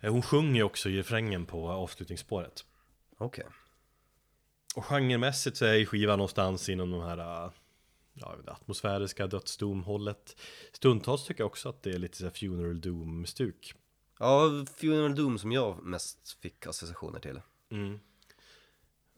[0.00, 2.64] Eh, Hon sjunger ju också i refrängen på avslutningsspåret.
[3.18, 3.46] Okej.
[4.76, 7.50] Och genremässigt så är skivan någonstans inom de här äh,
[8.14, 10.36] ja, atmosfäriska dödsdom-hållet.
[10.72, 13.74] Stundtals tycker jag också att det är lite så här funeral doom-stuk.
[14.18, 17.40] Ja, Funeral Doom som jag mest fick associationer till.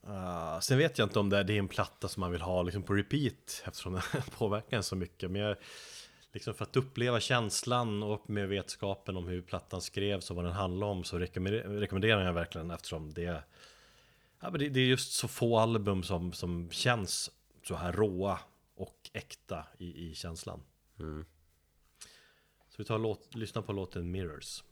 [0.07, 2.41] Uh, sen vet jag inte om det är, det är en platta som man vill
[2.41, 4.03] ha liksom på repeat eftersom den
[4.39, 5.31] påverkar en så mycket.
[5.31, 5.57] Men jag,
[6.33, 10.55] liksom för att uppleva känslan och med vetskapen om hur plattan skrevs och vad den
[10.55, 13.43] handlar om så rekommenderar, jag verkligen eftersom det,
[14.41, 17.31] ja, men det, det är just så få album som, som känns
[17.63, 18.39] så här råa
[19.15, 20.63] äkta i, i känslan.
[22.69, 24.65] Så vi tar låt, lyssnar på låten Mirrors.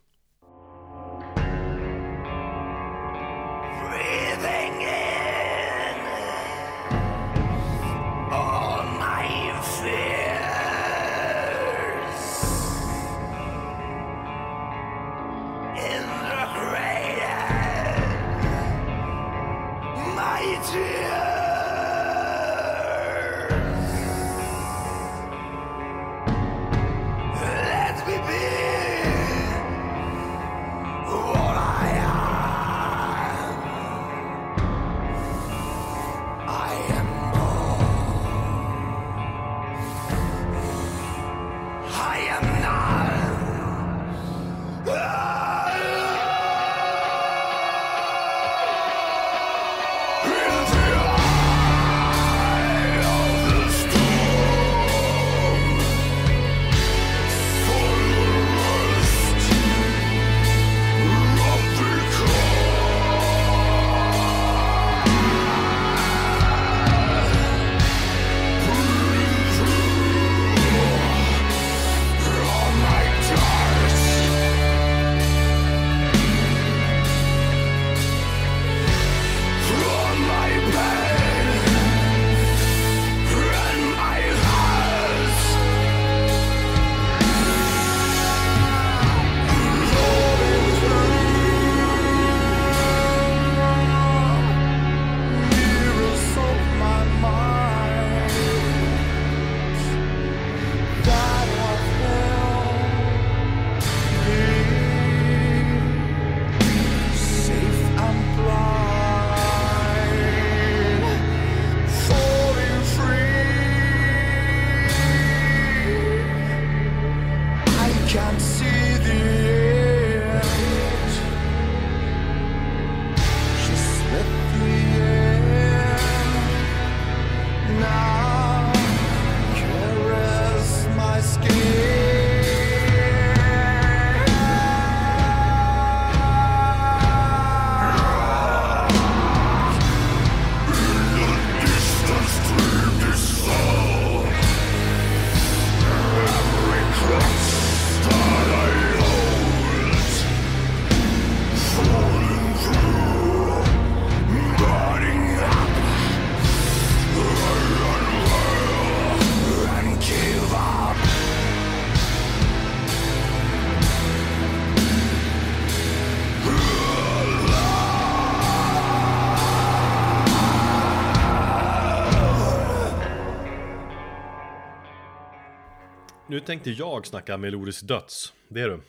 [176.45, 178.33] Tänkte jag snacka melodisk döds.
[178.47, 178.81] Det är du.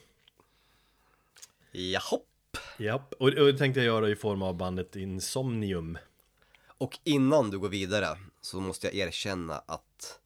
[1.73, 2.29] Jahopp.
[2.79, 5.99] Japp, och, och det tänkte jag göra i form av bandet Insomnium.
[6.67, 10.21] Och innan du går vidare så måste jag erkänna att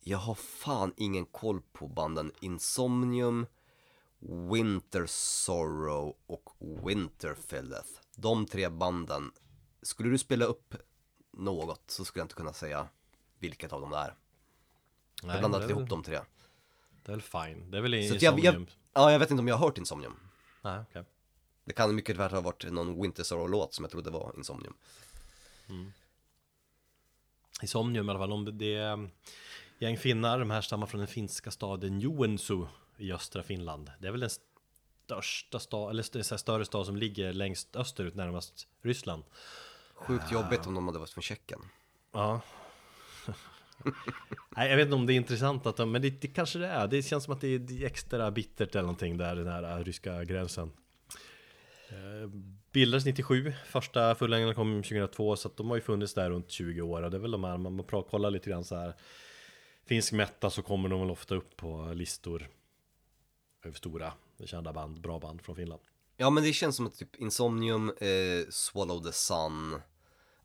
[0.00, 3.46] jag har fan ingen koll på banden Insomnium,
[4.52, 6.50] Winter Sorrow och
[6.86, 7.88] Winterfilleth.
[8.16, 9.32] De tre banden,
[9.82, 10.74] skulle du spela upp
[11.32, 12.88] något så skulle jag inte kunna säga
[13.38, 14.14] vilket av dem det är.
[15.28, 16.20] Jag det är ihop väl- de tre.
[17.04, 17.70] Det är väl fine.
[17.70, 18.44] Det är väl Så Insomnium.
[18.44, 20.20] jag, jag, ja, jag vet inte om jag har hört Insomnium.
[20.62, 21.04] Nej, okej.
[21.64, 24.74] Det kan mycket väl ha varit någon Winter Sorrow-låt som jag trodde var Insomnium.
[27.62, 29.10] Insomnium i alla fall, om det är
[29.78, 33.92] gäng finnar, de här stammar från den finska staden Joensuu i östra Finland.
[33.98, 34.30] Det är väl den
[35.04, 39.24] största stad, eller så större stad som ligger längst österut, närmast Ryssland.
[39.94, 41.60] Sjukt jobbigt om de hade varit från Tjeckien.
[42.12, 42.40] Ja.
[44.56, 46.66] Nej, jag vet inte om det är intressant att de, men det, det kanske det
[46.66, 46.88] är.
[46.88, 49.78] Det känns som att det är det är extra bittert eller någonting där, den här
[49.78, 50.70] äh, ryska gränsen.
[51.88, 52.30] Eh,
[52.72, 56.82] Bildades 97, första fullängden kom 2002, så att de har ju funnits där runt 20
[56.82, 57.02] år.
[57.02, 58.94] Och det är väl de här, man kollar lite grann så här.
[59.86, 62.48] Finsk metta så kommer de väl ofta upp på listor
[63.64, 64.12] över stora,
[64.44, 65.82] kända band, bra band från Finland.
[66.16, 69.80] Ja men det känns som att typ Insomnium, eh, Swallow the Sun,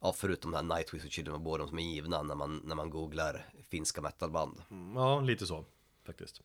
[0.02, 2.76] ja förutom den här Nightwish och Children of Bodom som är givna när man, när
[2.76, 4.62] man googlar finska metalband.
[4.96, 5.66] Ja, lite så
[6.06, 6.42] faktiskt.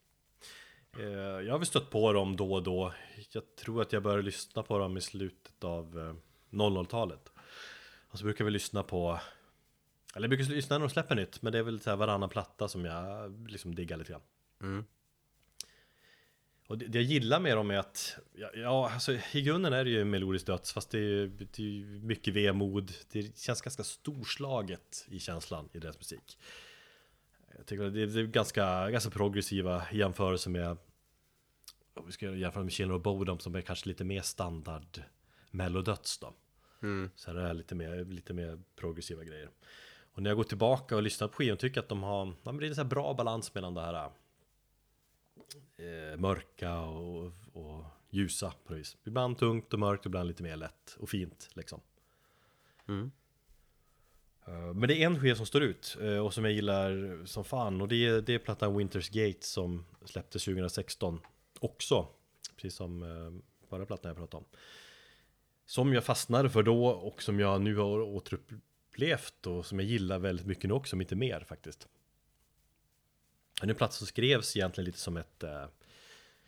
[0.98, 2.92] Eh, Jag har väl stött på dem då och då.
[3.30, 6.14] Jag tror att jag började lyssna på dem i slutet av eh,
[6.56, 7.32] 00-talet.
[8.08, 9.20] Och så brukar vi lyssna på
[10.14, 12.28] Eller jag brukar lyssna när de släpper nytt Men det är väl så här varannan
[12.28, 14.22] platta som jag liksom diggar lite grann
[14.62, 14.84] Mm.
[16.66, 19.84] Och det, det jag gillar med dem är att Ja, ja alltså i grunden är
[19.84, 22.92] det ju melodiskt döds Fast det är, det är mycket vemod.
[23.12, 26.38] Det känns ganska storslaget i känslan i deras musik.
[27.56, 30.76] Jag tycker att det det är ganska, ganska progressiva i jämförelse med
[31.94, 35.02] om vi ska jämföra med Children of Bodom som är kanske lite mer standard
[35.50, 36.34] mellodöds då.
[36.82, 37.10] Mm.
[37.16, 39.50] Så här är det lite mer, lite mer progressiva grejer.
[40.12, 42.52] Och när jag går tillbaka och lyssnar på skivan tycker jag att de har ja,
[42.52, 44.10] men Det är en så bra balans mellan det här
[45.76, 48.96] eh, Mörka och, och ljusa på något vis.
[49.04, 51.80] Ibland tungt och mörkt, ibland lite mer lätt och fint liksom.
[52.88, 53.10] Mm.
[54.46, 57.44] Eh, Men det är en skiva som står ut eh, och som jag gillar som
[57.44, 61.20] fan och det är, det är plattan Winters Gate som släpptes 2016
[61.60, 62.08] också
[62.56, 64.44] Precis som eh, förra plattan jag pratade om.
[65.66, 70.18] Som jag fastnade för då och som jag nu har återupplevt och som jag gillar
[70.18, 71.88] väldigt mycket nu också, om inte mer faktiskt
[73.60, 75.66] Det är en platta som skrevs egentligen lite som ett eh,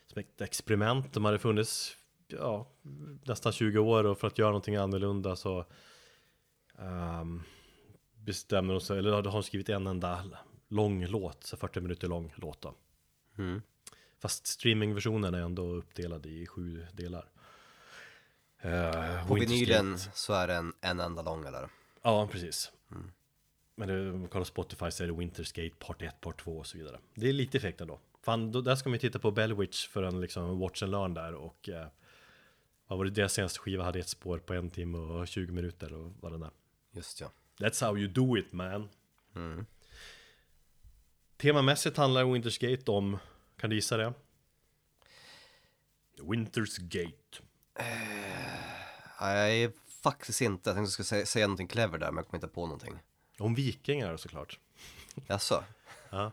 [0.07, 1.97] Som ett experiment, de hade funnits
[2.29, 2.67] ja,
[3.25, 5.65] nästan 20 år och för att göra någonting annorlunda så
[6.79, 7.43] um,
[8.15, 10.25] bestämmer de sig, eller har de skrivit en enda
[10.69, 12.75] lång låt, så 40 minuter lång låt då.
[13.39, 13.63] Mm.
[14.19, 17.31] Fast streamingversionen är ändå uppdelad i sju delar.
[18.65, 21.69] Uh, På vinylen så är det en, en enda lång eller?
[22.03, 22.73] Ja, precis.
[23.79, 26.67] Men det, om man kollar Spotify så är det Winterskate Part 1, Part 2 och
[26.67, 26.99] så vidare.
[27.15, 27.99] Det är lite effekt ändå.
[28.23, 31.15] Fan, då, där ska man ju titta på Bellwitch för en liksom watch and learn
[31.15, 31.87] där och eh,
[32.87, 35.93] vad var det, deras senaste skiva hade ett spår på en timme och 20 minuter
[35.93, 36.51] och vad den är.
[36.93, 37.31] Just ja.
[37.59, 38.89] That's how you do it man.
[39.35, 39.67] Mm.
[41.37, 43.19] Temamässigt handlar Winter's Gate om,
[43.57, 44.13] kan du gissa det?
[46.19, 47.43] Winter's Gate.
[49.21, 49.73] Nej,
[50.03, 50.71] faktiskt inte.
[50.71, 52.99] Jag tänkte jag skulle säga, säga någonting clever där men jag kommer inte på någonting.
[53.39, 54.59] Om vikingar såklart.
[55.27, 55.65] Jaså?
[56.11, 56.33] Ja.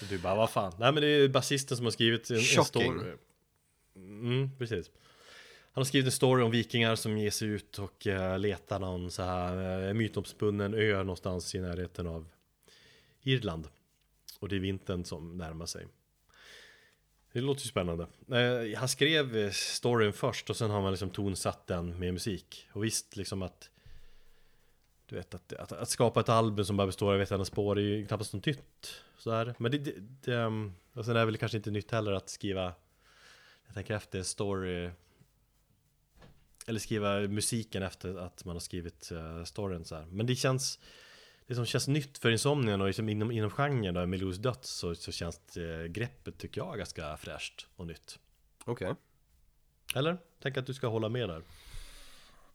[0.00, 0.72] Så du bara, vad fan?
[0.78, 2.64] Nej men det är basisten som har skrivit en, en Shocking.
[2.64, 3.12] story.
[3.96, 4.90] Mm, precis.
[5.72, 9.10] Han har skrivit en story om vikingar som ger sig ut och uh, letar någon
[9.10, 12.28] så här uh, mytomspunnen ö någonstans i närheten av
[13.22, 13.68] Irland.
[14.38, 15.86] Och det är vintern som närmar sig.
[17.32, 18.06] Det låter ju spännande.
[18.28, 22.68] Eh, han skrev eh, storyn först och sen har man liksom tonsatt den med musik.
[22.72, 23.70] Och visst liksom att
[25.06, 27.78] du vet att, att, att skapa ett album som bara består av ett enda spår
[27.78, 29.54] är ju knappast något nytt sådär.
[29.58, 32.28] Men det, det, det um, och sen är det väl kanske inte nytt heller att
[32.28, 32.74] skriva
[33.66, 34.90] Jag tänker efter en story
[36.66, 40.06] Eller skriva musiken efter att man har skrivit uh, storyn så här.
[40.06, 40.78] Men det känns
[41.46, 44.94] Det som känns nytt för Insomnian och liksom inom, inom genren då, Melodisk döds så,
[44.94, 48.18] så känns det, greppet tycker jag ganska fräscht och nytt
[48.64, 48.94] Okej.
[49.94, 50.18] Eller?
[50.42, 51.42] Tänk att du ska hålla med där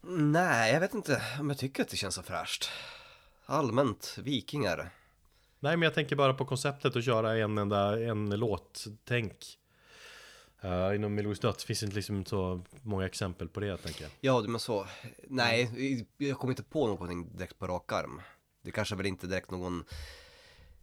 [0.04, 2.70] Nej, jag vet inte om jag tycker att det känns så fräscht.
[3.46, 4.90] Allmänt, vikingar.
[5.60, 9.58] Nej men jag tänker bara på konceptet att köra en enda en låt, tänk
[10.66, 14.12] uh, Inom Melodisk döds finns det inte liksom så många exempel på det tänker jag
[14.22, 14.88] Ja, men så.
[15.28, 18.22] Nej, jag kommer inte på någonting direkt på rak arm.
[18.62, 19.84] Det kanske väl inte direkt någon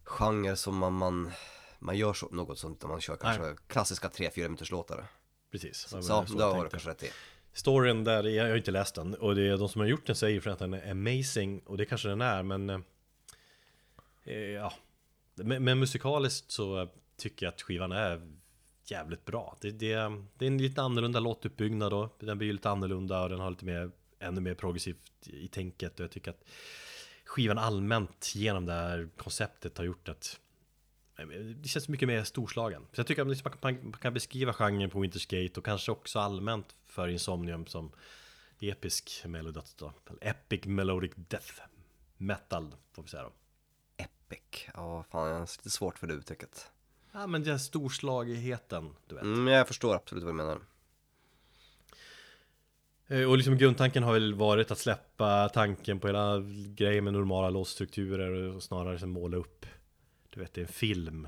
[0.03, 1.31] genre som man, man,
[1.79, 5.05] man gör så, något sånt när man kör kanske klassiska 3-4 minuters låtar.
[5.51, 7.11] Precis, Så, så var det så har du kanske rätt i.
[7.53, 9.13] Storyn där, jag har inte läst den.
[9.13, 11.59] Och det är de som har gjort den säger för att den är amazing.
[11.59, 12.79] Och det kanske den är men eh,
[14.23, 14.73] eh Ja.
[15.35, 18.21] Men, men musikaliskt så tycker jag att skivan är
[18.85, 19.57] jävligt bra.
[19.61, 19.95] Det, det,
[20.37, 23.49] det är en lite annorlunda låtuppbyggnad då Den blir ju lite annorlunda och den har
[23.49, 25.99] lite mer Ännu mer progressivt i tänket.
[25.99, 26.43] Och jag tycker att
[27.25, 30.39] Skivan allmänt genom det här konceptet har gjort att
[31.17, 32.81] eh, det känns mycket mer storslagen.
[32.93, 37.07] Så jag tycker att man kan- beskriva genren på Winterskate och kanske också allmänt för
[37.07, 37.91] Insomnium som
[38.59, 39.93] episk melodöds då.
[40.21, 41.53] Epic Melodic Death
[42.17, 43.31] Metal får vi säga då.
[43.97, 44.67] Epic.
[44.73, 46.71] Ja, fan, jag har lite svårt för det uttrycket.
[47.11, 49.23] Ja men den storslagigheten, du vet.
[49.23, 50.59] Mm, jag förstår absolut vad du menar.
[53.07, 56.39] Eh, Och liksom grundtanken har väl varit att släppa tanken på hela
[56.75, 59.65] grejen med normala låtstrukturer och snarare liksom måla upp
[60.29, 61.27] Du vet, det är en film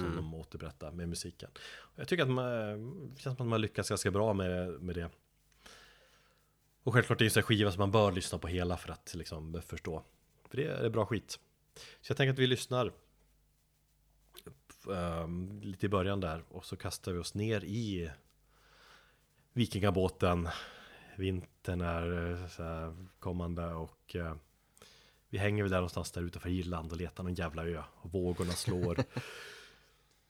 [0.00, 1.50] Som de återberättar med musiken.
[1.94, 5.10] Jag tycker att man, det känns som att man lyckas ganska bra med, med det.
[6.82, 8.92] Och självklart det är en sån här skiva som man bör lyssna på hela för
[8.92, 10.02] att liksom förstå.
[10.48, 11.38] För det är bra skit.
[11.74, 12.92] Så jag tänker att vi lyssnar
[14.92, 16.44] ehm, Lite i början där.
[16.48, 18.10] Och så kastar vi oss ner i
[19.52, 20.48] Vikingabåten.
[21.16, 24.34] Vintern är eh, här kommande och eh,
[25.28, 27.82] Vi hänger väl där någonstans där utanför Irland och letar någon jävla ö.
[27.94, 28.98] Och vågorna slår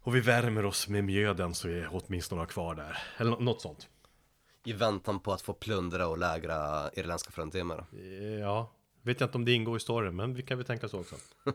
[0.05, 2.98] Och vi värmer oss med mjöden så är åtminstone kvar där.
[3.16, 3.89] Eller nå- något sånt.
[4.64, 7.85] I väntan på att få plundra och lägra irländska fruntimmer.
[8.40, 8.70] Ja,
[9.02, 11.16] vet jag inte om det ingår i storyn men vi kan väl tänka så också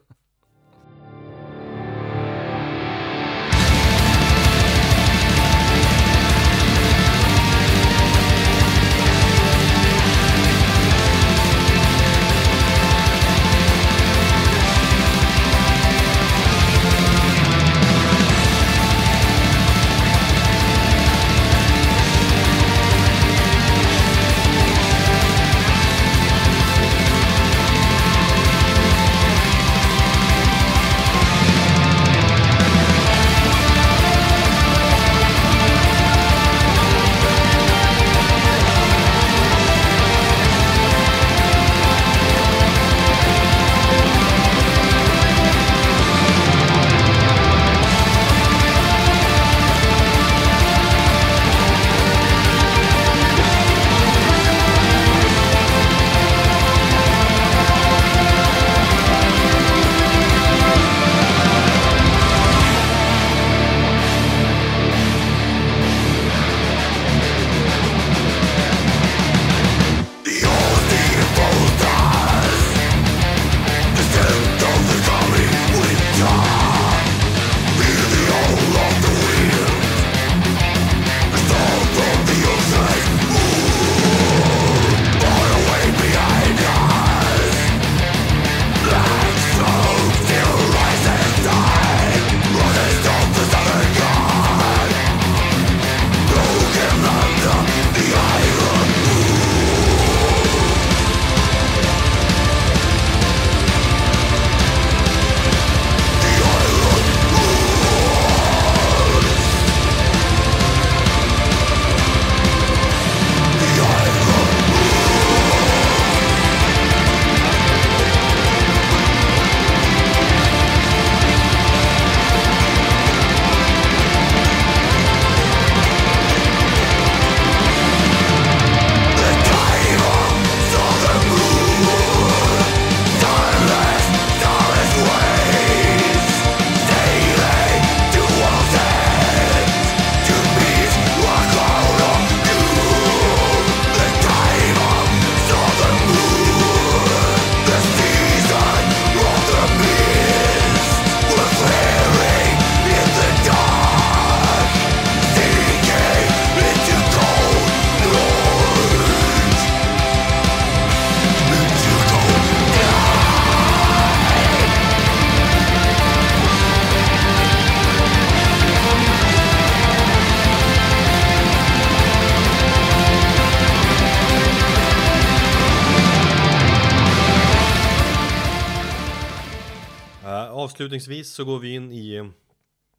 [180.89, 182.31] Avslutningsvis så går vi in i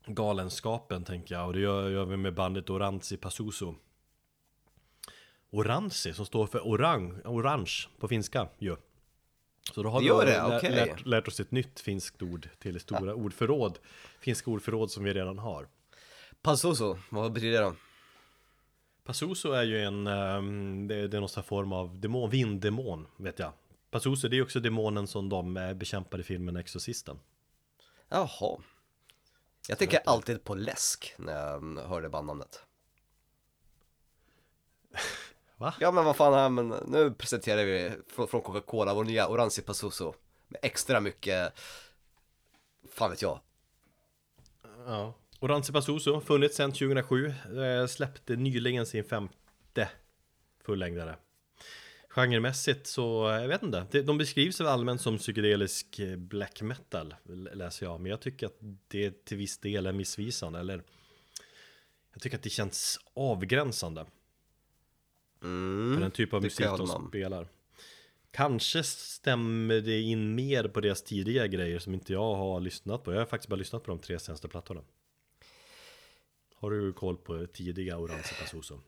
[0.07, 3.75] galenskapen tänker jag och det gör, gör vi med bandet Oranzi Pasuso
[5.51, 8.77] Oranzi som står för orang, orange på finska ju.
[9.73, 10.71] Så då har vi lä- okej.
[10.71, 13.79] lärt, lärt oss ett nytt finskt ord till stora ordförråd
[14.21, 15.69] Finska ordförråd som vi redan har.
[16.43, 17.75] Passoso, vad betyder det då?
[19.05, 23.53] Pasuso är ju en, ehm, det, är någon form av demon, vinddemon vet jag.
[23.91, 27.19] Pasuso det är också demonen som de eh, bekämpade i filmen Exorcisten
[28.11, 28.61] Jaha.
[29.69, 32.63] Jag tänker alltid på läsk när jag hör det bandnamnet.
[35.57, 35.75] Va?
[35.81, 40.15] Ja men vad fan, här, men nu presenterar vi från, Coca-Cola vår nya Oranzi Passoso.
[40.49, 41.53] Med extra mycket,
[42.91, 43.41] fan vet jag.
[44.87, 45.15] Ja.
[45.41, 49.89] Oranzi Pasuso, funnits sedan 2007, eh, släppte nyligen sin femte
[50.65, 51.17] fullängdare.
[52.11, 57.15] Genremässigt så, jag vet inte, de beskrivs väl allmänt som psykedelisk eh, black metal,
[57.53, 58.59] läser jag, men jag tycker att
[58.89, 60.83] det till viss del är missvisande, eller
[62.13, 64.07] jag tycker att det känns avgränsande.
[65.43, 67.49] Mm, För den typ av musik de spelar.
[68.31, 73.13] Kanske stämmer det in mer på deras tidiga grejer som inte jag har lyssnat på.
[73.13, 74.81] Jag har faktiskt bara lyssnat på de tre senaste plattorna.
[76.55, 78.81] Har du koll på tidiga Orange Pasuso?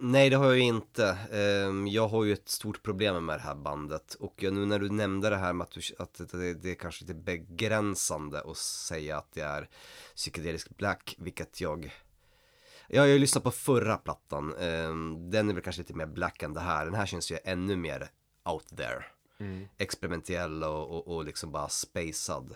[0.00, 1.18] Nej det har jag ju inte.
[1.32, 4.90] Ehm, Jag har ju ett stort problem med det här bandet och nu när du
[4.90, 9.18] nämnde det här med att, du, att det, det är kanske lite begränsande att säga
[9.18, 9.68] att det är
[10.16, 11.94] psykedelisk black, vilket jag
[12.90, 16.42] jag har ju lyssnat på förra plattan, Ehm, den är väl kanske lite mer black
[16.42, 18.10] än det här, den här känns ju ännu mer
[18.44, 19.04] out there.
[19.78, 22.54] Experimentell och, och, och liksom bara spacad.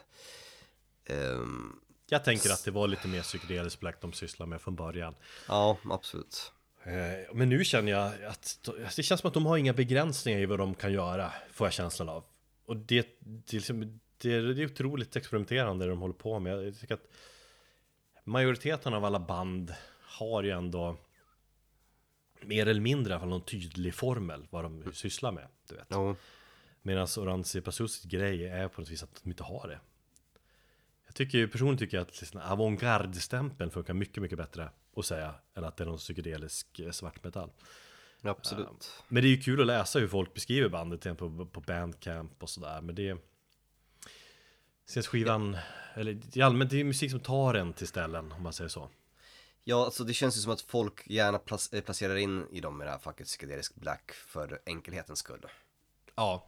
[1.07, 1.73] Ehm,
[2.09, 5.15] Jag tänker att det var lite mer psykedelisk black de sysslar med från början
[5.49, 6.53] ja, absolut.
[6.85, 10.47] Eh, Men nu känner jag att det känns som att de har inga begränsningar i
[10.47, 12.25] vad de kan göra, får jag känslan av.
[12.67, 16.67] Och det, det, är liksom, det, det är otroligt experimenterande det de håller på med.
[16.67, 17.09] Jag tycker att
[18.25, 20.97] majoriteten av alla band har ju ändå
[22.41, 25.47] mer eller mindre i alla fall någon tydlig formel vad de sysslar med.
[25.69, 25.87] Du vet.
[25.89, 26.17] Ja.
[26.83, 29.81] Medan Oranzi Pasusis grej är på något vis att de inte har det.
[31.07, 35.65] Jag tycker personligen tycker jag att liksom avantgarde-stämpeln funkar mycket, mycket bättre att säga än
[35.65, 37.51] att det är någon psykedelisk eh, svartmetall.
[38.23, 39.03] Absolut.
[39.09, 42.51] Men det är ju kul att läsa hur folk beskriver bandet på, på Bandcamp och
[42.51, 42.81] sådär.
[42.81, 43.17] Men det...
[44.89, 45.57] Ses skivan,
[45.95, 48.89] eller i allmänt det är musik som tar en till ställen om man säger så.
[49.65, 51.41] Ja, alltså det känns ju som att folk gärna
[51.73, 55.47] eh, placerar in i dem i det här facket psykedelisk black för enkelhetens skull.
[56.15, 56.45] Ja.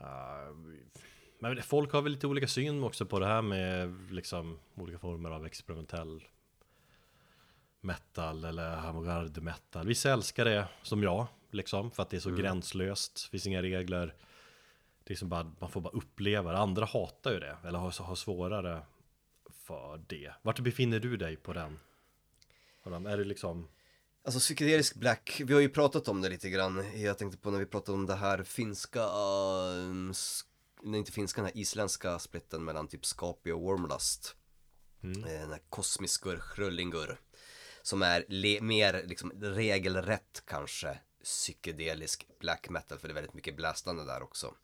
[0.00, 0.56] Uh,
[1.38, 5.30] men folk har väl lite olika syn också på det här med liksom olika former
[5.30, 6.24] av experimentell
[7.80, 9.86] metal eller avantgarde metal.
[9.86, 14.14] Vissa älskar det som jag, liksom, för att det är så gränslöst, finns inga regler.
[15.04, 16.58] Det är som bara, man får bara uppleva det.
[16.58, 18.82] Andra hatar ju det, eller har, har svårare
[19.50, 20.34] för det.
[20.42, 21.78] Vart befinner du dig på den?
[22.82, 23.06] På den?
[23.06, 23.68] Är det liksom...
[24.24, 27.00] Alltså psykedelisk black, vi har ju pratat om det lite grann.
[27.02, 29.00] Jag tänkte på när vi pratade om det här finska,
[30.12, 30.44] sk-
[30.82, 34.36] nej inte finska, den här isländska splitten mellan typ Skapi och Wormlust.
[35.02, 35.08] Eh,
[35.40, 37.18] Den här kosmiskur, Hröllingur.
[37.88, 43.56] Som är le- mer liksom regelrätt kanske psykedelisk black metal, för det är väldigt mycket
[43.56, 44.54] blästande där också.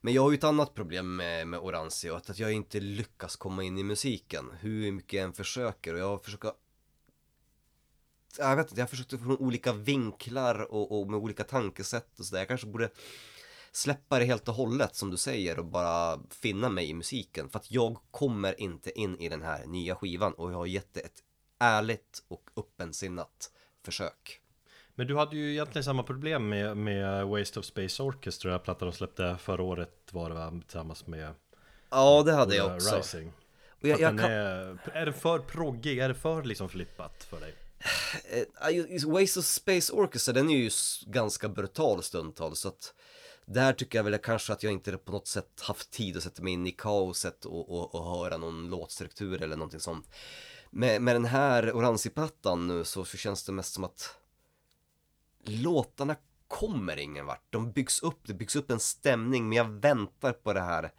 [0.00, 2.80] Men jag har ju ett annat problem med, med Oranzi och att, att jag inte
[2.80, 4.50] lyckas komma in i musiken.
[4.60, 6.52] Hur mycket jag än försöker och jag försöker
[8.38, 12.26] jag vet inte, jag har försökt från olika vinklar och, och med olika tankesätt och
[12.26, 12.40] sådär.
[12.40, 12.90] Jag kanske borde
[13.72, 17.48] släppa det helt och hållet som du säger och bara finna mig i musiken.
[17.48, 20.94] För att jag kommer inte in i den här nya skivan och jag har gett
[20.94, 21.22] det ett
[21.58, 23.50] ärligt och öppensinnat
[23.84, 24.40] försök.
[24.94, 28.88] Men du hade ju egentligen samma problem med, med Waste of Space Orchestra, den plattan
[28.88, 31.34] de släppte förra året var det va, tillsammans med
[31.90, 32.96] Ja, det hade jag också.
[32.96, 33.32] Rising.
[33.68, 35.98] Och jag, jag kan, är, är den för proggig?
[35.98, 37.54] Är det för liksom flippat för dig?
[38.24, 40.70] eh, Waste of Space Orchestra, den är ju
[41.06, 42.94] ganska brutal stundtals så att
[43.46, 46.42] där tycker jag väl kanske att jag inte på något sätt haft tid att sätta
[46.42, 50.06] mig in i kaoset och, och, och höra någon låtstruktur eller någonting sånt.
[50.76, 54.16] Med, med den här Oranzi-plattan nu så, så känns det mest som att
[55.44, 56.16] låtarna
[56.48, 57.42] kommer ingen vart.
[57.50, 60.92] De byggs upp, det byggs upp en stämning men jag väntar på det här.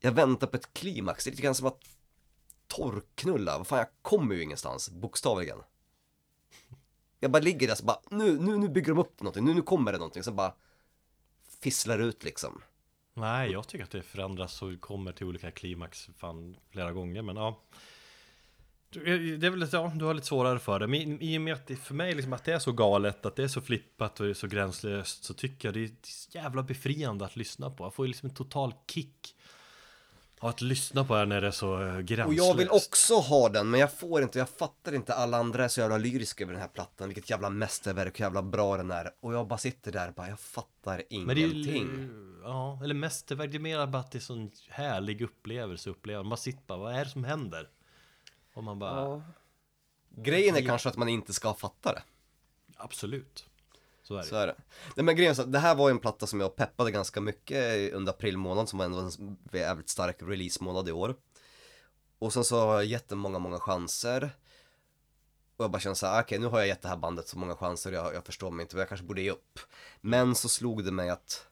[0.00, 1.80] Jag väntar på ett klimax, det är lite grann som att
[2.66, 5.58] torrknulla, vad fan jag kommer ju ingenstans, bokstavligen.
[7.20, 9.62] Jag bara ligger där så bara, nu, nu, nu bygger de upp någonting, nu, nu
[9.62, 10.54] kommer det någonting, så bara
[11.60, 12.62] fisslar ut liksom.
[13.14, 17.36] Nej, jag tycker att det förändras och kommer till olika klimax fan flera gånger, men
[17.36, 17.60] ja.
[18.94, 21.54] Du- Det är väl ja, du har lite svårare för det, men i och med
[21.54, 24.20] att det för mig liksom att det är så galet, att det är så flippat
[24.20, 27.84] och så gränslöst, så tycker jag det är så jävla befriande att lyssna på.
[27.84, 29.34] Jag får ju liksom en total kick
[30.38, 32.40] av att lyssna på det när det är så eh, gränslöst.
[32.40, 35.64] Och jag vill också ha den, men jag får inte, jag fattar inte, alla andra
[35.64, 38.90] är så jävla lyriska över den här plattan, vilket jävla mästerverk, hur jävla bra den
[38.90, 39.10] är.
[39.20, 42.08] Och jag bara sitter där och bara, jag fattar Men det är ingenting.
[42.44, 46.22] ja, eller mästerverk, det är mer bara att det är sån härlig upplevelse uppleva.
[46.22, 47.68] Man sitter bara, vad är det som händer?
[48.54, 49.22] Och man bara,
[50.16, 52.02] Grejen är kanske att man inte ska fatta det.
[52.76, 53.46] absolut.
[54.02, 54.24] Så är det.
[54.24, 54.56] Så är det.
[54.96, 57.92] Nej men grejen är så det här var en platta som jag peppade ganska mycket
[57.92, 61.16] under april månad som var ändå en jävligt stark release-månad i år.
[62.18, 64.30] Och sen så har jag gett den många, många chanser.
[65.56, 67.38] Och jag bara känner så här, okej nu har jag gett det här bandet så
[67.38, 69.58] många chanser jag, jag förstår mig inte, jag kanske borde ge upp.
[70.00, 71.46] Men så slog det mig att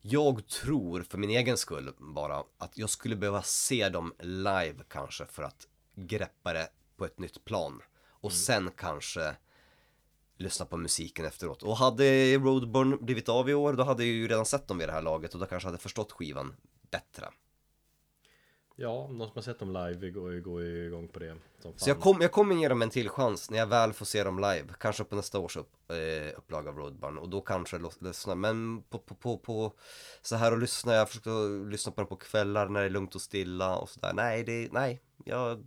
[0.00, 5.26] jag tror för min egen skull bara att jag skulle behöva se dem live kanske
[5.26, 5.66] för att
[6.06, 7.82] greppa det på ett nytt plan.
[8.08, 9.36] Och sen kanske
[10.36, 11.62] lyssna på musiken efteråt.
[11.62, 14.88] Och hade Roadburn blivit av i år, då hade jag ju redan sett dem vid
[14.88, 16.56] det här laget och då kanske hade förstått skivan
[16.90, 17.28] bättre.
[18.82, 21.36] Ja, någon som har sett dem live går, går ju igång på det
[21.76, 24.24] Så jag, kom, jag kommer ge dem en till chans när jag väl får se
[24.24, 24.64] dem live.
[24.78, 27.18] Kanske på nästa års upp, eh, upplaga av Roadburn.
[27.18, 28.34] Och då kanske lyssnar.
[28.34, 29.72] Men på, på, på, på
[30.22, 30.94] så här och lyssna.
[30.94, 34.12] Jag försöker lyssna på dem på kvällar när det är lugnt och stilla och sådär.
[34.14, 35.00] Nej, det, nej.
[35.24, 35.66] Jag,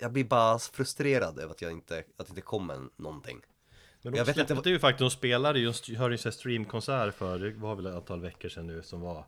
[0.00, 3.40] jag blir bara frustrerad över att jag inte, att det inte kommer någonting.
[4.02, 5.66] Men de jag vet släppte inte vad- ju faktiskt, de spelade ju,
[6.26, 9.24] en streamkonsert för, det var väl ett antal veckor sedan nu som var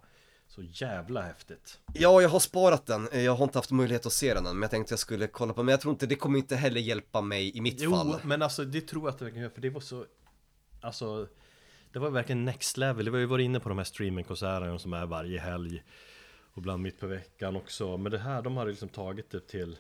[0.48, 1.78] så jävla häftigt.
[1.94, 3.08] Ja, jag har sparat den.
[3.12, 5.52] Jag har inte haft möjlighet att se den än, men jag tänkte jag skulle kolla
[5.52, 8.20] på Men jag tror inte, det kommer inte heller hjälpa mig i mitt Jo, fall.
[8.24, 10.04] men alltså det tror jag att det verkligen gör, för det var så
[10.80, 11.28] Alltså
[11.92, 14.92] Det var verkligen next level, vi har ju varit inne på de här streamingkonserterna som
[14.92, 15.82] är varje helg
[16.52, 19.76] Och ibland mitt på veckan också Men det här, de har liksom tagit det till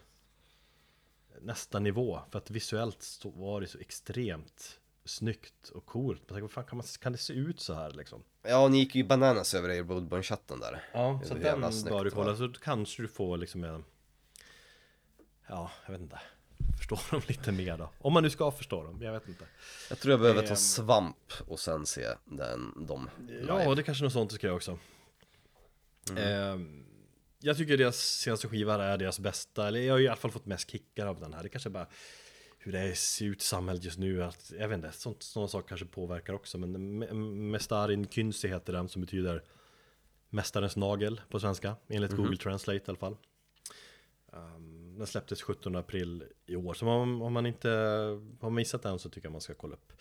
[1.42, 2.20] Nästa nivå.
[2.30, 6.28] För att visuellt så var det så extremt Snyggt och coolt.
[6.28, 8.22] Tänker, vad fan kan, man, kan det se ut så här liksom?
[8.42, 10.84] Ja, ni gick ju bananas över det i Roadburn-chatten där.
[10.92, 13.84] Ja, så den bör du kolla, så kanske du får liksom en
[15.48, 16.20] Ja, jag vet inte.
[16.78, 17.90] Förstå dem lite mer då?
[17.98, 19.44] Om man nu ska förstå dem, jag vet inte.
[19.88, 20.56] Jag tror jag behöver ta Ehm.
[20.56, 23.10] svamp och sen se den, dem
[23.48, 24.78] Ja, det är kanske något sånt du ska göra också.
[26.16, 26.84] Ehm,
[27.40, 30.46] jag tycker deras senaste skiva är deras bästa, eller jag har i alla fall fått
[30.46, 31.42] mest kickar av den här.
[31.42, 31.86] Det kanske bara
[32.58, 35.68] hur det ser ut i samhället just nu, att, jag vet inte, sånt, sådana saker
[35.68, 36.58] kanske påverkar också.
[36.58, 37.12] Men Me-
[37.50, 39.42] Mestarin Kynsi heter den som betyder
[40.30, 43.16] Mästarens nagel på svenska, enligt Google Translate i alla fall.
[44.32, 47.68] Ehm, den släpptes 17 april i år, så om, om man inte
[48.40, 49.92] har missat den så tycker jag man ska kolla upp.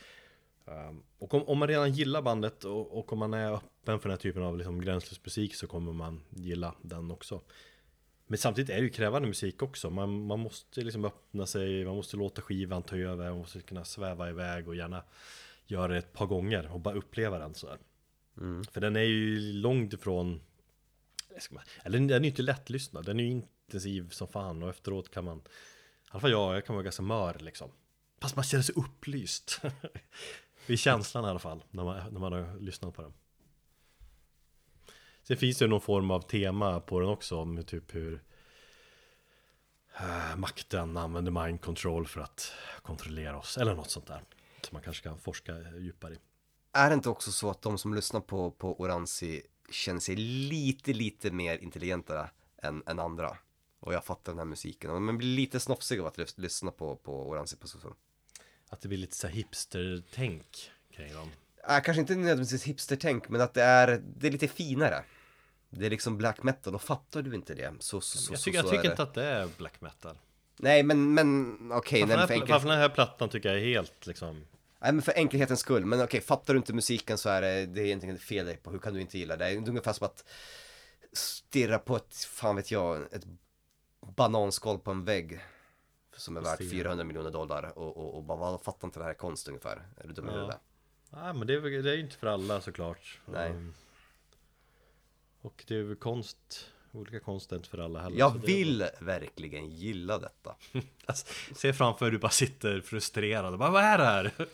[0.67, 4.09] Um, och om, om man redan gillar bandet och, och om man är öppen för
[4.09, 7.41] den här typen av liksom gränslös musik så kommer man gilla den också.
[8.27, 9.89] Men samtidigt är det ju krävande musik också.
[9.89, 13.85] Man, man måste liksom öppna sig, man måste låta skivan ta över, man måste kunna
[13.85, 15.03] sväva iväg och gärna
[15.65, 17.79] göra det ett par gånger och bara uppleva den så här.
[18.71, 20.41] För den är ju långt ifrån
[21.51, 25.11] bara- eller den är ju inte lättlyssnad, den är ju intensiv som fan och efteråt
[25.11, 25.41] kan man I
[26.09, 27.71] alla fall jag, jag kan vara ganska mör liksom
[28.21, 29.61] Fast man känner sig upplyst
[30.67, 33.13] Det är känslan i alla fall när man, när man har lyssnat på den.
[35.23, 38.23] Sen finns det någon form av tema på den också om typ hur
[39.99, 44.23] äh, makten använder mind control för att kontrollera oss eller något sånt där
[44.61, 46.17] Som man kanske kan forska djupare i.
[46.71, 49.41] Är det inte också så att de som lyssnar på, på Oranzi
[49.71, 53.37] känner sig lite, lite mer intelligenta än, än andra?
[53.79, 56.95] Och jag fattar den här musiken, men man blir lite snofsig av att lyssna på,
[56.95, 57.79] på Oranzi på så
[58.69, 61.31] att det blir lite så här hipster-tänk kring dem?
[61.69, 65.03] Äh, Kanske inte nödvändigtvis hipster-tänk, men att det är, det är lite finare.
[65.69, 68.43] Det är liksom black metal, och fattar du inte det så, så, så, Jag så,
[68.43, 70.17] tycker, jag så tycker är inte att det är black metal.
[70.59, 72.49] Nej men, men okej, för Varför enkel...
[72.49, 74.45] varför den här plattan tycker jag är helt liksom
[74.79, 77.81] Nej men för enkelhetens skull, men okej, fattar du inte musiken så är det, det
[77.81, 79.45] är egentligen fel dig på, hur kan du inte gilla det?
[79.45, 80.23] Det är ungefär som att
[81.13, 83.23] stirra på ett, fan vet jag, ett
[84.15, 85.39] bananskal på en vägg
[86.17, 86.69] som är värt Stirra.
[86.69, 89.81] 400 miljoner dollar och, och, och bara, vad fattar inte det här är konst ungefär?
[89.97, 90.35] Är du dum i Ja.
[90.35, 90.57] huvudet?
[91.09, 93.49] Nej men det är, det är inte för alla såklart Nej.
[93.49, 93.73] Um,
[95.41, 100.17] Och det är konst Olika konst är inte för alla heller Jag vill verkligen gilla
[100.17, 100.55] detta.
[100.73, 101.25] bara- alltså,
[101.55, 104.31] Se framför dig du bara sitter frustrerad och bara vad är det här?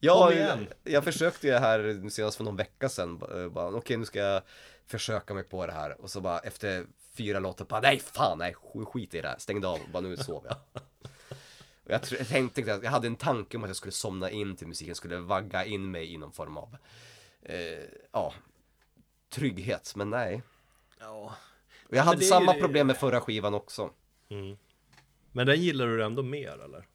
[0.00, 4.04] Ja, jag, jag försökte ju här senast för någon vecka sedan, bara, bara, okej nu
[4.04, 4.42] ska jag
[4.86, 6.86] försöka mig på det här och så bara efter
[7.18, 10.16] fyra låtar bara nej fan nej sk- skit i det här, stängde av, bara nu
[10.16, 10.82] sover jag.
[11.84, 11.90] Och
[12.20, 14.94] jag, tänkte att jag hade en tanke om att jag skulle somna in till musiken,
[14.94, 16.76] skulle vagga in mig i någon form av,
[17.42, 18.32] eh, ja,
[19.30, 20.42] trygghet, men nej.
[21.00, 21.34] Ja
[21.88, 23.90] Och jag hade ju samma det- problem med förra skivan också.
[25.32, 26.86] Men den gillar du ändå mer eller?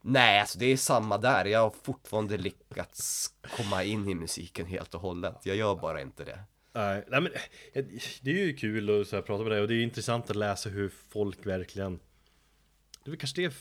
[0.00, 1.44] Nej, alltså det är samma där.
[1.44, 5.36] Jag har fortfarande lyckats komma in i musiken helt och hållet.
[5.46, 6.38] Jag gör bara inte det.
[6.72, 7.32] Nej, nej men
[7.72, 7.84] eh,
[8.22, 10.36] det är ju kul att så här prata med dig och det är intressant att
[10.36, 12.00] läsa hur folk verkligen
[13.04, 13.54] Det är väl kanske det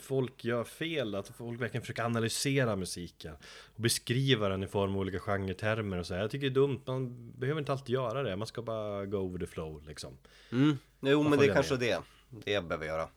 [0.00, 3.34] folk gör fel, att folk verkligen försöker analysera musiken
[3.74, 6.20] och beskriva den i form av olika genretermer och så här.
[6.20, 9.28] Jag tycker det är dumt, man behöver inte alltid göra det, man ska bara go
[9.32, 10.18] with the flow liksom
[10.52, 10.78] Mm.
[11.00, 11.80] Jo, men det är kanske med.
[11.80, 12.02] det.
[12.44, 13.08] Det jag behöver göra.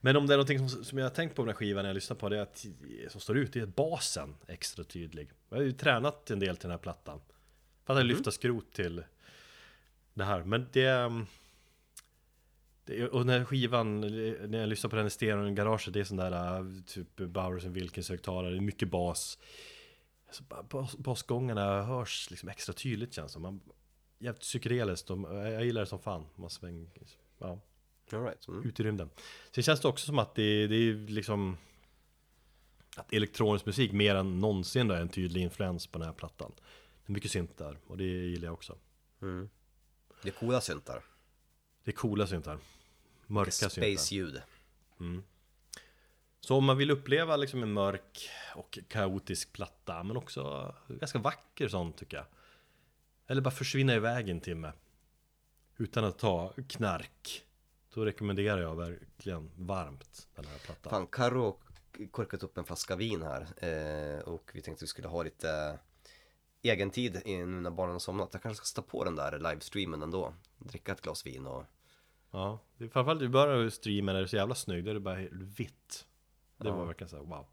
[0.00, 1.82] Men om det är någonting som, som jag har tänkt på på den här skivan
[1.82, 2.66] när jag lyssnar på det är att,
[3.08, 5.30] som står ut, det är att basen är extra tydlig.
[5.48, 7.20] Jag har ju tränat en del till den här plattan.
[7.84, 9.04] För att jag lyfta skrot till
[10.14, 10.44] det här.
[10.44, 10.88] Men det...
[10.88, 11.26] um,
[12.84, 16.04] det och när skivan, när jag lyssnar på den i stereon i garaget, det är
[16.04, 19.38] sån där uh, typ Bowers and Wilkins högtalare, det är mycket bas.
[20.30, 23.40] Så ba- bas, basgångarna hörs liksom extra tydligt känns det.
[23.40, 23.60] Man,
[24.18, 26.26] jävligt psykedeliskt, jag gillar det som fan.
[26.36, 26.90] Man sväng,
[27.38, 27.60] ja
[28.12, 28.48] All right.
[28.48, 28.68] Mm.
[28.68, 29.10] ut i rymden.
[29.50, 31.56] Sen känns det också som att det, det är liksom
[32.96, 36.52] att elektronisk musik mer än någonsin då är en tydlig influens på den här plattan.
[37.06, 38.78] Det är mycket synt där och det gillar jag också.
[39.22, 39.50] Mm.
[40.22, 41.02] Det är coola syntar.
[41.84, 42.58] Det är coola syntar.
[43.26, 43.68] Mörka syntar.
[43.68, 44.42] Space-ljud.
[46.40, 51.68] Så om man vill uppleva liksom en mörk och kaotisk platta, men också ganska vacker
[51.68, 52.26] sån tycker jag.
[53.26, 54.72] Eller bara försvinna iväg en timme.
[55.76, 57.44] Utan att ta knark.
[57.94, 60.90] Då rekommenderar jag verkligen varmt den här plattan.
[60.90, 61.58] Fan, Karo
[62.10, 65.78] korkat upp en flaska vin här eh, och vi tänkte att vi skulle ha lite
[66.62, 68.28] egen tid i- nu när barnen har somnat.
[68.32, 70.34] Jag kanske ska stå på den där livestreamen ändå.
[70.58, 71.64] Dricka ett glas vin och
[72.34, 75.18] Ja, framförallt i början av streamen är det så jävla snygg, då är det bara
[75.32, 76.06] vitt.
[76.56, 77.46] Det var verkligen så här, wow.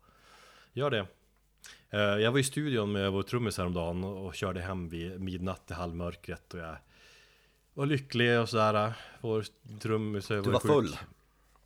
[0.73, 1.07] Gör det.
[1.89, 5.73] Eh, Jag var i studion med vår trummis häromdagen och körde hem vid midnatt i
[5.73, 6.75] halvmörkret och jag
[7.73, 8.93] var lycklig och sådär.
[9.21, 9.45] Vår
[9.79, 10.97] trummis Du var full?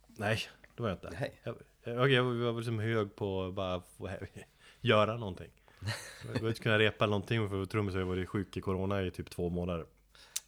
[0.06, 0.38] Nej,
[0.76, 1.10] det var jag inte.
[1.20, 1.40] Nej.
[1.42, 3.82] Jag, jag, jag var liksom hög på att bara
[4.80, 5.50] göra någonting.
[6.34, 9.10] Jag har inte kunnat repa någonting för vår trummis har varit sjuk i corona i
[9.10, 9.86] typ två månader.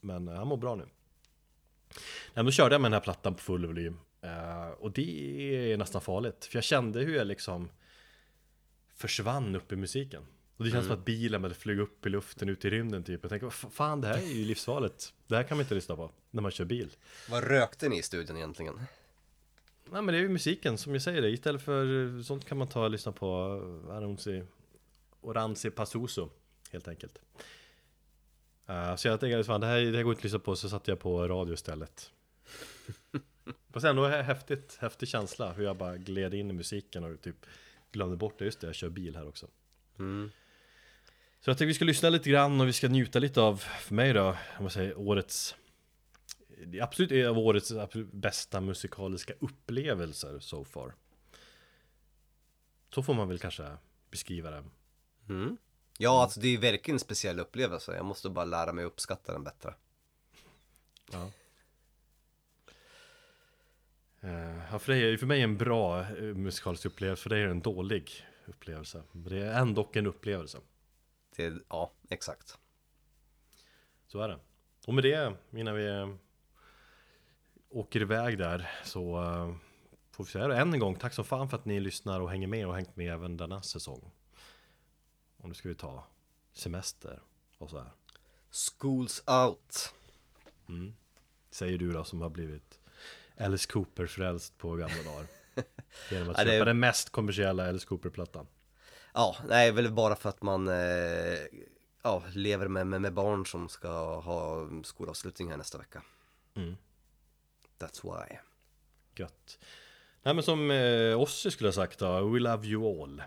[0.01, 0.85] Men eh, han mår bra nu.
[0.85, 3.99] Nej, men då körde jag med den här plattan på full volym.
[4.21, 6.45] Eh, och det är nästan farligt.
[6.45, 7.69] För jag kände hur jag liksom
[8.95, 10.23] försvann upp i musiken.
[10.57, 13.21] Och det känns som att bilen bara flög upp i luften ut i rymden typ.
[13.23, 15.15] Jag tänkte, "Vad fan det här är ju livsfarligt.
[15.27, 16.91] Det här kan man inte lyssna på när man kör bil.
[17.31, 18.81] Vad rökte ni i studion egentligen?
[19.91, 21.31] Nej men det är ju musiken som jag säger det.
[21.31, 23.27] Istället för sånt kan man ta och lyssna på
[23.91, 24.43] Aronsi
[25.27, 26.31] Oranzi Pasuso
[26.73, 27.19] helt enkelt.
[28.70, 30.69] Uh, så jag tänkte fan det här, det här går inte att lyssna på så
[30.69, 32.11] satte jag på radio istället.
[33.70, 37.47] Fast ändå är häftigt, häftig känsla hur jag bara gled in i musiken och typ
[37.93, 38.44] glömde bort det.
[38.44, 39.47] Just det, jag kör bil här också.
[39.98, 40.31] Mm.
[41.40, 43.94] Så jag tänkte vi ska lyssna lite grann och vi ska njuta lite av, för
[43.94, 45.55] mig då, om man säger årets
[46.65, 50.94] det är absolut en av årets absolut bästa musikaliska upplevelser so far.
[52.94, 53.77] Så får man väl kanske
[54.11, 54.65] beskriva det.
[55.28, 55.57] Mm.
[55.98, 57.97] Ja, alltså det är verkligen en speciell upplevelse.
[57.97, 59.74] Jag måste bara lära mig att uppskatta den bättre.
[61.12, 61.31] Ja.
[64.20, 67.44] Eh, Ja, för, dig, för mig är en bra eh, musikalisk upplevelse, för dig är
[67.44, 68.12] det en dålig
[68.47, 69.03] upplevelse.
[69.12, 70.59] Men det är ändå en upplevelse.
[71.36, 72.59] Det, ja, exakt.
[74.07, 74.39] Så är det.
[74.86, 76.09] Och med det, innan vi eh,
[77.69, 79.23] åker iväg där, så
[80.11, 80.97] får vi säga det än en gång.
[80.97, 83.62] Tack så fan för att ni lyssnar och hänger med och hängt med även denna
[83.62, 84.11] säsong.
[85.47, 86.05] Och nu ska vi ta
[86.52, 87.23] semester
[87.59, 87.90] och så här.
[88.51, 89.93] Schools out.
[91.51, 92.81] Säger du då som har blivit
[93.39, 95.27] Alice Cooper-frälst på gamla dagar.
[96.10, 98.47] Genom att Ja, det- köpa den mest kommersiella Alice Cooper-plattan.
[99.14, 100.74] Ja, nej, väl bara för att man eh,
[102.02, 106.02] ja, lever med, med, med barn som ska ha skolavslutning här nästa vecka.
[106.55, 106.77] Mm.
[107.78, 108.36] That's why.
[109.14, 109.59] Gött.
[110.23, 113.23] Nej men som eh, Ossi skulle ha sagt då, We love you all.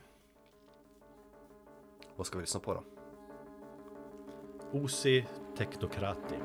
[2.20, 2.84] Vad ska vi lyssna på då?
[4.72, 5.26] Osi
[5.58, 6.36] Technokrati.